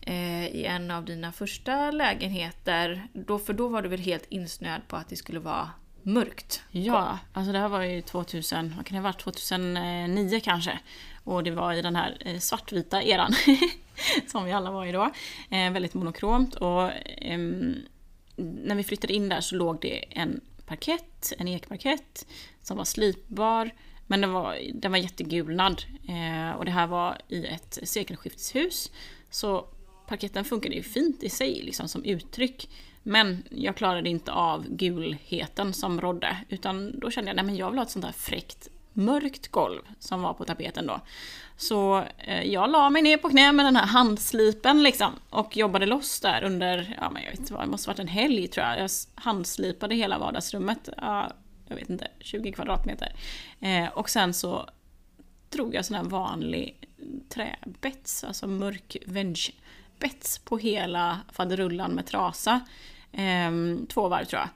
Eh, 0.00 0.46
i 0.46 0.64
en 0.64 0.90
av 0.90 1.04
dina 1.04 1.32
första 1.32 1.90
lägenheter. 1.90 3.08
Då, 3.12 3.38
för 3.38 3.52
då 3.52 3.68
var 3.68 3.82
du 3.82 3.88
väl 3.88 4.00
helt 4.00 4.26
insnöad 4.28 4.80
på 4.88 4.96
att 4.96 5.08
det 5.08 5.16
skulle 5.16 5.40
vara 5.40 5.70
mörkt? 6.02 6.62
Ja, 6.70 7.18
alltså 7.32 7.52
det 7.52 7.58
här 7.58 7.68
var 7.68 7.82
ju 7.82 8.02
2000, 8.02 8.74
vad 8.76 8.86
kan 8.86 8.94
det 8.94 9.00
ha 9.00 9.08
varit, 9.08 9.18
2009 9.18 10.40
kanske. 10.44 10.78
Och 11.24 11.44
det 11.44 11.50
var 11.50 11.72
i 11.72 11.82
den 11.82 11.96
här 11.96 12.16
eh, 12.20 12.38
svartvita 12.38 13.02
eran, 13.02 13.32
som 14.26 14.44
vi 14.44 14.52
alla 14.52 14.70
var 14.70 14.86
i 14.86 14.92
då. 14.92 15.10
Eh, 15.50 15.72
väldigt 15.72 15.94
monokromt 15.94 16.54
och 16.54 16.92
eh, 17.22 17.38
när 18.36 18.74
vi 18.74 18.84
flyttade 18.84 19.12
in 19.12 19.28
där 19.28 19.40
så 19.40 19.54
låg 19.54 19.80
det 19.80 20.04
en 20.10 20.40
parkett, 20.66 21.32
en 21.38 21.48
ekparkett, 21.48 22.26
som 22.62 22.76
var 22.76 22.84
slipbar. 22.84 23.70
Men 24.06 24.20
den 24.20 24.32
var, 24.32 24.58
den 24.74 24.92
var 24.92 24.98
jättegulnad. 24.98 25.82
Eh, 26.08 26.56
och 26.56 26.64
det 26.64 26.70
här 26.70 26.86
var 26.86 27.18
i 27.28 27.46
ett 27.46 27.78
sekelskifteshus. 27.82 28.90
Så 29.30 29.68
parketten 30.08 30.44
funkade 30.44 30.74
ju 30.74 30.82
fint 30.82 31.22
i 31.22 31.28
sig 31.28 31.62
liksom, 31.62 31.88
som 31.88 32.04
uttryck. 32.04 32.70
Men 33.02 33.42
jag 33.50 33.76
klarade 33.76 34.08
inte 34.08 34.32
av 34.32 34.68
gulheten 34.68 35.72
som 35.72 36.00
rådde. 36.00 36.36
Utan 36.48 37.00
då 37.00 37.10
kände 37.10 37.30
jag 37.30 37.40
att 37.40 37.56
jag 37.56 37.70
vill 37.70 37.78
ha 37.78 37.84
ett 37.84 37.90
sånt 37.90 38.04
där 38.04 38.12
fräckt 38.12 38.68
mörkt 38.92 39.48
golv 39.48 39.80
som 39.98 40.22
var 40.22 40.34
på 40.34 40.44
tapeten 40.44 40.86
då. 40.86 41.00
Så 41.56 42.04
eh, 42.18 42.42
jag 42.42 42.70
la 42.70 42.90
mig 42.90 43.02
ner 43.02 43.16
på 43.16 43.28
knä 43.28 43.52
med 43.52 43.66
den 43.66 43.76
här 43.76 43.86
handslipen 43.86 44.82
liksom 44.82 45.12
och 45.30 45.56
jobbade 45.56 45.86
loss 45.86 46.20
där 46.20 46.44
under, 46.44 46.96
ja 47.00 47.10
men 47.10 47.22
jag 47.22 47.30
vet 47.30 47.40
inte 47.40 47.52
vad, 47.52 47.62
det 47.62 47.70
måste 47.70 47.88
varit 47.88 47.98
en 47.98 48.08
helg 48.08 48.48
tror 48.48 48.66
jag. 48.66 48.78
Jag 48.80 48.90
handslipade 49.14 49.94
hela 49.94 50.18
vardagsrummet, 50.18 50.88
ja, 50.96 51.32
jag 51.68 51.76
vet 51.76 51.90
inte, 51.90 52.08
20 52.20 52.52
kvadratmeter. 52.52 53.12
Eh, 53.60 53.88
och 53.88 54.10
sen 54.10 54.34
så 54.34 54.70
drog 55.50 55.74
jag 55.74 55.84
sån 55.84 55.96
här 55.96 56.04
vanlig 56.04 56.88
träbets, 57.28 58.24
alltså 58.24 58.46
mörk 58.46 58.96
venge-bets 59.98 60.38
på 60.38 60.58
hela 60.58 61.20
faderullan 61.32 61.92
med 61.92 62.06
trasa. 62.06 62.60
Eh, 63.12 63.52
två 63.88 64.08
varv 64.08 64.24
tror 64.24 64.40
jag. 64.40 64.48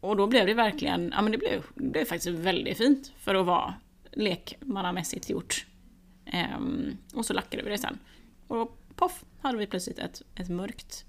Och 0.00 0.16
då 0.16 0.26
blev 0.26 0.46
det 0.46 0.54
verkligen, 0.54 1.12
ja 1.16 1.22
men 1.22 1.32
det 1.32 1.38
blev, 1.38 1.64
det 1.74 1.90
blev 1.90 2.04
faktiskt 2.04 2.38
väldigt 2.38 2.78
fint 2.78 3.12
för 3.18 3.34
att 3.34 3.46
vara 3.46 3.74
lekmannamässigt 4.12 5.30
gjort. 5.30 5.66
Um, 6.56 6.96
och 7.14 7.26
så 7.26 7.32
lackade 7.32 7.62
vi 7.62 7.70
det 7.70 7.78
sen. 7.78 7.98
Och 8.46 8.78
poff, 8.96 9.24
hade 9.40 9.58
vi 9.58 9.66
plötsligt 9.66 9.98
ett, 9.98 10.22
ett 10.34 10.48
mörkt 10.48 11.04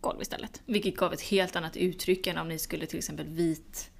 golv 0.00 0.22
istället. 0.22 0.62
Vilket 0.66 0.96
gav 0.96 1.12
ett 1.12 1.20
helt 1.20 1.56
annat 1.56 1.76
uttryck 1.76 2.26
än 2.26 2.38
om 2.38 2.48
ni 2.48 2.58
skulle 2.58 2.86
till 2.86 2.98
exempel 2.98 3.26
vit 3.26 3.90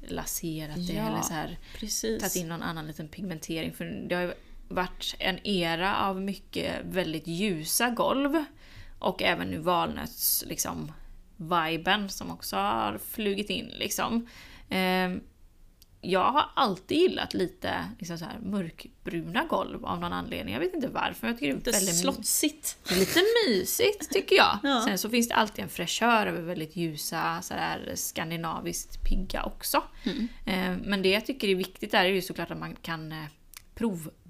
laserat 0.00 0.86
det 0.86 0.92
ja, 0.92 1.08
eller 1.08 1.22
så 1.22 1.32
här 1.32 1.58
precis. 1.74 2.20
tagit 2.20 2.36
in 2.36 2.48
någon 2.48 2.62
annan 2.62 2.86
liten 2.86 3.08
pigmentering. 3.08 3.72
För 3.72 3.84
det 3.84 4.14
har 4.14 4.22
ju 4.22 4.32
varit 4.74 5.14
en 5.18 5.46
era 5.46 5.96
av 5.96 6.20
mycket 6.20 6.84
väldigt 6.84 7.26
ljusa 7.26 7.90
golv. 7.90 8.44
Och 8.98 9.22
även 9.22 9.50
nu 9.50 9.58
valnöts 9.58 10.44
liksom 10.46 10.92
viben 11.36 12.08
som 12.08 12.30
också 12.30 12.56
har 12.56 12.98
flugit 12.98 13.50
in 13.50 13.66
liksom. 13.66 14.26
Eh, 14.68 15.10
jag 16.04 16.32
har 16.32 16.44
alltid 16.54 16.98
gillat 16.98 17.34
lite 17.34 17.74
liksom 17.98 18.18
så 18.18 18.24
här, 18.24 18.38
mörkbruna 18.38 19.44
golv 19.44 19.86
av 19.86 20.00
någon 20.00 20.12
anledning. 20.12 20.54
Jag 20.54 20.60
vet 20.60 20.74
inte 20.74 20.88
varför, 20.88 21.26
jag 21.26 21.38
tycker 21.38 21.54
det 21.54 21.70
är 21.70 21.72
väldigt 21.72 21.98
slottsigt. 21.98 22.78
Lite 22.90 23.20
mysigt 23.48 24.10
tycker 24.10 24.36
jag. 24.36 24.58
Ja. 24.62 24.82
Sen 24.86 24.98
så 24.98 25.10
finns 25.10 25.28
det 25.28 25.34
alltid 25.34 25.62
en 25.62 25.68
fräschör 25.68 26.26
över 26.26 26.42
väldigt 26.42 26.76
ljusa, 26.76 27.42
så 27.42 27.54
där, 27.54 27.92
skandinaviskt 27.94 29.04
pigga 29.04 29.44
också. 29.44 29.82
Mm. 30.04 30.28
Eh, 30.46 30.86
men 30.88 31.02
det 31.02 31.08
jag 31.08 31.26
tycker 31.26 31.48
är 31.48 31.54
viktigt 31.54 31.94
är 31.94 32.04
ju 32.04 32.22
såklart 32.22 32.50
att 32.50 32.58
man 32.58 32.76
kan 32.76 33.12
eh, 33.12 33.24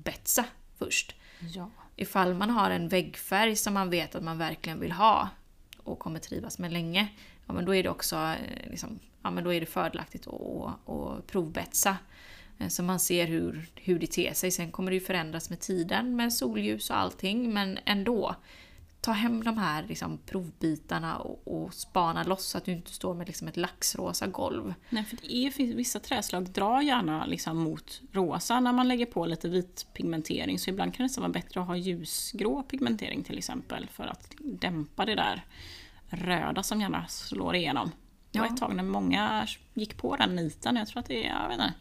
provbetsa 0.03 0.45
först. 0.79 1.15
Ja. 1.55 1.71
Ifall 1.97 2.35
man 2.35 2.51
har 2.51 2.71
en 2.71 2.89
väggfärg 2.89 3.57
som 3.57 3.75
man 3.75 3.91
vet 3.91 4.15
att 4.15 4.23
man 4.23 4.39
verkligen 4.39 4.81
vill 4.81 4.93
ha, 4.93 5.29
och 5.85 5.99
kommer 5.99 6.19
trivas 6.19 6.59
med 6.59 6.73
länge, 6.73 7.09
ja 7.47 7.53
men 7.53 7.65
då 7.65 7.75
är 7.75 7.83
det 7.83 7.89
också 7.89 8.17
eh, 8.17 8.71
liksom, 8.71 8.99
ja, 9.23 9.31
men 9.31 9.45
då 9.45 9.53
är 9.53 9.61
det 9.61 9.67
fördelaktigt 9.67 10.27
att, 10.27 10.89
att 10.91 11.27
provbetsa. 11.27 11.97
Eh, 12.59 12.69
så 12.69 12.83
man 12.83 13.01
ser 13.01 13.27
hur, 13.27 13.67
hur 13.75 13.99
det 13.99 14.07
ter 14.07 14.35
sig. 14.35 14.51
Sen 14.51 14.73
kommer 14.73 14.91
det 14.91 14.95
ju 14.95 15.01
förändras 15.01 15.51
med 15.51 15.61
tiden 15.61 16.17
med 16.17 16.33
solljus 16.33 16.91
och 16.91 16.97
allting, 16.97 17.53
men 17.53 17.79
ändå 17.85 18.37
ta 19.03 19.13
hem 19.13 19.45
de 19.45 19.59
här 19.59 19.85
liksom, 19.89 20.19
provbitarna 20.27 21.17
och, 21.19 21.65
och 21.65 21.75
spana 21.75 22.25
loss 22.25 22.45
så 22.45 22.59
att 22.59 22.65
du 22.65 22.73
inte 22.73 22.93
står 22.93 23.15
med 23.15 23.27
liksom, 23.27 23.49
ett 23.49 23.57
laxrosa 23.57 24.27
golv. 24.27 24.75
Nej, 24.91 25.05
för 25.05 25.17
det 25.17 25.35
är, 25.35 25.75
vissa 25.75 26.01
träslag 26.01 26.51
drar 26.51 26.81
gärna 26.81 27.27
liksom, 27.27 27.57
mot 27.57 28.01
rosa 28.13 28.61
när 28.61 28.73
man 28.73 28.89
lägger 28.89 29.07
på 29.07 29.27
lite 29.27 29.49
vit 29.49 29.87
pigmentering. 29.95 30.59
Så 30.59 30.71
ibland 30.71 30.95
kan 30.95 31.07
det 31.07 31.19
vara 31.19 31.29
bättre 31.29 31.61
att 31.61 31.67
ha 31.67 31.77
ljusgrå 31.77 32.63
pigmentering 32.63 33.25
till 33.25 33.39
exempel 33.39 33.89
för 33.93 34.07
att 34.07 34.35
dämpa 34.39 35.05
det 35.05 35.15
där 35.15 35.45
röda 36.09 36.63
som 36.63 36.81
gärna 36.81 37.07
slår 37.07 37.55
igenom. 37.55 37.91
Det 38.31 38.39
var 38.39 38.47
ett 38.47 38.57
tag 38.57 38.77
när 38.77 38.83
många 38.83 39.47
gick 39.75 39.97
på 39.97 40.17
den 40.17 40.37
niten. 40.37 40.77
Jag 40.77 40.89
tror 40.89 41.01
att 41.01 41.07
det 41.07 41.27
är, 41.27 41.41
jag 41.43 41.49
vet 41.49 41.59
inte, 41.59 41.73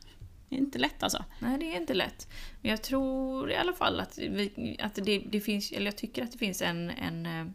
det 0.52 0.58
är 0.58 0.60
inte 0.60 0.80
lätt 0.80 1.04
alltså. 1.04 1.24
Nej, 1.40 1.58
det 1.58 1.66
är 1.66 1.78
inte 1.78 1.94
lätt. 1.94 2.28
Men 2.62 2.72
jag 2.72 2.82
tror 2.82 3.52
i 3.52 3.56
alla 3.56 3.74
fall 3.74 4.00
att, 4.00 4.18
vi, 4.18 4.78
att 4.80 4.96
det, 4.96 5.20
det, 5.20 5.42
finns, 5.42 5.72
eller 5.72 5.86
jag 5.86 5.98
tycker 5.98 6.24
att 6.24 6.32
det 6.32 6.38
finns 6.38 6.62
en, 6.62 6.90
en, 6.90 7.26
eh, 7.26 7.46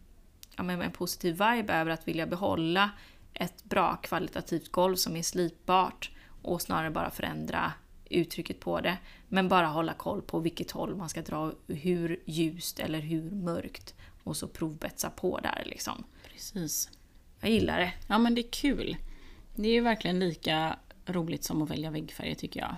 ja, 0.56 0.70
en 0.70 0.90
positiv 0.90 1.32
vibe 1.32 1.72
över 1.72 1.90
att 1.90 2.08
vilja 2.08 2.26
behålla 2.26 2.90
ett 3.34 3.64
bra 3.64 3.96
kvalitativt 3.96 4.72
golv 4.72 4.96
som 4.96 5.16
är 5.16 5.22
slipbart 5.22 6.10
och 6.42 6.62
snarare 6.62 6.90
bara 6.90 7.10
förändra 7.10 7.72
uttrycket 8.10 8.60
på 8.60 8.80
det. 8.80 8.98
Men 9.28 9.48
bara 9.48 9.66
hålla 9.66 9.92
koll 9.92 10.22
på 10.22 10.38
vilket 10.38 10.70
håll 10.70 10.96
man 10.96 11.08
ska 11.08 11.22
dra, 11.22 11.52
hur 11.66 12.22
ljust 12.24 12.78
eller 12.78 13.00
hur 13.00 13.30
mörkt. 13.30 13.94
Och 14.24 14.36
så 14.36 14.48
provbetsa 14.48 15.10
på 15.10 15.40
där 15.40 15.62
liksom. 15.66 16.04
Precis. 16.32 16.90
Jag 17.40 17.50
gillar 17.50 17.80
det. 17.80 17.92
Ja 18.08 18.18
men 18.18 18.34
det 18.34 18.40
är 18.40 18.50
kul. 18.50 18.96
Det 19.54 19.68
är 19.68 19.72
ju 19.72 19.80
verkligen 19.80 20.18
lika 20.18 20.76
roligt 21.06 21.44
som 21.44 21.62
att 21.62 21.70
välja 21.70 21.90
väggfärger 21.90 22.34
tycker 22.34 22.60
jag. 22.60 22.76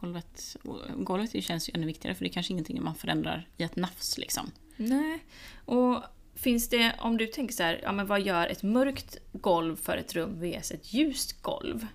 Golvet, 0.00 0.56
golvet 0.96 1.44
känns 1.44 1.68
ju 1.68 1.72
ännu 1.74 1.86
viktigare 1.86 2.14
för 2.14 2.24
det 2.24 2.30
är 2.30 2.32
kanske 2.32 2.52
ingenting 2.52 2.82
man 2.82 2.94
förändrar 2.94 3.48
i 3.56 3.62
ett 3.62 3.76
nafs 3.76 4.18
liksom. 4.18 4.50
Nej. 4.76 5.24
Och 5.64 6.02
finns 6.34 6.68
det, 6.68 6.94
om 6.98 7.16
du 7.16 7.26
tänker 7.26 7.54
så 7.54 7.62
här, 7.62 7.80
ja 7.82 7.92
men 7.92 8.06
vad 8.06 8.20
gör 8.20 8.46
ett 8.46 8.62
mörkt 8.62 9.16
golv 9.32 9.76
för 9.76 9.96
ett 9.96 10.14
rum 10.14 10.40
vs 10.40 10.70
ett 10.70 10.92
ljust 10.92 11.42
golv? 11.42 11.86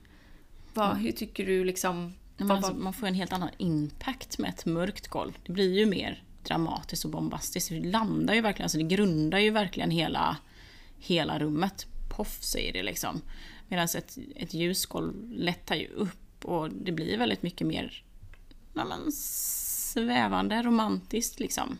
Vad, 0.73 0.91
mm. 0.91 1.03
Hur 1.03 1.11
tycker 1.11 1.45
du 1.45 1.63
liksom... 1.63 2.13
Vad, 2.37 2.51
alltså, 2.51 2.73
man 2.73 2.93
får 2.93 3.07
en 3.07 3.13
helt 3.13 3.33
annan 3.33 3.49
impact 3.57 4.37
med 4.37 4.49
ett 4.49 4.65
mörkt 4.65 5.07
golv. 5.07 5.37
Det 5.45 5.51
blir 5.51 5.79
ju 5.79 5.85
mer 5.85 6.23
dramatiskt 6.43 7.05
och 7.05 7.11
bombastiskt. 7.11 7.69
Det 7.69 7.79
landar 7.79 8.33
ju 8.33 8.41
verkligen, 8.41 8.65
alltså 8.65 8.77
det 8.77 8.83
grundar 8.83 9.39
ju 9.39 9.49
verkligen 9.49 9.91
hela, 9.91 10.37
hela 10.97 11.39
rummet. 11.39 11.85
Poff 12.09 12.43
säger 12.43 12.73
det 12.73 12.83
liksom. 12.83 13.21
Medan 13.67 13.85
ett, 13.85 14.17
ett 14.35 14.53
ljusgolv 14.53 15.31
lättar 15.31 15.75
ju 15.75 15.87
upp 15.87 16.26
och 16.45 16.69
det 16.69 16.91
blir 16.91 17.17
väldigt 17.17 17.43
mycket 17.43 17.67
mer 17.67 18.03
ja, 18.73 18.85
men, 18.85 19.11
svävande, 19.11 20.61
romantiskt 20.61 21.39
liksom. 21.39 21.77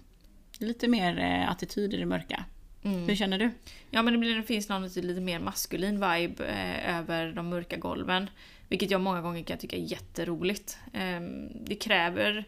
Lite 0.59 0.87
mer 0.87 1.19
eh, 1.19 1.51
attityd 1.51 1.93
i 1.93 1.97
det 1.97 2.05
mörka. 2.05 2.45
Mm. 2.83 3.07
Hur 3.07 3.15
känner 3.15 3.39
du? 3.39 3.51
Ja 3.91 4.01
men 4.01 4.13
det, 4.13 4.19
blir, 4.19 4.35
det 4.35 4.43
finns 4.43 4.69
någon 4.69 4.83
lite, 4.83 5.01
lite 5.01 5.21
mer 5.21 5.39
maskulin 5.39 5.93
vibe 5.93 6.45
eh, 6.45 6.97
över 6.97 7.31
de 7.31 7.49
mörka 7.49 7.77
golven. 7.77 8.29
Vilket 8.67 8.91
jag 8.91 9.01
många 9.01 9.21
gånger 9.21 9.43
kan 9.43 9.57
tycka 9.57 9.75
är 9.75 9.81
jätteroligt. 9.81 10.77
Eh, 10.93 11.21
det 11.65 11.75
kräver, 11.75 12.45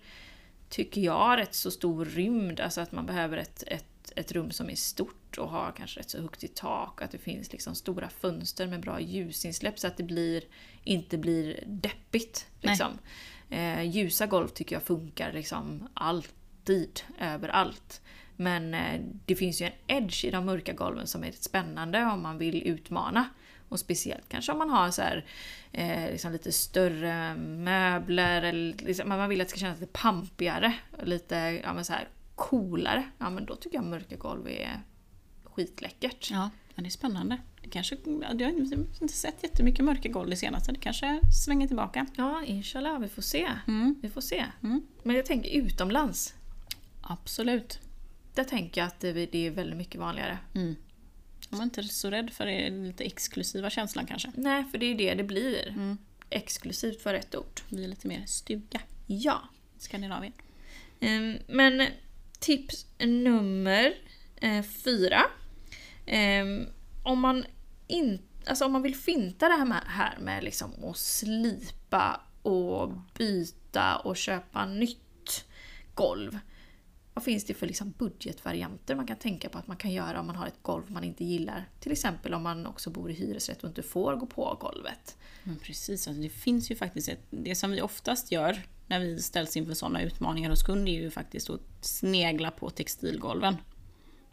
tycker 0.69 1.01
jag, 1.01 1.37
rätt 1.37 1.55
så 1.55 1.71
stor 1.71 2.05
rymd. 2.05 2.59
Alltså 2.59 2.81
att 2.81 2.91
man 2.91 3.05
behöver 3.05 3.37
ett, 3.37 3.63
ett, 3.67 3.85
ett 4.19 4.31
rum 4.31 4.51
som 4.51 4.69
är 4.69 4.75
stort 4.75 5.37
och 5.37 5.49
har 5.49 5.71
kanske 5.71 5.99
rätt 5.99 6.09
så 6.09 6.21
högt 6.21 6.43
i 6.43 6.47
tak. 6.47 7.01
Att 7.01 7.11
det 7.11 7.17
finns 7.17 7.51
liksom 7.51 7.75
stora 7.75 8.09
fönster 8.09 8.67
med 8.67 8.81
bra 8.81 8.99
ljusinsläpp 8.99 9.79
så 9.79 9.87
att 9.87 9.97
det 9.97 10.03
blir, 10.03 10.43
inte 10.83 11.17
blir 11.17 11.63
deppigt. 11.65 12.47
Liksom. 12.61 12.91
Eh, 13.49 13.81
ljusa 13.81 14.27
golv 14.27 14.47
tycker 14.47 14.75
jag 14.75 14.83
funkar 14.83 15.33
liksom 15.33 15.87
alltid, 15.93 17.01
överallt. 17.19 18.01
Men 18.35 18.73
eh, 18.73 19.01
det 19.25 19.35
finns 19.35 19.61
ju 19.61 19.65
en 19.65 19.73
edge 19.87 20.25
i 20.25 20.31
de 20.31 20.45
mörka 20.45 20.73
golven 20.73 21.07
som 21.07 21.23
är 21.23 21.31
spännande 21.31 22.05
om 22.05 22.21
man 22.21 22.37
vill 22.37 22.67
utmana. 22.67 23.29
Och 23.69 23.79
speciellt 23.79 24.29
kanske 24.29 24.51
om 24.51 24.57
man 24.57 24.69
har 24.69 24.91
så 24.91 25.01
här, 25.01 25.25
eh, 25.71 26.11
liksom 26.11 26.31
lite 26.31 26.51
större 26.51 27.35
möbler 27.35 28.41
eller 28.41 28.85
liksom, 28.85 29.09
man 29.09 29.29
vill 29.29 29.41
att 29.41 29.47
det 29.47 29.51
ska 29.51 29.59
kännas 29.59 29.79
lite 29.79 29.91
pampigare. 29.91 30.73
Lite 31.03 31.35
ja, 31.63 31.73
men 31.73 31.85
så 31.85 31.93
här, 31.93 32.07
coolare, 32.39 33.09
ja 33.17 33.29
men 33.29 33.45
då 33.45 33.55
tycker 33.55 33.77
jag 33.77 33.85
mörka 33.85 34.15
golv 34.15 34.47
är 34.47 34.81
skitläckert. 35.43 36.31
Ja, 36.31 36.49
men 36.75 36.83
det 36.83 36.87
är 36.87 36.91
spännande. 36.91 37.37
Det 37.63 37.69
kanske, 37.69 37.97
ja, 38.21 38.33
du 38.33 38.43
har 38.43 38.51
inte 38.51 39.07
sett 39.07 39.43
jättemycket 39.43 39.85
mörka 39.85 40.09
golv 40.09 40.29
det 40.29 40.35
senaste. 40.35 40.71
Det 40.71 40.79
kanske 40.79 41.19
svänger 41.45 41.67
tillbaka. 41.67 42.05
Ja, 42.15 42.43
inshallah, 42.45 42.99
vi 42.99 43.07
får 43.07 43.21
se. 43.21 43.47
Mm. 43.67 43.95
Vi 44.01 44.09
får 44.09 44.21
se. 44.21 44.45
Mm. 44.63 44.81
Men 45.03 45.15
jag 45.15 45.25
tänker 45.25 45.49
utomlands. 45.49 46.33
Absolut. 47.01 47.79
Där 48.33 48.43
tänker 48.43 48.81
jag 48.81 48.87
att 48.87 48.99
det 48.99 49.35
är 49.35 49.51
väldigt 49.51 49.77
mycket 49.77 50.01
vanligare. 50.01 50.37
Mm. 50.55 50.75
Man 51.49 51.59
är 51.59 51.63
inte 51.63 51.83
så 51.83 52.09
rädd 52.09 52.29
för 52.29 52.45
det 52.45 52.69
lite 52.69 53.03
exklusiva 53.03 53.69
känslan 53.69 54.05
kanske. 54.05 54.31
Nej, 54.35 54.63
för 54.71 54.77
det 54.77 54.85
är 54.85 54.95
det 54.95 55.13
det 55.13 55.23
blir. 55.23 55.67
Mm. 55.69 55.97
Exklusivt 56.29 57.01
för 57.01 57.13
ett 57.13 57.35
ord. 57.35 57.61
Det 57.69 57.75
blir 57.75 57.87
lite 57.87 58.07
mer 58.07 58.25
stuga 58.25 58.81
Ja. 59.07 59.41
Skandinavien. 59.77 60.33
Ehm, 60.99 61.37
Men 61.47 61.87
tips 62.39 62.85
nummer 62.99 63.93
eh, 64.35 64.63
fyra. 64.63 65.21
Eh, 66.05 66.45
Om 67.03 67.19
man, 67.19 67.45
in, 67.87 68.21
alltså 68.45 68.65
om 68.65 68.71
man 68.71 68.81
vill 68.81 68.95
finta 68.95 69.47
det 69.47 69.55
här 69.55 69.65
med, 69.65 69.83
här 69.85 70.17
med 70.19 70.43
liksom 70.43 70.83
att 70.83 70.97
slipa 70.97 72.21
och 72.41 72.91
byta 73.17 73.95
och 73.97 74.17
köpa 74.17 74.65
nytt 74.65 75.45
golv. 75.93 76.39
Vad 77.13 77.23
finns 77.23 77.45
det 77.45 77.53
för 77.53 77.67
liksom 77.67 77.93
budgetvarianter 77.97 78.95
man 78.95 79.07
kan 79.07 79.17
tänka 79.17 79.49
på 79.49 79.57
att 79.57 79.67
man 79.67 79.77
kan 79.77 79.91
göra 79.91 80.19
om 80.19 80.27
man 80.27 80.35
har 80.35 80.47
ett 80.47 80.59
golv 80.61 80.91
man 80.91 81.03
inte 81.03 81.25
gillar? 81.25 81.69
Till 81.79 81.91
exempel 81.91 82.33
om 82.33 82.43
man 82.43 82.65
också 82.65 82.89
bor 82.89 83.11
i 83.11 83.13
hyresrätt 83.13 83.63
och 83.63 83.69
inte 83.69 83.83
får 83.83 84.15
gå 84.15 84.25
på 84.25 84.57
golvet. 84.59 85.17
Men 85.43 85.59
precis, 85.59 86.07
alltså 86.07 86.21
det 86.21 86.29
finns 86.29 86.71
ju 86.71 86.75
faktiskt 86.75 87.09
ett, 87.09 87.25
det 87.29 87.55
som 87.55 87.71
vi 87.71 87.81
oftast 87.81 88.31
gör 88.31 88.61
när 88.89 88.99
vi 88.99 89.19
ställs 89.19 89.57
inför 89.57 89.73
sådana 89.73 90.01
utmaningar 90.01 90.49
hos 90.49 90.63
kund 90.63 90.89
är 90.89 90.93
ju 90.93 91.11
faktiskt 91.11 91.49
att 91.49 91.61
snegla 91.81 92.51
på 92.51 92.69
textilgolven. 92.69 93.57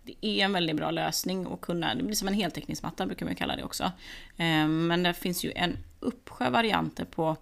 Det 0.04 0.26
är 0.26 0.44
en 0.44 0.52
väldigt 0.52 0.76
bra 0.76 0.90
lösning 0.90 1.46
att 1.52 1.60
kunna, 1.60 1.94
det 1.94 2.02
blir 2.02 2.14
som 2.14 2.28
en 2.28 2.34
heltäckningsmatta 2.34 3.06
brukar 3.06 3.26
man 3.26 3.34
kalla 3.34 3.56
det 3.56 3.64
också. 3.64 3.92
Ehm, 4.36 4.86
men 4.86 5.02
det 5.02 5.14
finns 5.14 5.44
ju 5.44 5.52
en 5.52 5.78
uppsjö 6.00 6.50
varianter 6.50 7.04
på 7.04 7.36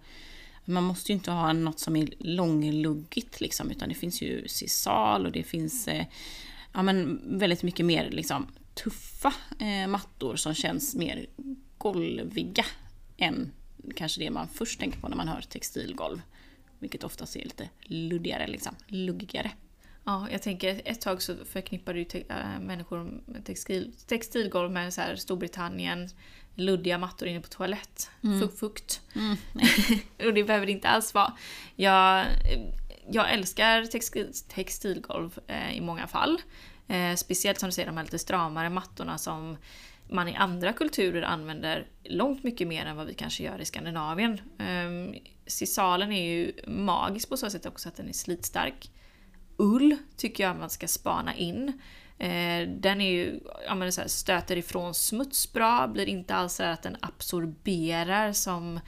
man 0.65 0.83
måste 0.83 1.11
ju 1.11 1.13
inte 1.13 1.31
ha 1.31 1.53
något 1.53 1.79
som 1.79 1.95
är 1.95 2.09
långluggigt 2.19 3.41
liksom, 3.41 3.71
utan 3.71 3.89
det 3.89 3.95
finns 3.95 4.21
ju 4.21 4.47
sisal 4.47 5.25
och 5.25 5.31
det 5.31 5.43
finns 5.43 5.87
eh, 5.87 6.05
ja, 6.73 6.83
men 6.83 7.21
väldigt 7.39 7.63
mycket 7.63 7.85
mer 7.85 8.09
liksom, 8.11 8.47
tuffa 8.73 9.33
eh, 9.59 9.87
mattor 9.87 10.35
som 10.35 10.53
känns 10.53 10.95
mer 10.95 11.25
golviga 11.77 12.65
än 13.17 13.51
kanske 13.95 14.21
det 14.21 14.29
man 14.29 14.47
först 14.47 14.79
tänker 14.79 14.99
på 14.99 15.07
när 15.07 15.17
man 15.17 15.27
hör 15.27 15.41
textilgolv. 15.41 16.21
Vilket 16.85 17.03
oftast 17.03 17.35
är 17.35 17.43
lite 17.43 17.69
luddigare, 17.83 18.47
liksom, 18.47 18.75
luggigare. 18.87 19.51
Ja, 20.03 20.27
jag 20.31 20.41
tänker 20.41 20.81
ett 20.85 21.01
tag 21.01 21.21
så 21.21 21.35
förknippade 21.45 21.99
ju 21.99 22.05
te- 22.05 22.23
äh, 22.29 22.59
människor 22.61 23.21
med 23.25 23.45
textil, 23.45 23.93
textilgolv 24.07 24.71
med 24.71 24.93
så 24.93 25.01
här 25.01 25.15
Storbritannien, 25.15 26.09
luddiga 26.55 26.97
mattor 26.97 27.27
inne 27.27 27.39
på 27.41 27.47
toalett, 27.47 28.09
Fu- 28.21 28.47
fukt. 28.57 29.01
Mm. 29.15 29.35
och 30.27 30.33
det 30.33 30.43
behöver 30.43 30.65
det 30.65 30.71
inte 30.71 30.87
alls 30.87 31.13
vara. 31.13 31.33
Jag, 31.75 32.25
jag 33.11 33.33
älskar 33.33 33.85
textil, 33.85 34.31
textilgolv 34.47 35.39
eh, 35.47 35.77
i 35.77 35.81
många 35.81 36.07
fall. 36.07 36.41
Eh, 36.87 37.15
speciellt 37.15 37.59
som 37.59 37.69
du 37.69 37.73
säger, 37.73 37.87
de 37.87 37.97
här 37.97 38.03
lite 38.03 38.19
stramare 38.19 38.69
mattorna 38.69 39.17
som 39.17 39.57
man 40.09 40.27
i 40.27 40.35
andra 40.35 40.73
kulturer 40.73 41.21
använder 41.21 41.87
långt 42.03 42.43
mycket 42.43 42.67
mer 42.67 42.85
än 42.85 42.95
vad 42.95 43.07
vi 43.07 43.13
kanske 43.13 43.43
gör 43.43 43.61
i 43.61 43.65
Skandinavien. 43.65 44.41
Um, 44.59 45.15
sisalen 45.47 46.11
är 46.11 46.33
ju 46.33 46.53
magisk 46.67 47.29
på 47.29 47.37
så 47.37 47.49
sätt 47.49 47.65
också 47.65 47.89
att 47.89 47.95
den 47.95 48.09
är 48.09 48.13
slitstark. 48.13 48.91
Ull 49.57 49.95
tycker 50.17 50.43
jag 50.43 50.57
man 50.57 50.69
ska 50.69 50.87
spana 50.87 51.35
in. 51.35 51.79
Ehm, 52.17 52.81
den 52.81 53.01
är 53.01 53.11
ju, 53.11 53.39
ja, 53.65 53.75
men 53.75 53.91
så 53.91 54.01
här, 54.01 54.07
stöter 54.07 54.57
ifrån 54.57 54.93
smuts 54.93 55.53
bra, 55.53 55.87
blir 55.87 56.09
inte 56.09 56.35
alls 56.35 56.53
så 56.53 56.63
här 56.63 56.71
att 56.71 56.83
den 56.83 56.97
absorberar 57.01 58.33
som 58.33 58.79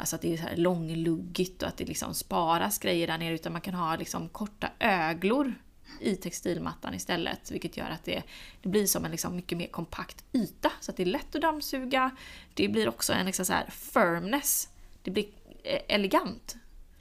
Alltså 0.00 0.16
att 0.16 0.22
det 0.22 0.32
är 0.32 0.36
så 0.36 0.42
här 0.42 0.56
långluggigt 0.56 1.62
och 1.62 1.68
att 1.68 1.76
det 1.76 1.84
liksom 1.84 2.14
sparas 2.14 2.78
grejer 2.78 3.06
där 3.06 3.18
nere 3.18 3.34
utan 3.34 3.52
man 3.52 3.60
kan 3.60 3.74
ha 3.74 3.96
liksom 3.96 4.28
korta 4.28 4.70
öglor 4.80 5.54
i 6.02 6.16
textilmattan 6.16 6.94
istället. 6.94 7.50
Vilket 7.50 7.76
gör 7.76 7.90
att 7.90 8.04
det, 8.04 8.22
det 8.62 8.68
blir 8.68 8.86
som 8.86 9.04
en 9.04 9.10
liksom 9.10 9.36
mycket 9.36 9.58
mer 9.58 9.66
kompakt 9.66 10.24
yta. 10.32 10.72
Så 10.80 10.90
att 10.90 10.96
det 10.96 11.02
är 11.02 11.06
lätt 11.06 11.34
att 11.34 11.42
dammsuga. 11.42 12.10
Det 12.54 12.68
blir 12.68 12.88
också 12.88 13.12
en 13.12 13.26
liksom 13.26 13.44
så 13.44 13.52
här 13.52 13.66
firmness. 13.70 14.68
Det 15.02 15.10
blir 15.10 15.26
eh, 15.62 15.80
elegant 15.88 16.56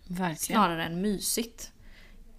Verkligen. 0.08 0.38
snarare 0.38 0.86
än 0.86 1.02
mysigt. 1.02 1.72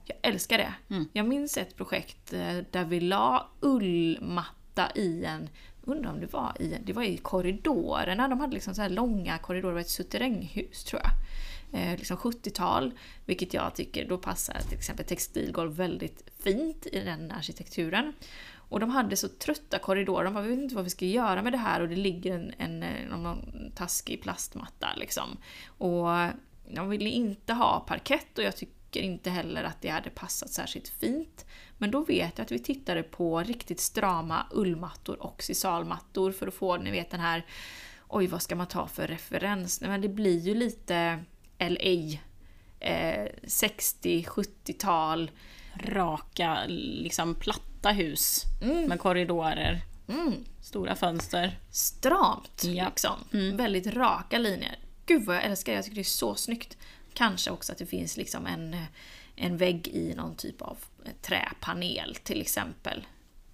Jag 0.05 0.17
älskar 0.23 0.59
det. 0.59 0.75
Mm. 0.95 1.09
Jag 1.13 1.27
minns 1.27 1.57
ett 1.57 1.77
projekt 1.77 2.33
eh, 2.33 2.59
där 2.71 2.85
vi 2.85 3.01
la 3.01 3.49
ullmatta 3.61 4.89
i 4.95 5.25
en, 5.25 5.49
undrar 5.83 6.11
om 6.11 6.21
det 6.21 6.33
var 6.33 6.57
i, 6.61 6.79
det 6.85 6.93
var 6.93 7.03
i 7.03 7.17
korridorerna. 7.17 8.29
De 8.29 8.41
hade 8.41 8.55
liksom 8.55 8.75
så 8.75 8.83
här 8.83 8.91
långa 8.91 9.39
korridorer, 9.39 9.71
det 9.71 9.75
var 9.75 9.81
ett 9.81 9.91
suterränghus 9.91 10.85
tror 10.85 11.03
jag. 11.03 11.11
Eh, 11.73 11.97
liksom 11.97 12.17
70-tal, 12.17 12.93
vilket 13.25 13.55
jag 13.55 13.75
tycker 13.75 14.09
då 14.09 14.19
passar 14.19 14.61
till 14.69 14.79
exempel 14.79 15.07
textilgolv 15.07 15.77
väldigt 15.77 16.25
fint 16.39 16.87
i 16.87 17.01
den 17.01 17.33
arkitekturen. 17.33 18.13
Och 18.55 18.81
de 18.81 18.91
hade 18.91 19.17
så 19.17 19.29
trötta 19.29 19.79
korridorer, 19.79 20.25
de 20.25 20.35
bara, 20.35 20.45
vi 20.45 20.51
vet 20.51 20.59
inte 20.59 20.75
vad 20.75 20.85
vi 20.85 20.91
ska 20.91 21.05
göra 21.05 21.43
med 21.43 21.53
det 21.53 21.59
här 21.59 21.81
och 21.81 21.89
det 21.89 21.97
ligger 21.97 22.35
en, 22.35 22.53
en, 22.59 22.83
en 22.83 23.23
någon 23.23 23.73
taskig 23.75 24.23
plastmatta 24.23 24.89
liksom. 24.97 25.37
Och 25.67 26.09
de 26.75 26.89
ville 26.89 27.11
inte 27.11 27.53
ha 27.53 27.81
parkett 27.81 28.39
och 28.39 28.45
jag 28.45 28.57
tycker 28.57 29.01
inte 29.01 29.31
heller 29.31 29.65
att 29.65 29.83
det 29.83 29.89
hade 29.89 30.11
passat 30.11 30.51
särskilt 30.51 30.89
fint. 30.89 31.47
Men 31.79 31.91
då 31.91 32.05
vet 32.05 32.39
jag 32.39 32.45
att 32.45 32.53
vi 32.53 32.59
tittade 32.59 33.03
på 33.03 33.41
riktigt 33.41 33.81
strama 33.81 34.47
ullmattor 34.51 35.23
och 35.23 35.43
sisalmattor 35.43 36.33
för 36.33 36.47
att 36.47 36.55
få, 36.55 36.77
ni 36.77 36.91
vet 36.91 37.11
den 37.11 37.21
här, 37.21 37.47
oj 38.09 38.27
vad 38.27 38.43
ska 38.43 38.57
man 38.57 38.67
ta 38.67 38.87
för 38.87 39.07
referens? 39.07 39.81
Nej, 39.81 39.91
men 39.91 40.01
det 40.01 40.09
blir 40.09 40.39
ju 40.39 40.55
lite 40.55 41.25
LA, 41.59 42.19
eh, 42.81 43.29
60-70-tal. 43.47 45.31
Raka, 45.85 46.59
liksom 46.69 47.35
platta 47.35 47.91
hus 47.91 48.43
Mm. 48.63 48.85
med 48.89 49.01
korridorer, 49.01 49.81
Mm, 50.09 50.45
stora 50.63 50.97
fönster. 50.97 51.59
stramt 51.71 52.65
Ja. 52.65 52.85
liksom. 52.89 53.25
Mm. 53.33 53.57
Väldigt 53.57 53.87
raka 53.87 54.39
linjer. 54.39 54.79
Gud 55.07 55.25
vad 55.27 55.37
jag 55.37 55.45
älskar 55.45 55.73
det, 55.73 55.77
jag 55.77 55.85
tycker 55.85 55.95
det 55.95 56.01
är 56.03 56.05
så 56.05 56.35
snyggt. 56.35 56.77
Kanske 57.15 57.51
också 57.51 57.73
att 57.73 57.79
det 57.79 57.87
finns 57.87 58.17
liksom 58.17 58.47
en, 58.47 58.77
en 59.37 59.57
vägg 59.57 59.89
i 59.89 60.15
någon 60.17 60.37
typ 60.37 60.63
av 60.63 60.79
träpanel 61.23 62.15
till 62.23 62.41
exempel. 62.41 63.07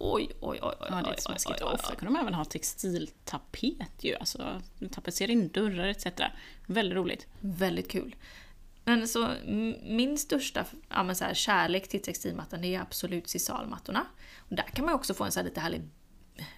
Oj, 0.06 0.30
oj, 0.40 0.58
oj, 0.62 0.74
oj, 0.80 0.86
Ja, 0.90 0.94
det 0.94 1.00
är 1.00 1.04
oj, 1.04 1.10
oj, 1.10 1.20
smaskigt. 1.20 1.60
oj, 1.60 1.64
Och 1.64 1.70
oj, 1.70 1.74
ofta 1.74 1.90
oj. 1.90 1.96
kan 1.98 2.12
de 2.12 2.20
även 2.20 2.34
ha 2.34 2.44
textiltapet 2.44 4.04
ju. 4.04 4.16
Alltså 4.16 4.62
tapetsera 4.90 5.32
in 5.32 5.48
dörrar 5.48 5.86
etc. 5.88 6.06
Väldigt 6.66 6.96
roligt. 6.96 7.26
Väldigt 7.40 7.90
kul. 7.90 8.16
Men 8.84 9.08
så 9.08 9.28
min 9.82 10.18
största 10.18 10.64
ja, 10.88 11.14
så 11.14 11.24
här, 11.24 11.34
kärlek 11.34 11.88
till 11.88 12.02
textilmattan 12.02 12.60
det 12.62 12.74
är 12.74 12.80
absolut 12.80 13.28
sisalmattorna. 13.28 14.06
Och 14.38 14.56
där 14.56 14.62
kan 14.62 14.84
man 14.84 14.94
också 14.94 15.14
få 15.14 15.24
en 15.24 15.32
så 15.32 15.40
här 15.40 15.44
lite 15.44 15.60
härlig, 15.60 15.82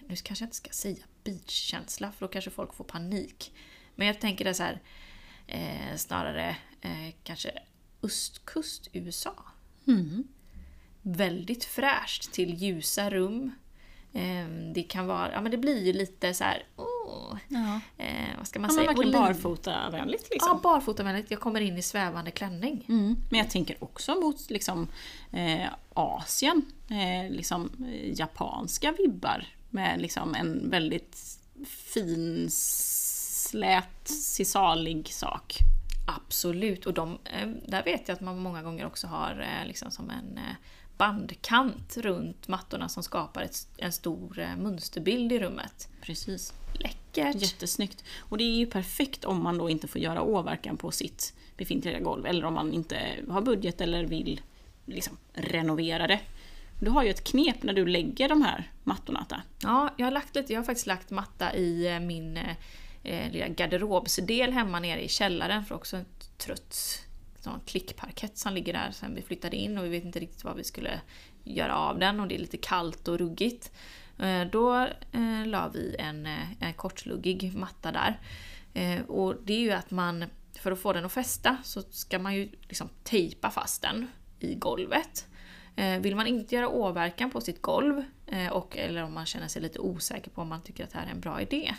nu 0.07 0.15
kanske 0.15 0.43
jag 0.43 0.47
inte 0.47 0.55
ska 0.55 0.69
säga 0.71 1.03
beachkänsla 1.23 2.11
för 2.11 2.25
då 2.25 2.31
kanske 2.31 2.51
folk 2.51 2.73
får 2.73 2.83
panik. 2.83 3.53
Men 3.95 4.07
jag 4.07 4.21
tänker 4.21 4.45
det 4.45 4.53
så 4.53 4.63
här, 4.63 4.81
eh, 5.47 5.95
snarare 5.95 6.57
eh, 6.81 7.13
kanske 7.23 7.51
östkust 8.03 8.87
USA. 8.93 9.45
Mm. 9.87 10.27
Väldigt 11.09 11.63
fräscht 11.65 12.31
till 12.31 12.53
ljusa 12.53 13.09
rum. 13.09 13.51
Eh, 14.13 14.47
det 14.73 14.83
kan 14.83 15.07
vara, 15.07 15.31
ja 15.31 15.41
men 15.41 15.51
det 15.51 15.57
blir 15.57 15.85
ju 15.85 15.93
lite 15.93 16.33
så 16.33 16.43
här, 16.43 16.63
åh, 16.75 17.37
Ja. 17.47 17.79
eh, 17.97 18.37
vad 18.37 18.47
ska 18.47 18.59
man 18.59 18.69
Ja, 18.69 18.75
säga? 18.75 18.87
verkligen 18.87 19.11
barfotavänligt 19.11 20.29
liksom. 20.31 20.49
Ja, 20.51 20.59
barfotavänligt. 20.63 21.31
Jag 21.31 21.39
kommer 21.39 21.61
in 21.61 21.77
i 21.77 21.81
svävande 21.81 22.31
klänning. 22.31 22.85
Mm. 22.89 23.15
Men 23.29 23.39
jag 23.39 23.49
tänker 23.49 23.83
också 23.83 24.15
mot 24.15 24.49
liksom, 24.49 24.87
eh, 25.31 25.67
Asien, 25.93 26.61
eh, 26.89 27.31
liksom, 27.35 27.71
eh, 27.79 28.19
japanska 28.19 28.91
vibbar 28.97 29.47
med 29.69 30.01
liksom, 30.01 30.35
en 30.35 30.69
väldigt 30.69 31.17
fin, 31.67 32.47
slät, 32.51 34.07
sisalig 34.07 35.07
sak. 35.13 35.57
Absolut, 36.07 36.85
och 36.85 36.93
de, 36.93 37.17
eh, 37.25 37.47
där 37.67 37.83
vet 37.83 38.07
jag 38.07 38.15
att 38.15 38.21
man 38.21 38.37
många 38.39 38.63
gånger 38.63 38.85
också 38.85 39.07
har 39.07 39.39
eh, 39.61 39.67
liksom 39.67 39.91
som 39.91 40.09
en 40.09 40.39
bandkant 40.97 41.97
runt 41.97 42.47
mattorna 42.47 42.89
som 42.89 43.03
skapar 43.03 43.41
ett, 43.41 43.67
en 43.77 43.91
stor 43.91 44.39
eh, 44.39 44.55
mönsterbild 44.57 45.31
i 45.31 45.39
rummet. 45.39 45.89
Precis. 46.01 46.53
Läckert! 46.73 47.35
Jättesnyggt. 47.35 48.03
Och 48.19 48.37
det 48.37 48.43
är 48.43 48.57
ju 48.57 48.65
perfekt 48.65 49.25
om 49.25 49.43
man 49.43 49.57
då 49.57 49.69
inte 49.69 49.87
får 49.87 50.01
göra 50.01 50.21
åverkan 50.21 50.77
på 50.77 50.91
sitt 50.91 51.33
befintliga 51.57 51.99
golv 51.99 52.25
eller 52.25 52.45
om 52.45 52.53
man 52.53 52.73
inte 52.73 52.99
har 53.29 53.41
budget 53.41 53.81
eller 53.81 54.05
vill 54.05 54.41
liksom 54.85 55.17
renovera 55.33 56.07
det. 56.07 56.19
Du 56.79 56.89
har 56.89 57.03
ju 57.03 57.09
ett 57.09 57.23
knep 57.23 57.63
när 57.63 57.73
du 57.73 57.85
lägger 57.85 58.29
de 58.29 58.41
här 58.41 58.71
mattorna. 58.83 59.19
Atta. 59.19 59.41
Ja, 59.63 59.93
jag 59.97 60.05
har, 60.05 60.11
lagt 60.11 60.35
lite, 60.35 60.53
jag 60.53 60.59
har 60.59 60.65
faktiskt 60.65 60.87
lagt 60.87 61.09
matta 61.09 61.55
i 61.55 61.87
eh, 61.87 61.99
min 61.99 62.37
eh, 62.37 62.55
eh, 63.03 63.31
lilla 63.31 63.47
garderobsdel 63.47 64.53
hemma 64.53 64.79
nere 64.79 65.01
i 65.03 65.07
källaren 65.07 65.65
för 65.65 65.75
också 65.75 65.97
en 65.97 66.05
trött 66.37 67.06
någon 67.47 67.61
klickparkett 67.65 68.37
som 68.37 68.53
ligger 68.53 68.73
där 68.73 68.91
sen 68.91 69.15
vi 69.15 69.21
flyttade 69.21 69.57
in 69.57 69.77
och 69.77 69.85
vi 69.85 69.89
vet 69.89 70.03
inte 70.03 70.19
riktigt 70.19 70.43
vad 70.43 70.55
vi 70.55 70.63
skulle 70.63 71.01
göra 71.43 71.75
av 71.75 71.99
den 71.99 72.19
och 72.19 72.27
det 72.27 72.35
är 72.35 72.39
lite 72.39 72.57
kallt 72.57 73.07
och 73.07 73.17
ruggigt. 73.17 73.71
Eh, 74.19 74.45
då 74.51 74.75
eh, 75.11 75.45
la 75.45 75.67
vi 75.67 75.95
en, 75.99 76.25
eh, 76.25 76.63
en 76.63 76.73
kortsluggig 76.73 77.55
matta 77.55 77.91
där. 77.91 78.19
Eh, 78.73 79.01
och 79.01 79.35
det 79.43 79.53
är 79.53 79.59
ju 79.59 79.71
att 79.71 79.91
man, 79.91 80.25
för 80.53 80.71
att 80.71 80.79
få 80.79 80.93
den 80.93 81.05
att 81.05 81.11
fästa 81.11 81.57
så 81.63 81.81
ska 81.81 82.19
man 82.19 82.35
ju 82.35 82.49
liksom 82.61 82.89
tejpa 83.03 83.49
fast 83.49 83.81
den 83.81 84.07
i 84.39 84.55
golvet. 84.55 85.27
Eh, 85.75 85.99
Vill 85.99 86.15
man 86.15 86.27
inte 86.27 86.55
göra 86.55 86.69
åverkan 86.69 87.31
på 87.31 87.41
sitt 87.41 87.61
golv, 87.61 88.03
eh, 88.27 88.47
och, 88.47 88.77
eller 88.77 89.03
om 89.03 89.13
man 89.13 89.25
känner 89.25 89.47
sig 89.47 89.61
lite 89.61 89.79
osäker 89.79 90.31
på 90.31 90.41
om 90.41 90.47
man 90.47 90.61
tycker 90.61 90.83
att 90.83 90.91
det 90.91 90.97
här 90.97 91.05
är 91.05 91.11
en 91.11 91.19
bra 91.19 91.41
idé, 91.41 91.75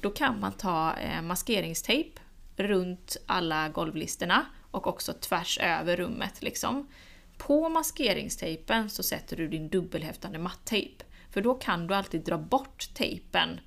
då 0.00 0.10
kan 0.10 0.40
man 0.40 0.52
ta 0.52 0.94
maskeringstejp 1.22 2.20
runt 2.56 3.16
alla 3.26 3.68
golvlisterna 3.68 4.46
och 4.70 4.86
också 4.86 5.12
tvärs 5.12 5.58
över 5.58 5.96
rummet. 5.96 6.42
Liksom. 6.42 6.88
På 7.36 7.68
maskeringstejpen 7.68 8.90
så 8.90 9.02
sätter 9.02 9.36
du 9.36 9.48
din 9.48 9.68
dubbelhäftande 9.68 10.38
mattejp. 10.38 11.04
För 11.30 11.40
då 11.40 11.54
kan 11.54 11.86
du 11.86 11.94
alltid 11.94 12.24
dra 12.24 12.38
bort 12.38 12.94
tejpen 12.94 13.60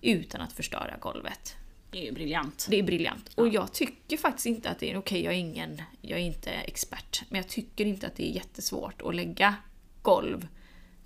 utan 0.00 0.40
att 0.40 0.52
förstöra 0.52 0.96
golvet. 1.00 1.56
Det 1.90 1.98
är 1.98 2.04
ju 2.04 2.12
briljant. 2.12 2.66
Det 2.70 2.78
är 2.78 2.82
briljant. 2.82 3.30
Och 3.34 3.48
jag 3.48 3.72
tycker 3.72 4.16
faktiskt 4.16 4.46
inte 4.46 4.70
att 4.70 4.78
det 4.78 4.90
är, 4.90 4.96
okej 4.96 5.24
jag 5.24 5.34
är 5.34 5.38
ingen, 5.38 5.82
jag 6.00 6.18
är 6.18 6.24
inte 6.24 6.50
expert, 6.50 7.22
men 7.28 7.40
jag 7.40 7.48
tycker 7.48 7.84
inte 7.84 8.06
att 8.06 8.16
det 8.16 8.30
är 8.30 8.34
jättesvårt 8.34 9.02
att 9.02 9.14
lägga 9.14 9.54
golv 10.02 10.48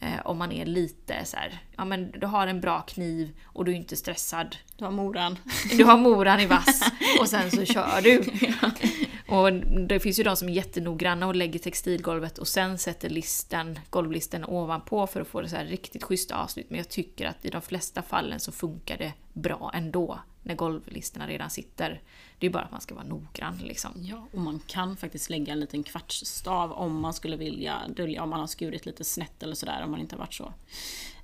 eh, 0.01 0.21
om 0.25 0.39
man 0.39 0.53
är 0.53 0.67
lite 0.67 1.25
så 1.25 1.37
här, 1.37 1.63
ja 1.77 1.85
men 1.85 2.11
du 2.11 2.27
har 2.27 2.47
en 2.47 2.61
bra 2.61 2.81
kniv 2.81 3.31
och 3.45 3.65
du 3.65 3.73
är 3.73 3.77
inte 3.77 3.97
stressad. 3.97 4.57
Du 4.77 4.85
har 4.85 4.93
moran. 4.93 5.39
Du 5.71 5.85
har 5.85 5.97
moran 5.97 6.41
i 6.41 6.47
vass 6.47 6.93
och 7.21 7.29
sen 7.29 7.51
så 7.51 7.65
kör 7.65 8.01
du. 8.03 8.25
Och 9.29 9.53
det 9.89 10.01
finns 10.01 10.19
ju 10.19 10.23
de 10.23 10.37
som 10.37 10.49
är 10.49 10.53
jättenoggranna 10.53 11.27
och 11.27 11.37
lägger 11.37 11.59
textilgolvet 11.59 12.39
och 12.39 12.49
sen 12.49 12.79
sätter 12.79 13.11
listen, 13.11 13.79
golvlisten 13.91 14.45
ovanpå 14.45 15.07
för 15.07 15.21
att 15.21 15.29
få 15.29 15.41
det 15.41 15.49
så 15.49 15.57
här 15.57 15.65
riktigt 15.65 16.03
schyssta 16.03 16.37
avslut. 16.37 16.71
Men 16.71 16.79
jag 16.79 16.89
tycker 16.89 17.27
att 17.27 17.45
i 17.45 17.51
de 17.51 17.63
flesta 17.63 18.03
fallen 18.03 18.41
så 18.41 18.53
funkar 18.53 18.99
det 18.99 19.13
bra 19.33 19.71
ändå 19.75 20.19
när 20.43 20.55
golvlisterna 20.55 21.27
redan 21.27 21.51
sitter. 21.51 22.03
Det 22.39 22.47
är 22.47 22.51
bara 22.51 22.63
att 22.63 22.71
man 22.71 22.81
ska 22.81 22.95
vara 22.95 23.05
noggrann 23.05 23.59
liksom. 23.59 23.91
Ja, 23.97 24.27
och 24.33 24.41
man 24.41 24.61
kan 24.67 24.97
faktiskt 24.97 25.31
lägga 25.31 25.53
en 25.53 25.61
liten 25.61 25.83
kvartsstav 25.83 26.73
om 26.73 27.01
man 27.01 27.15
skulle 27.15 27.37
vilja 27.37 27.83
dölja, 27.97 28.23
om 28.23 28.31
man 28.31 28.41
har 28.41 28.47
skurit 28.47 28.87
lite 28.87 29.05
snett 29.05 29.43
eller 29.43 29.55
sådär, 29.55 29.83
om 29.85 29.91
man 29.91 30.01
inte 30.01 30.15
har 30.15 30.21
varit 30.21 30.35
så 30.35 30.53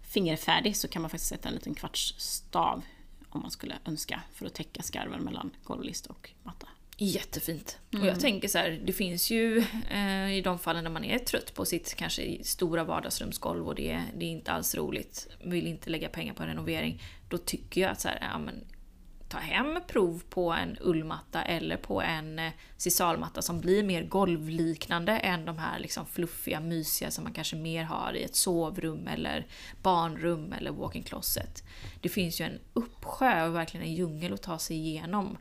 fingerfärdig 0.03 0.77
så 0.77 0.89
kan 0.89 1.03
man 1.03 1.11
faktiskt 1.11 1.31
sätta 1.31 1.49
en 1.49 1.55
liten 1.55 1.75
kvartsstav 1.75 2.83
om 3.29 3.41
man 3.41 3.51
skulle 3.51 3.79
önska 3.85 4.23
för 4.33 4.47
att 4.47 4.55
täcka 4.55 4.83
skarven 4.83 5.25
mellan 5.25 5.51
golvlist 5.65 6.07
och 6.07 6.31
matta. 6.43 6.67
Jättefint. 7.03 7.79
Och 7.99 8.07
jag 8.07 8.21
tänker 8.21 8.49
så 8.49 8.59
här, 8.59 8.81
det 8.85 8.93
finns 8.93 9.31
ju 9.31 9.65
eh, 9.91 10.33
i 10.33 10.41
de 10.45 10.59
fallen 10.59 10.85
när 10.85 10.91
man 10.91 11.05
är 11.05 11.19
trött 11.19 11.55
på 11.55 11.65
sitt 11.65 11.95
kanske 11.95 12.45
stora 12.45 12.85
vardagsrumsgolv 12.85 13.69
och 13.69 13.75
det, 13.75 14.03
det 14.17 14.25
är 14.25 14.31
inte 14.31 14.53
alls 14.53 14.75
roligt, 14.75 15.29
vill 15.45 15.67
inte 15.67 15.91
lägga 15.91 16.09
pengar 16.09 16.35
på 16.35 16.43
en 16.43 16.49
renovering. 16.49 17.03
Då 17.29 17.39
tycker 17.39 17.81
jag 17.81 17.91
att 17.91 18.01
så 18.01 18.09
här, 18.09 18.19
ja, 18.21 18.39
men, 18.39 18.65
ta 19.29 19.39
hem 19.39 19.81
prov 19.89 20.23
på 20.31 20.53
en 20.53 20.77
ullmatta 20.81 21.43
eller 21.43 21.77
på 21.77 22.03
en 22.03 22.39
eh, 22.39 22.53
sisalmatta 22.77 23.43
som 23.43 23.61
blir 23.61 23.83
mer 23.83 24.03
golvliknande 24.03 25.19
än 25.19 25.45
de 25.45 25.59
här 25.59 25.79
liksom 25.79 26.07
fluffiga, 26.07 26.61
mysiga 26.61 27.11
som 27.11 27.25
man 27.25 27.33
kanske 27.33 27.57
mer 27.57 27.85
har 27.85 28.17
i 28.17 28.23
ett 28.23 28.37
sovrum 28.37 29.09
eller 29.09 29.47
barnrum 29.83 30.53
eller 30.53 30.71
walk-in 30.71 31.03
closet. 31.03 31.65
Det 32.01 32.09
finns 32.09 32.41
ju 32.41 32.45
en 32.45 32.59
uppsjö 32.73 33.47
och 33.47 33.55
verkligen 33.55 33.87
en 33.87 33.95
djungel 33.95 34.33
att 34.33 34.43
ta 34.43 34.59
sig 34.59 34.77
igenom. 34.77 35.37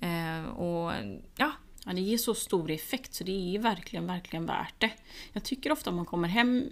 Eh, 0.00 0.48
och 0.48 0.92
ja, 1.36 1.52
Ja, 1.86 1.92
det 1.92 2.00
ger 2.00 2.18
så 2.18 2.34
stor 2.34 2.70
effekt 2.70 3.14
så 3.14 3.24
det 3.24 3.56
är 3.56 3.58
verkligen, 3.58 4.06
verkligen 4.06 4.46
värt 4.46 4.74
det. 4.78 4.90
Jag 5.32 5.44
tycker 5.44 5.72
ofta 5.72 5.90
om 5.90 5.96
man 5.96 6.06
kommer 6.06 6.28
hem 6.28 6.68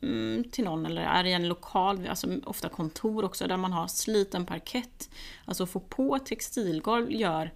mm, 0.00 0.44
till 0.50 0.64
någon 0.64 0.86
eller 0.86 1.02
är 1.02 1.24
i 1.24 1.32
en 1.32 1.48
lokal, 1.48 2.06
alltså 2.06 2.40
ofta 2.44 2.68
kontor 2.68 3.24
också, 3.24 3.46
där 3.46 3.56
man 3.56 3.72
har 3.72 3.88
sliten 3.88 4.46
parkett. 4.46 5.10
Alltså 5.44 5.62
att 5.62 5.70
få 5.70 5.80
på 5.80 6.18
textilgolv 6.18 7.12
gör, 7.12 7.52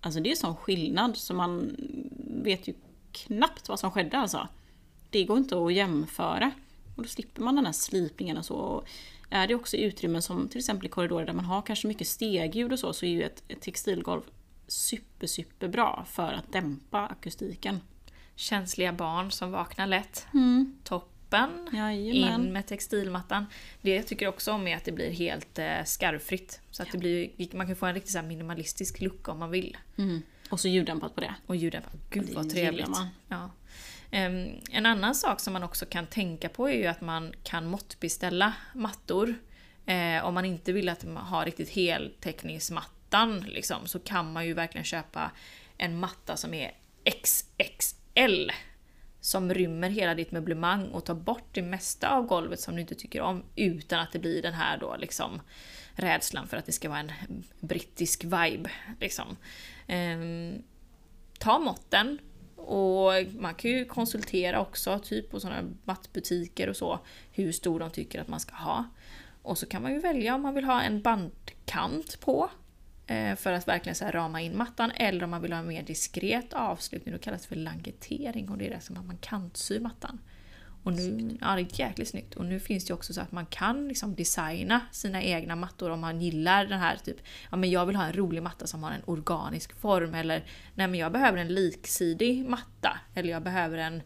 alltså 0.00 0.20
det 0.20 0.30
är 0.30 0.34
sån 0.34 0.56
skillnad 0.56 1.16
så 1.16 1.34
man 1.34 1.76
vet 2.42 2.68
ju 2.68 2.74
knappt 3.12 3.68
vad 3.68 3.80
som 3.80 3.90
skedde 3.90 4.18
alltså. 4.18 4.48
Det 5.10 5.24
går 5.24 5.38
inte 5.38 5.64
att 5.64 5.74
jämföra. 5.74 6.50
Och 6.96 7.02
då 7.02 7.08
slipper 7.08 7.42
man 7.42 7.56
den 7.56 7.66
här 7.66 7.72
slipningen 7.72 8.36
och 8.36 8.44
så. 8.44 8.54
Och 8.54 8.88
är 9.30 9.46
det 9.46 9.54
också 9.54 9.76
utrymmen 9.76 10.22
som 10.22 10.48
till 10.48 10.58
exempel 10.58 10.86
i 10.86 10.90
korridorer 10.90 11.26
där 11.26 11.32
man 11.32 11.44
har 11.44 11.62
kanske 11.62 11.88
mycket 11.88 12.08
stegljud 12.08 12.72
och 12.72 12.78
så, 12.78 12.92
så 12.92 13.06
är 13.06 13.10
ju 13.10 13.22
ett, 13.22 13.42
ett 13.48 13.60
textilgolv 13.60 14.22
super, 14.72 15.26
super 15.26 15.68
bra 15.68 16.06
för 16.10 16.32
att 16.32 16.52
dämpa 16.52 17.06
akustiken. 17.06 17.80
känsliga 18.34 18.92
barn 18.92 19.30
som 19.30 19.50
vaknar 19.50 19.86
lätt. 19.86 20.26
Toppen. 20.84 21.68
Jajamän. 21.72 22.44
In 22.44 22.52
med 22.52 22.66
textilmattan. 22.66 23.46
Det 23.80 23.94
jag 23.96 24.06
tycker 24.06 24.28
också 24.28 24.52
om 24.52 24.66
är 24.68 24.76
att 24.76 24.84
det 24.84 24.92
blir 24.92 25.10
helt 25.10 25.58
eh, 25.58 25.84
skarvfritt. 25.84 26.60
Så 26.70 26.82
att 26.82 26.92
det 26.92 26.98
blir, 26.98 27.56
man 27.56 27.66
kan 27.66 27.76
få 27.76 27.86
en 27.86 27.94
riktigt 27.94 28.12
så 28.12 28.22
minimalistisk 28.22 29.00
look 29.00 29.28
om 29.28 29.38
man 29.38 29.50
vill. 29.50 29.76
Mm. 29.98 30.22
Och 30.50 30.60
så 30.60 30.68
ljuddämpat 30.68 31.14
på 31.14 31.20
det. 31.20 31.34
Och 31.46 31.56
ljudämpat. 31.56 31.92
Gud 32.10 32.26
det 32.26 32.34
vad 32.34 32.50
trevligt. 32.50 32.88
man. 32.88 33.08
Ja. 33.28 33.50
Ehm, 34.10 34.48
en 34.70 34.86
annan 34.86 35.14
sak 35.14 35.40
som 35.40 35.52
man 35.52 35.62
också 35.62 35.86
kan 35.86 36.06
tänka 36.06 36.48
på 36.48 36.68
är 36.68 36.76
ju 36.76 36.86
att 36.86 37.00
man 37.00 37.32
kan 37.42 37.66
måttbeställa 37.66 38.52
mattor. 38.74 39.34
Eh, 39.86 40.24
om 40.24 40.34
man 40.34 40.44
inte 40.44 40.72
vill 40.72 40.88
att 40.88 41.04
man 41.04 41.24
har 41.26 41.44
riktigt 41.44 41.68
mattan 43.12 43.40
liksom, 43.48 43.86
så 43.86 43.98
kan 43.98 44.32
man 44.32 44.46
ju 44.46 44.54
verkligen 44.54 44.84
köpa 44.84 45.30
en 45.78 46.00
matta 46.00 46.36
som 46.36 46.54
är 46.54 46.72
XXL. 47.04 48.50
Som 49.20 49.54
rymmer 49.54 49.90
hela 49.90 50.14
ditt 50.14 50.32
möblemang 50.32 50.88
och 50.88 51.04
tar 51.04 51.14
bort 51.14 51.48
det 51.52 51.62
mesta 51.62 52.08
av 52.08 52.26
golvet 52.26 52.60
som 52.60 52.74
du 52.74 52.80
inte 52.80 52.94
tycker 52.94 53.20
om 53.20 53.42
utan 53.56 54.00
att 54.00 54.12
det 54.12 54.18
blir 54.18 54.42
den 54.42 54.54
här 54.54 54.78
då 54.78 54.96
liksom 54.96 55.40
rädslan 55.94 56.48
för 56.48 56.56
att 56.56 56.66
det 56.66 56.72
ska 56.72 56.88
vara 56.88 56.98
en 56.98 57.12
brittisk 57.60 58.24
vibe. 58.24 58.70
Liksom. 59.00 59.36
Ehm, 59.86 60.62
ta 61.38 61.58
måtten. 61.58 62.18
Och 62.56 63.12
man 63.38 63.54
kan 63.54 63.70
ju 63.70 63.84
konsultera 63.84 64.60
också, 64.60 64.98
typ 64.98 65.30
på 65.30 65.40
sådana 65.40 65.70
mattbutiker 65.84 66.68
och 66.68 66.76
så, 66.76 67.00
hur 67.32 67.52
stor 67.52 67.80
de 67.80 67.90
tycker 67.90 68.20
att 68.20 68.28
man 68.28 68.40
ska 68.40 68.54
ha. 68.54 68.84
Och 69.42 69.58
så 69.58 69.66
kan 69.66 69.82
man 69.82 69.92
ju 69.92 69.98
välja 69.98 70.34
om 70.34 70.42
man 70.42 70.54
vill 70.54 70.64
ha 70.64 70.82
en 70.82 71.02
bandkant 71.02 72.20
på, 72.20 72.50
för 73.36 73.52
att 73.52 73.68
verkligen 73.68 73.96
så 73.96 74.04
rama 74.04 74.40
in 74.40 74.56
mattan, 74.56 74.90
eller 74.90 75.24
om 75.24 75.30
man 75.30 75.42
vill 75.42 75.52
ha 75.52 75.60
en 75.60 75.68
mer 75.68 75.82
diskret 75.82 76.52
avslutning, 76.52 77.14
då 77.14 77.18
kallas 77.18 77.42
det 77.42 77.48
för 77.48 77.56
langetering 77.56 78.48
och 78.48 78.58
det 78.58 78.66
är 78.66 78.70
det 78.70 78.80
som 78.80 78.96
att 78.96 79.06
man 79.06 79.16
kantsyr 79.16 79.80
mattan. 79.80 80.18
Och 80.84 80.92
nu, 80.92 81.36
ja, 81.40 81.54
det 81.54 81.60
är 81.60 81.80
jäkligt 81.80 82.08
snyggt. 82.08 82.34
Och 82.34 82.44
nu 82.44 82.60
finns 82.60 82.84
det 82.84 82.94
också 82.94 83.12
så 83.12 83.20
att 83.20 83.32
man 83.32 83.46
kan 83.46 83.88
liksom 83.88 84.14
designa 84.14 84.80
sina 84.92 85.22
egna 85.22 85.56
mattor 85.56 85.90
om 85.90 86.00
man 86.00 86.20
gillar 86.20 86.66
den 86.66 86.78
här 86.78 86.96
typ, 86.96 87.16
ja 87.50 87.56
men 87.56 87.70
jag 87.70 87.86
vill 87.86 87.96
ha 87.96 88.04
en 88.04 88.12
rolig 88.12 88.42
matta 88.42 88.66
som 88.66 88.82
har 88.82 88.90
en 88.90 89.02
organisk 89.04 89.80
form 89.80 90.14
eller 90.14 90.44
nej 90.74 90.88
men 90.88 90.94
jag 91.00 91.12
behöver 91.12 91.38
en 91.38 91.54
liksidig 91.54 92.48
matta 92.48 92.98
eller 93.14 93.30
jag 93.30 93.42
behöver 93.42 93.78
en 93.78 94.02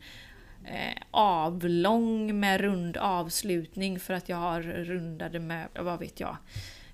eh, 0.64 1.02
avlång 1.10 2.40
med 2.40 2.60
rund 2.60 2.96
avslutning 2.96 4.00
för 4.00 4.14
att 4.14 4.28
jag 4.28 4.36
har 4.36 4.62
rundade 4.62 5.38
möbler, 5.40 5.82
vad 5.82 5.98
vet 5.98 6.20
jag. 6.20 6.36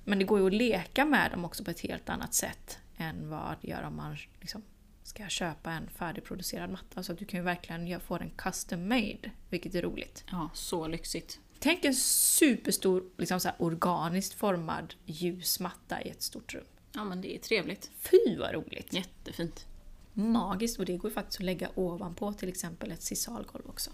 Men 0.04 0.18
det 0.18 0.24
går 0.24 0.38
ju 0.40 0.46
att 0.46 0.52
leka 0.52 1.04
med 1.04 1.30
dem 1.30 1.44
också 1.44 1.64
på 1.64 1.70
ett 1.70 1.80
helt 1.80 2.08
annat 2.08 2.34
sätt 2.34 2.78
än 2.96 3.30
vad 3.30 3.56
det 3.60 3.68
gör 3.68 3.82
om 3.82 3.96
man 3.96 4.16
liksom 4.40 4.62
ska 5.02 5.28
köpa 5.28 5.70
en 5.70 5.88
färdigproducerad 5.88 6.70
matta. 6.70 7.02
Så 7.02 7.12
att 7.12 7.18
du 7.18 7.24
kan 7.24 7.40
ju 7.40 7.44
verkligen 7.44 8.00
få 8.00 8.18
den 8.18 8.30
custom 8.30 8.88
made, 8.88 9.30
vilket 9.50 9.74
är 9.74 9.82
roligt. 9.82 10.24
Ja, 10.30 10.50
så 10.54 10.88
lyxigt. 10.88 11.40
Tänk 11.58 11.84
en 11.84 11.94
superstor, 11.94 13.04
liksom 13.18 13.40
så 13.40 13.50
organiskt 13.58 14.34
formad 14.34 14.94
ljusmatta 15.06 16.02
i 16.02 16.10
ett 16.10 16.22
stort 16.22 16.54
rum. 16.54 16.64
Ja 16.92 17.04
men 17.04 17.20
det 17.20 17.34
är 17.34 17.38
trevligt. 17.38 17.90
Fy 17.96 18.36
vad 18.38 18.54
roligt! 18.54 18.92
Jättefint. 18.92 19.66
Magiskt! 20.12 20.78
Och 20.78 20.84
det 20.84 20.96
går 20.96 21.10
ju 21.10 21.14
faktiskt 21.14 21.40
att 21.40 21.44
lägga 21.44 21.70
ovanpå 21.74 22.32
till 22.32 22.48
exempel 22.48 22.92
ett 22.92 23.02
sisalgolv 23.02 23.66
också. 23.66 23.90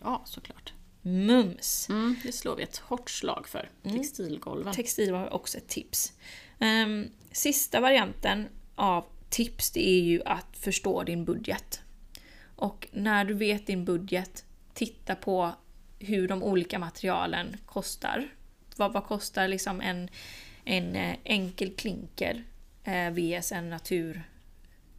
Ja, 0.00 0.22
såklart. 0.26 0.72
Mums! 1.08 1.88
Mm, 1.88 2.16
det 2.22 2.32
slår 2.32 2.56
vi 2.56 2.62
ett 2.62 2.76
hårt 2.76 3.10
slag 3.10 3.48
för. 3.48 3.70
Textilgolven. 3.82 4.74
Textil 4.74 5.12
var 5.12 5.34
också 5.34 5.58
ett 5.58 5.68
tips. 5.68 6.12
Ehm, 6.58 7.10
sista 7.32 7.80
varianten 7.80 8.48
av 8.74 9.04
tips 9.28 9.70
det 9.70 9.88
är 9.88 10.00
ju 10.00 10.22
att 10.24 10.56
förstå 10.56 11.02
din 11.02 11.24
budget. 11.24 11.80
Och 12.56 12.88
när 12.92 13.24
du 13.24 13.34
vet 13.34 13.66
din 13.66 13.84
budget, 13.84 14.44
titta 14.74 15.14
på 15.14 15.52
hur 15.98 16.28
de 16.28 16.42
olika 16.42 16.78
materialen 16.78 17.56
kostar. 17.66 18.28
Vad, 18.76 18.92
vad 18.92 19.04
kostar 19.04 19.48
liksom 19.48 19.80
en, 19.80 20.10
en 20.64 20.96
eh, 20.96 21.16
enkel 21.24 21.74
klinker 21.74 22.44
eh, 22.84 23.10
vs 23.10 23.52
en 23.52 23.70
natur, 23.70 24.22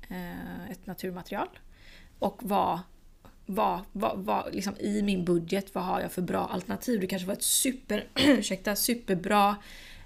eh, 0.10 0.72
ett 0.72 0.86
naturmaterial? 0.88 1.50
Och 2.20 2.40
vad, 2.44 2.80
vad, 3.52 3.82
vad, 3.92 4.18
vad 4.18 4.56
liksom 4.56 4.78
i 4.80 5.02
min 5.02 5.26
budget, 5.26 5.76
vad 5.76 5.84
har 5.84 6.02
jag 6.02 6.12
för 6.12 6.22
bra 6.22 6.48
alternativ? 6.48 7.00
Det 7.00 7.08
kanske 7.08 7.28
var 7.28 7.34
ett 7.34 7.44
super, 7.44 8.08
ursäkta, 8.16 8.76
superbra 8.76 9.56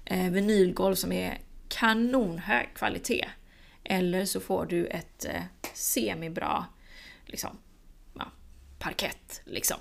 eh, 0.04 0.30
vinylgolv 0.30 0.94
som 0.94 1.12
är 1.12 1.38
kanonhög 1.68 2.68
kvalitet. 2.74 3.28
Eller 3.84 4.24
så 4.24 4.40
får 4.40 4.66
du 4.66 4.86
ett 4.86 5.24
eh, 5.24 5.42
semibra 5.74 6.66
liksom, 7.24 7.58
ja, 8.14 8.30
parkett. 8.78 9.42
Liksom. 9.44 9.76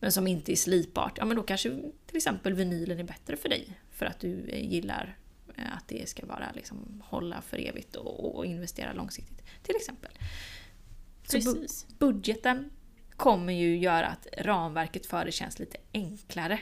Men 0.00 0.12
som 0.12 0.26
inte 0.26 0.52
är 0.52 0.56
slipbart, 0.56 1.18
ja 1.18 1.24
men 1.24 1.36
då 1.36 1.42
kanske 1.42 1.68
till 2.06 2.16
exempel 2.16 2.54
vinylen 2.54 2.98
är 2.98 3.04
bättre 3.04 3.36
för 3.36 3.48
dig. 3.48 3.80
För 3.90 4.06
att 4.06 4.20
du 4.20 4.50
gillar 4.50 5.16
eh, 5.56 5.76
att 5.76 5.88
det 5.88 6.08
ska 6.08 6.26
vara 6.26 6.52
liksom, 6.54 7.02
hålla 7.06 7.40
för 7.42 7.68
evigt 7.68 7.96
och, 7.96 8.36
och 8.36 8.46
investera 8.46 8.92
långsiktigt. 8.92 9.42
Till 9.62 9.76
exempel. 9.76 10.10
Så 11.24 11.36
bu- 11.36 11.60
Precis. 11.60 11.86
budgeten 11.98 12.70
kommer 13.20 13.52
ju 13.52 13.78
göra 13.78 14.06
att 14.06 14.26
ramverket 14.38 15.06
för 15.06 15.24
det 15.24 15.32
känns 15.32 15.58
lite 15.58 15.76
enklare. 15.92 16.60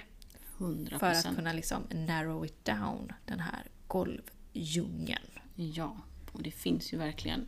100%. 0.59 0.99
För 0.99 1.07
att 1.07 1.37
kunna 1.37 1.53
liksom 1.53 1.83
narrow 1.91 2.45
it 2.45 2.65
down, 2.65 3.13
den 3.27 3.41
här 3.41 3.63
golvdjungeln. 3.87 5.31
Ja, 5.55 5.97
och 6.33 6.43
det 6.43 6.51
finns 6.51 6.93
ju 6.93 6.99
verkligen 6.99 7.47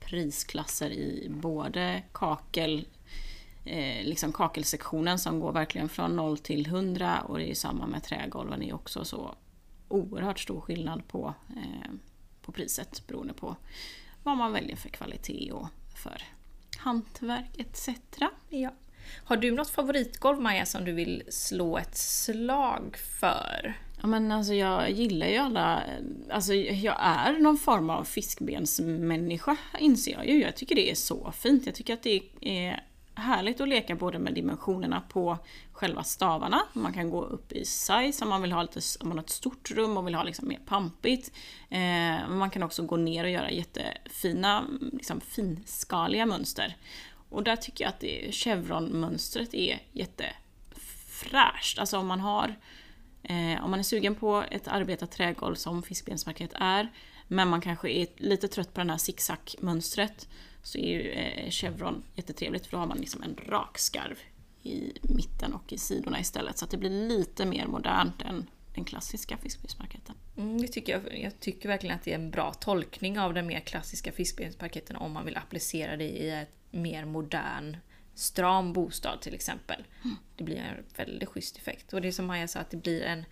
prisklasser 0.00 0.90
i 0.90 1.28
både 1.30 2.02
kakel, 2.12 2.88
eh, 3.64 4.04
liksom 4.04 4.32
kakelsektionen 4.32 5.18
som 5.18 5.40
går 5.40 5.52
verkligen 5.52 5.88
från 5.88 6.16
0 6.16 6.38
till 6.38 6.66
100 6.66 7.20
och 7.20 7.38
det 7.38 7.44
är 7.44 7.48
ju 7.48 7.54
samma 7.54 7.86
med 7.86 8.02
trägolven. 8.02 8.60
Det 8.60 8.68
är 8.68 8.74
också 8.74 9.04
så 9.04 9.34
oerhört 9.88 10.40
stor 10.40 10.60
skillnad 10.60 11.08
på, 11.08 11.34
eh, 11.56 11.90
på 12.42 12.52
priset 12.52 13.06
beroende 13.06 13.34
på 13.34 13.56
vad 14.22 14.36
man 14.36 14.52
väljer 14.52 14.76
för 14.76 14.88
kvalitet 14.88 15.52
och 15.52 15.68
för 15.94 16.22
hantverk 16.78 17.50
etc. 17.58 17.88
Ja. 18.48 18.70
Har 19.24 19.36
du 19.36 19.50
något 19.50 19.70
favoritgolv 19.70 20.40
Maja 20.40 20.66
som 20.66 20.84
du 20.84 20.92
vill 20.92 21.22
slå 21.28 21.78
ett 21.78 21.96
slag 21.96 22.96
för? 23.20 23.74
Ja, 24.00 24.06
men 24.06 24.32
alltså 24.32 24.54
jag 24.54 24.90
gillar 24.90 25.26
ju 25.26 25.36
alla, 25.36 25.82
alltså 26.30 26.54
jag 26.54 26.96
är 26.98 27.32
någon 27.32 27.58
form 27.58 27.90
av 27.90 28.04
fiskbensmänniska 28.04 29.56
inser 29.78 30.12
jag 30.12 30.28
ju. 30.28 30.40
Jag 30.40 30.56
tycker 30.56 30.74
det 30.74 30.90
är 30.90 30.94
så 30.94 31.32
fint. 31.32 31.66
Jag 31.66 31.74
tycker 31.74 31.94
att 31.94 32.02
det 32.02 32.22
är 32.40 32.84
härligt 33.14 33.60
att 33.60 33.68
leka 33.68 33.94
både 33.94 34.18
med 34.18 34.34
dimensionerna 34.34 35.02
på 35.08 35.38
själva 35.76 36.04
stavarna. 36.04 36.62
Man 36.72 36.92
kan 36.92 37.10
gå 37.10 37.24
upp 37.24 37.52
i 37.52 37.64
size 37.64 38.24
om 38.24 38.28
man 38.28 38.42
vill 38.42 38.52
ha 38.52 38.62
lite, 38.62 38.80
om 39.00 39.08
man 39.08 39.18
har 39.18 39.24
ett 39.24 39.30
stort 39.30 39.70
rum 39.70 39.96
och 39.96 40.06
vill 40.06 40.14
ha 40.14 40.22
liksom 40.22 40.48
mer 40.48 40.60
pampigt. 40.66 41.32
Eh, 41.70 42.28
man 42.28 42.50
kan 42.50 42.62
också 42.62 42.82
gå 42.82 42.96
ner 42.96 43.24
och 43.24 43.30
göra 43.30 43.50
jättefina, 43.50 44.64
liksom 44.92 45.20
finskaliga 45.20 46.26
mönster. 46.26 46.76
Och 47.28 47.42
där 47.42 47.56
tycker 47.56 47.84
jag 47.84 47.88
att 47.88 48.00
det, 48.00 48.32
chevron-mönstret 48.32 49.54
är 49.54 49.82
jättefräscht. 49.92 51.78
Alltså 51.78 51.98
om 51.98 52.06
man 52.06 52.20
har 52.20 52.56
Eh, 53.28 53.64
om 53.64 53.70
man 53.70 53.78
är 53.78 53.84
sugen 53.84 54.14
på 54.14 54.44
ett 54.50 54.68
arbetat 54.68 55.10
trägolv 55.10 55.54
som 55.54 55.82
fiskbensparkett 55.82 56.50
är, 56.54 56.92
men 57.28 57.48
man 57.48 57.60
kanske 57.60 57.90
är 57.90 58.06
lite 58.16 58.48
trött 58.48 58.74
på 58.74 58.82
det 58.82 58.90
här 58.90 58.98
zigzag-mönstret, 58.98 60.28
så 60.62 60.78
är 60.78 60.88
ju 60.88 61.10
eh, 61.10 61.50
chevron 61.50 62.02
jättetrevligt 62.14 62.66
för 62.66 62.72
då 62.72 62.78
har 62.78 62.86
man 62.86 62.98
liksom 62.98 63.22
en 63.22 63.36
rak 63.48 63.78
skarv 63.78 64.18
i 64.66 64.98
mitten 65.02 65.52
och 65.52 65.72
i 65.72 65.78
sidorna 65.78 66.20
istället. 66.20 66.58
Så 66.58 66.64
att 66.64 66.70
det 66.70 66.76
blir 66.76 67.08
lite 67.08 67.46
mer 67.46 67.66
modernt 67.66 68.22
än 68.22 68.50
den 68.74 68.84
klassiska 68.84 69.36
fiskbensparketten. 69.36 70.14
Mm, 70.36 70.60
det 70.60 70.68
tycker 70.68 70.92
jag, 70.92 71.18
jag 71.18 71.40
tycker 71.40 71.68
verkligen 71.68 71.96
att 71.96 72.02
det 72.02 72.10
är 72.10 72.14
en 72.14 72.30
bra 72.30 72.52
tolkning 72.52 73.18
av 73.18 73.34
den 73.34 73.46
mer 73.46 73.60
klassiska 73.60 74.12
fiskbensparketten 74.12 74.96
om 74.96 75.12
man 75.12 75.24
vill 75.24 75.36
applicera 75.36 75.96
det 75.96 76.08
i 76.08 76.30
ett 76.30 76.50
mer 76.70 77.04
modern 77.04 77.76
stram 78.14 78.72
bostad 78.72 79.20
till 79.20 79.34
exempel. 79.34 79.84
Det 80.36 80.44
blir 80.44 80.56
en 80.56 80.84
väldigt 80.96 81.28
schysst 81.28 81.56
effekt. 81.56 81.92
Och 81.92 82.00
det 82.00 82.08
är 82.08 82.12
som 82.12 82.26
Maja 82.26 82.48
sa, 82.48 82.60
att 82.60 82.70
det 82.70 82.76
blir 82.76 83.02
en 83.02 83.24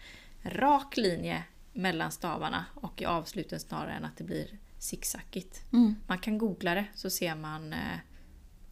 rak 0.42 0.96
linje 0.96 1.44
mellan 1.72 2.12
stavarna 2.12 2.64
och 2.74 3.02
i 3.02 3.04
avsluten 3.04 3.60
snarare 3.60 3.92
än 3.92 4.04
att 4.04 4.16
det 4.16 4.24
blir 4.24 4.58
zigzackigt. 4.78 5.64
Man 6.06 6.18
kan 6.18 6.38
googla 6.38 6.74
det 6.74 6.84
så 6.94 7.10
ser 7.10 7.34
man, 7.34 7.72
eh, 7.72 7.98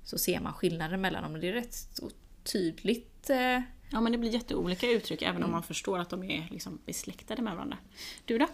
så 0.03 0.19
ser 0.19 0.41
man 0.41 0.53
skillnaden 0.53 1.01
mellan 1.01 1.23
dem. 1.23 1.41
Det 1.41 1.49
är 1.49 1.53
rätt 1.53 1.75
så 1.75 2.11
tydligt. 2.45 3.31
eh, 3.31 3.61
Ja 3.93 4.01
men 4.01 4.13
det 4.13 4.19
blir 4.19 4.31
jätteolika 4.31 4.87
uttryck 4.87 5.23
även 5.23 5.43
om 5.43 5.51
man 5.51 5.63
förstår 5.63 5.99
att 5.99 6.11
de 6.11 6.23
är 6.23 6.49
liksom 6.51 6.79
besläktade 6.87 7.43
med 7.43 7.55
varandra. 7.55 7.79
Du 8.25 8.39
då? 8.39 8.45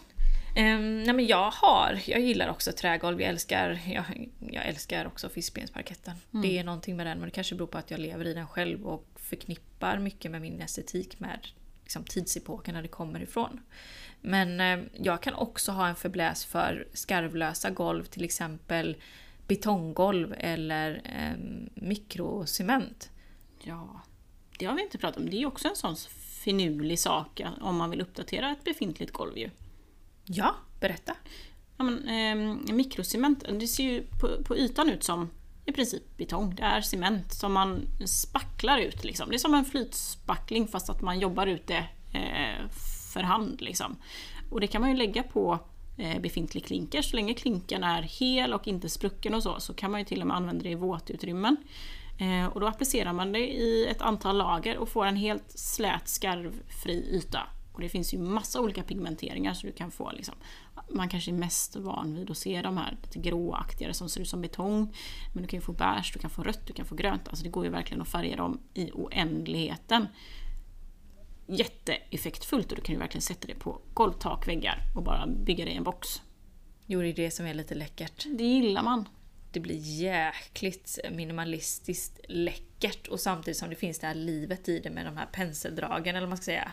Um, 0.57 1.03
nej 1.03 1.12
men 1.12 1.26
jag 1.26 1.51
har, 1.51 2.01
jag 2.07 2.20
gillar 2.20 2.49
också 2.49 2.72
trägolv, 2.72 3.20
jag 3.20 3.30
älskar, 3.30 3.80
jag, 3.86 4.28
jag 4.51 4.66
älskar 4.66 5.07
också 5.07 5.28
fiskbensparketten. 5.28 6.16
Det 6.30 6.59
är 6.59 6.64
någonting 6.64 6.97
med 6.97 7.07
den, 7.07 7.18
men 7.18 7.28
det 7.28 7.34
kanske 7.34 7.55
beror 7.55 7.66
på 7.66 7.78
att 7.78 7.91
jag 7.91 8.01
lever 8.01 8.26
i 8.26 8.34
den 8.34 8.47
själv 8.47 8.86
och 8.86 9.07
förknippar 9.16 9.99
mycket 9.99 10.30
med 10.30 10.41
min 10.41 10.61
estetik 10.61 11.20
med 11.20 11.49
liksom, 11.82 12.05
tidsepoken 12.05 12.74
när 12.74 12.82
det 12.82 12.89
kommer 12.89 13.20
ifrån. 13.20 13.61
Men 14.20 14.61
eh, 14.61 14.86
jag 14.93 15.22
kan 15.22 15.34
också 15.34 15.72
ha 15.72 15.89
en 15.89 15.97
förbläs 15.97 16.45
för 16.45 16.89
skarvlösa 16.93 17.70
golv, 17.70 18.05
till 18.05 18.24
exempel 18.24 18.97
betonggolv 19.47 20.34
eller 20.39 21.03
eh, 21.05 21.39
mikrocement. 21.74 23.11
Ja, 23.62 24.00
det 24.59 24.66
har 24.66 24.74
vi 24.74 24.82
inte 24.82 24.98
pratat 24.98 25.16
om. 25.20 25.30
Det 25.30 25.36
är 25.36 25.40
ju 25.40 25.46
också 25.46 25.68
en 25.68 25.76
sån 25.76 25.96
finurlig 26.44 26.98
sak 26.98 27.40
om 27.61 27.76
man 27.76 27.90
vill 27.90 28.00
uppdatera 28.00 28.50
ett 28.50 28.64
befintligt 28.64 29.12
golv 29.12 29.38
ju. 29.38 29.50
Ja, 30.24 30.54
berätta. 30.80 31.14
Ja, 31.76 31.84
men, 31.84 32.09
eh, 32.09 32.74
mikrocement, 32.74 33.44
det 33.48 33.66
ser 33.66 33.84
ju 33.84 34.02
på, 34.20 34.44
på 34.44 34.56
ytan 34.56 34.90
ut 34.90 35.04
som 35.04 35.30
i 35.68 35.72
princip 35.72 36.16
betong. 36.16 36.54
Det 36.54 36.62
är 36.62 36.80
cement 36.80 37.32
som 37.32 37.52
man 37.52 37.80
spacklar 38.06 38.78
ut. 38.78 39.04
Liksom. 39.04 39.28
Det 39.28 39.36
är 39.36 39.38
som 39.38 39.54
en 39.54 39.64
flytspackling 39.64 40.68
fast 40.68 40.90
att 40.90 41.02
man 41.02 41.20
jobbar 41.20 41.46
ut 41.46 41.66
det 41.66 41.88
eh, 42.12 42.68
för 43.12 43.20
hand. 43.20 43.61
Liksom. 43.61 43.96
Och 44.50 44.61
det 44.61 44.66
kan 44.66 44.80
man 44.80 44.90
ju 44.90 44.96
lägga 44.96 45.22
på 45.22 45.59
eh, 45.96 46.20
befintlig 46.20 46.64
klinker. 46.64 47.02
Så 47.02 47.16
länge 47.16 47.34
klinkern 47.34 47.84
är 47.84 48.02
hel 48.02 48.54
och 48.54 48.68
inte 48.68 48.88
sprucken 48.88 49.34
och 49.34 49.42
så, 49.42 49.61
så 49.61 49.74
kan 49.74 49.90
man 49.90 50.00
ju 50.00 50.06
till 50.06 50.20
och 50.20 50.26
med 50.26 50.36
använda 50.36 50.62
det 50.62 50.70
i 50.70 50.74
våtutrymmen. 50.74 51.56
Eh, 52.18 52.46
och 52.46 52.60
då 52.60 52.66
applicerar 52.66 53.12
man 53.12 53.32
det 53.32 53.52
i 53.52 53.86
ett 53.86 54.02
antal 54.02 54.36
lager 54.36 54.78
och 54.78 54.88
får 54.88 55.06
en 55.06 55.16
helt 55.16 55.58
slät 55.58 56.08
skarvfri 56.08 57.16
yta. 57.16 57.40
Och 57.72 57.80
det 57.80 57.88
finns 57.88 58.14
ju 58.14 58.18
massa 58.18 58.60
olika 58.60 58.82
pigmenteringar 58.82 59.54
så 59.54 59.66
du 59.66 59.72
kan 59.72 59.90
få 59.90 60.12
liksom, 60.12 60.34
man 60.90 61.08
kanske 61.08 61.30
är 61.30 61.32
mest 61.32 61.76
van 61.76 62.14
vid 62.14 62.30
att 62.30 62.38
se 62.38 62.62
de 62.62 62.76
här 62.76 62.98
lite 63.02 63.18
gråaktigare 63.18 63.94
som 63.94 64.08
ser 64.08 64.20
ut 64.20 64.28
som 64.28 64.40
betong. 64.40 64.94
Men 65.34 65.42
du 65.42 65.48
kan 65.48 65.56
ju 65.56 65.60
få 65.60 65.72
beige, 65.72 66.10
du 66.12 66.18
kan 66.18 66.30
få 66.30 66.42
rött, 66.42 66.66
du 66.66 66.72
kan 66.72 66.86
få 66.86 66.94
grönt. 66.94 67.28
Alltså 67.28 67.44
det 67.44 67.50
går 67.50 67.64
ju 67.64 67.70
verkligen 67.70 68.02
att 68.02 68.08
färga 68.08 68.36
dem 68.36 68.60
i 68.74 68.90
oändligheten. 68.90 70.06
Jätteeffektfullt 71.46 72.70
och 72.70 72.76
du 72.76 72.82
kan 72.82 72.94
ju 72.94 72.98
verkligen 72.98 73.22
sätta 73.22 73.46
det 73.46 73.54
på 73.54 73.80
golv, 73.94 74.12
tak, 74.12 74.48
väggar 74.48 74.78
och 74.96 75.02
bara 75.02 75.26
bygga 75.26 75.64
det 75.64 75.70
i 75.70 75.76
en 75.76 75.84
box. 75.84 76.22
Jo, 76.86 77.00
det 77.00 77.08
är 77.08 77.14
det 77.14 77.30
som 77.30 77.46
är 77.46 77.54
lite 77.54 77.74
läckert. 77.74 78.26
Det 78.38 78.44
gillar 78.44 78.82
man 78.82 79.08
det 79.53 79.61
blir 79.61 79.76
jäkligt 79.76 80.99
minimalistiskt 81.11 82.20
läckert 82.28 83.09
och 83.09 83.20
samtidigt 83.20 83.59
som 83.59 83.70
det 83.70 83.76
finns 83.76 83.99
det 83.99 84.07
här 84.07 84.14
livet 84.14 84.68
i 84.68 84.78
det 84.78 84.90
med 84.90 85.07
de 85.07 85.16
här 85.16 85.26
penseldragen 85.32 86.16
eller 86.16 86.26
vad 86.26 86.28
man 86.28 86.36
ska 86.36 86.44
säga. 86.44 86.72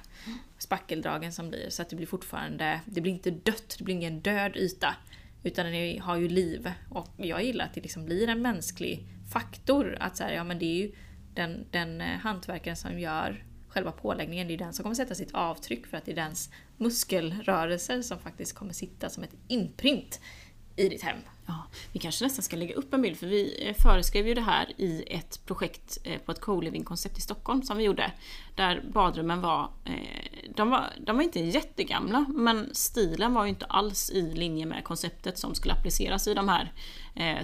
Spackeldragen 0.57 1.32
som 1.32 1.49
blir 1.49 1.69
så 1.69 1.82
att 1.82 1.89
det 1.89 1.95
blir 1.95 2.07
fortfarande, 2.07 2.82
det 2.86 3.01
blir 3.01 3.11
inte 3.11 3.32
dött, 3.32 3.76
det 3.78 3.84
blir 3.84 3.95
ingen 3.95 4.19
död 4.19 4.55
yta. 4.55 4.95
Utan 5.43 5.65
den 5.65 6.01
har 6.01 6.17
ju 6.17 6.30
liv 6.30 6.71
och 6.89 7.07
jag 7.17 7.43
gillar 7.43 7.65
att 7.65 7.73
det 7.73 7.82
liksom 7.82 8.05
blir 8.05 8.28
en 8.28 8.41
mänsklig 8.41 9.07
faktor. 9.32 9.97
Att 9.99 10.17
så 10.17 10.23
här, 10.23 10.34
ja 10.34 10.43
men 10.43 10.59
det 10.59 10.65
är 10.65 10.76
ju 10.76 10.91
den, 11.34 11.65
den 11.71 12.01
eh, 12.01 12.07
hantverkaren 12.07 12.78
som 12.78 12.99
gör 12.99 13.45
själva 13.67 13.91
påläggningen, 13.91 14.47
det 14.47 14.53
är 14.53 14.57
den 14.57 14.73
som 14.73 14.84
kommer 14.84 14.95
sätta 14.95 15.15
sitt 15.15 15.34
avtryck 15.34 15.88
för 15.88 15.97
att 15.97 16.05
det 16.05 16.11
är 16.11 16.15
dens 16.15 16.49
muskelrörelser 16.78 18.01
som 18.01 18.19
faktiskt 18.19 18.55
kommer 18.55 18.73
sitta 18.73 19.09
som 19.09 19.23
ett 19.23 19.36
inprint 19.47 20.21
i 20.76 20.89
ditt 20.89 21.03
hem. 21.03 21.17
Ja, 21.47 21.65
vi 21.91 21.99
kanske 21.99 22.25
nästan 22.25 22.43
ska 22.43 22.55
lägga 22.55 22.75
upp 22.75 22.93
en 22.93 23.01
bild 23.01 23.17
för 23.17 23.27
vi 23.27 23.67
eh, 23.67 23.75
föreskrev 23.83 24.27
ju 24.27 24.33
det 24.33 24.41
här 24.41 24.73
i 24.77 25.03
ett 25.07 25.45
projekt 25.45 25.97
eh, 26.03 26.19
på 26.19 26.31
ett 26.31 26.41
co-living-koncept 26.41 27.17
i 27.17 27.21
Stockholm 27.21 27.63
som 27.63 27.77
vi 27.77 27.83
gjorde. 27.83 28.11
Där 28.55 28.83
badrummen 28.93 29.41
var, 29.41 29.69
eh, 29.85 30.51
de 30.55 30.69
var, 30.69 30.93
de 30.99 31.15
var 31.15 31.23
inte 31.23 31.39
jättegamla 31.39 32.25
men 32.29 32.69
stilen 32.75 33.33
var 33.33 33.43
ju 33.43 33.49
inte 33.49 33.65
alls 33.65 34.09
i 34.09 34.33
linje 34.33 34.65
med 34.65 34.83
konceptet 34.83 35.37
som 35.37 35.55
skulle 35.55 35.73
appliceras 35.73 36.27
i 36.27 36.33
de 36.33 36.49
här 36.49 36.71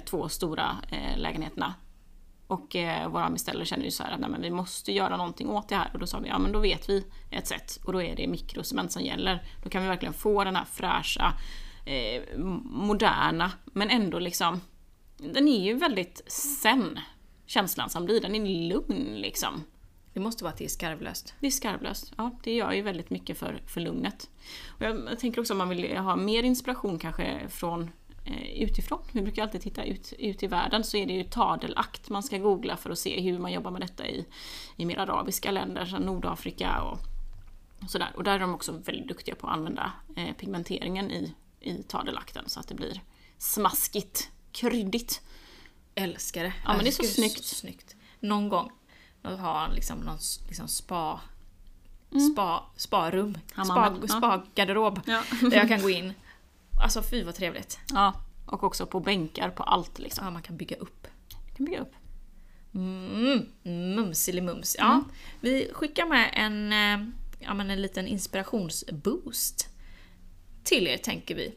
två 0.05 0.29
stora 0.29 0.77
lägenheterna. 1.17 1.73
Och 2.51 2.75
eh, 2.75 3.09
våra 3.09 3.29
beställare 3.29 3.65
kände 3.65 3.85
ju 3.85 3.91
så 3.91 4.03
här 4.03 4.11
att 4.11 4.19
nej, 4.19 4.29
men 4.29 4.41
vi 4.41 4.51
måste 4.51 4.91
göra 4.91 5.17
någonting 5.17 5.49
åt 5.49 5.69
det 5.69 5.75
här. 5.75 5.89
Och 5.93 5.99
då 5.99 6.07
sa 6.07 6.19
vi, 6.19 6.27
ja 6.27 6.39
men 6.39 6.51
då 6.51 6.59
vet 6.59 6.89
vi 6.89 7.05
ett 7.29 7.47
sätt. 7.47 7.79
Och 7.83 7.93
då 7.93 8.01
är 8.01 8.15
det 8.15 8.27
mikrocement 8.27 8.91
som 8.91 9.01
gäller. 9.01 9.43
Då 9.63 9.69
kan 9.69 9.81
vi 9.81 9.87
verkligen 9.87 10.13
få 10.13 10.43
den 10.43 10.55
här 10.55 10.65
fräscha, 10.65 11.33
eh, 11.91 12.37
moderna, 12.63 13.51
men 13.65 13.89
ändå 13.89 14.19
liksom... 14.19 14.61
Den 15.17 15.47
är 15.47 15.65
ju 15.65 15.73
väldigt 15.73 16.23
sen, 16.27 16.99
känslan 17.45 17.89
som 17.89 18.05
blir. 18.05 18.21
Den 18.21 18.35
är 18.35 18.69
lugn 18.69 19.15
liksom. 19.15 19.63
Det 20.13 20.19
måste 20.19 20.43
vara 20.43 20.51
att 20.51 20.57
det 20.57 20.65
är 20.65 20.69
skarvlöst. 20.69 21.33
Det 21.39 21.47
är 21.47 21.51
skarvlöst. 21.51 22.13
Ja, 22.17 22.31
det 22.43 22.53
gör 22.53 22.71
ju 22.71 22.81
väldigt 22.81 23.09
mycket 23.09 23.37
för, 23.37 23.61
för 23.67 23.81
lugnet. 23.81 24.29
Och 24.67 24.81
jag, 24.81 25.03
jag 25.09 25.19
tänker 25.19 25.41
också 25.41 25.53
om 25.53 25.57
man 25.57 25.69
vill 25.69 25.97
ha 25.97 26.15
mer 26.15 26.43
inspiration 26.43 26.99
kanske 26.99 27.49
från 27.49 27.91
eh, 28.25 28.61
utifrån. 28.61 28.99
Vi 29.11 29.21
brukar 29.21 29.43
alltid 29.43 29.61
titta 29.61 29.83
ut, 29.83 30.13
ut 30.19 30.43
i 30.43 30.47
världen 30.47 30.83
så 30.83 30.97
är 30.97 31.05
det 31.05 31.13
ju 31.13 31.23
tadelakt 31.23 32.09
man 32.09 32.23
ska 32.23 32.37
googla 32.37 32.77
för 32.77 32.89
att 32.89 32.99
se 32.99 33.21
hur 33.21 33.39
man 33.39 33.51
jobbar 33.51 33.71
med 33.71 33.81
detta 33.81 34.07
i, 34.07 34.25
i 34.75 34.85
mer 34.85 34.97
arabiska 34.97 35.51
länder, 35.51 35.85
som 35.85 36.01
Nordafrika 36.01 36.81
och, 36.81 36.97
och 37.83 37.89
sådär. 37.89 38.11
Och 38.15 38.23
där 38.23 38.35
är 38.35 38.39
de 38.39 38.53
också 38.53 38.71
väldigt 38.71 39.07
duktiga 39.07 39.35
på 39.35 39.47
att 39.47 39.53
använda 39.53 39.91
eh, 40.15 40.35
pigmenteringen 40.35 41.11
i, 41.11 41.33
i 41.62 41.84
tadelakten 41.84 42.49
så 42.49 42.59
att 42.59 42.68
det 42.68 42.76
blir 42.76 43.01
smaskigt, 43.38 44.30
kryddigt. 44.51 45.22
älskar 45.95 46.43
det. 46.43 46.53
Ja, 46.66 46.74
men 46.74 46.84
det 46.84 46.89
är 46.89 46.91
så 46.91 47.03
snyggt. 47.03 47.45
snyggt. 47.45 47.95
Någon 48.20 48.49
gång 48.49 48.72
har 49.24 49.53
han 49.53 49.74
liksom 49.74 49.99
någon 49.99 50.18
liksom 50.47 50.68
spa, 50.68 51.22
spa, 52.34 52.64
sparum, 52.76 53.38
spa, 53.51 53.95
spa-garderob 54.07 55.01
Ja. 55.05 55.24
där 55.41 55.57
jag 55.57 55.68
kan 55.68 55.82
gå 55.82 55.89
in. 55.89 56.14
Alltså 56.84 57.01
fy 57.03 57.24
vad 57.24 57.36
trevligt. 57.36 57.80
Ja, 57.89 58.14
och 58.45 58.64
också 58.64 58.86
på 58.86 58.99
bänkar 58.99 59.49
på 59.49 59.64
allt 59.64 59.99
liksom. 59.99 60.26
Ja, 60.26 60.32
man 60.32 60.41
kan 60.41 60.57
bygga 60.57 60.76
upp. 60.76 61.07
Du 61.49 61.55
kan 61.55 61.66
bygga 61.66 61.80
upp. 61.80 61.93
Mm, 62.74 63.45
mumsilimums. 63.95 64.76
Ja, 64.80 65.03
Vi 65.41 65.72
skickar 65.74 66.05
med 66.05 66.30
en, 66.34 66.74
eh, 66.74 67.07
ja, 67.39 67.53
men 67.53 67.70
en 67.72 67.82
liten 67.82 68.07
inspirationsboost 68.07 69.70
till 70.64 70.88
er 70.88 70.97
tänker 70.97 71.36
vi. 71.36 71.55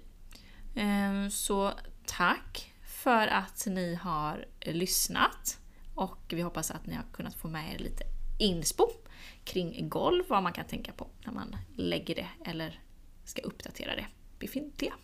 Ehm, 0.74 1.30
så 1.30 1.72
tack 2.06 2.72
för 3.04 3.26
att 3.26 3.66
ni 3.66 3.94
har 3.94 4.44
lyssnat 4.60 5.58
och 5.94 6.18
vi 6.28 6.42
hoppas 6.42 6.70
att 6.70 6.86
ni 6.86 6.94
har 6.94 7.04
kunnat 7.12 7.34
få 7.34 7.48
med 7.48 7.74
er 7.74 7.78
lite 7.78 8.04
inspo 8.38 8.88
kring 9.44 9.88
golv, 9.88 10.24
vad 10.28 10.42
man 10.42 10.52
kan 10.52 10.64
tänka 10.64 10.92
på 10.92 11.06
när 11.24 11.32
man 11.32 11.56
lägger 11.76 12.14
det 12.14 12.28
eller 12.44 12.80
ska 13.24 13.42
uppdatera 13.42 13.96
det 13.96 14.06
befintliga. 14.38 14.94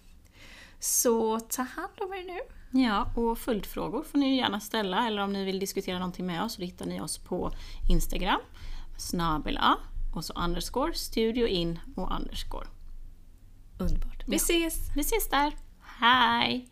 Så 0.78 1.40
ta 1.40 1.62
hand 1.62 1.92
om 2.00 2.12
er 2.12 2.22
nu. 2.22 2.40
Ja, 2.80 3.12
och 3.16 3.38
följdfrågor 3.38 4.02
får 4.02 4.18
ni 4.18 4.36
gärna 4.36 4.60
ställa 4.60 5.06
eller 5.06 5.22
om 5.22 5.32
ni 5.32 5.44
vill 5.44 5.58
diskutera 5.58 5.98
någonting 5.98 6.26
med 6.26 6.42
oss 6.42 6.54
så 6.54 6.62
hittar 6.62 6.86
ni 6.86 7.00
oss 7.00 7.18
på 7.18 7.52
Instagram, 7.90 8.40
snabel 8.98 9.58
A 9.58 9.76
och 10.14 10.24
så 10.24 10.32
underscore, 10.32 10.94
studio 10.94 11.46
in 11.46 11.78
och 11.96 12.16
underscore. 12.16 12.66
Underbart. 13.80 14.24
Vi 14.26 14.36
ses! 14.36 14.90
Vi 14.96 15.00
ses 15.00 15.28
där! 15.28 15.52
Hej! 16.00 16.68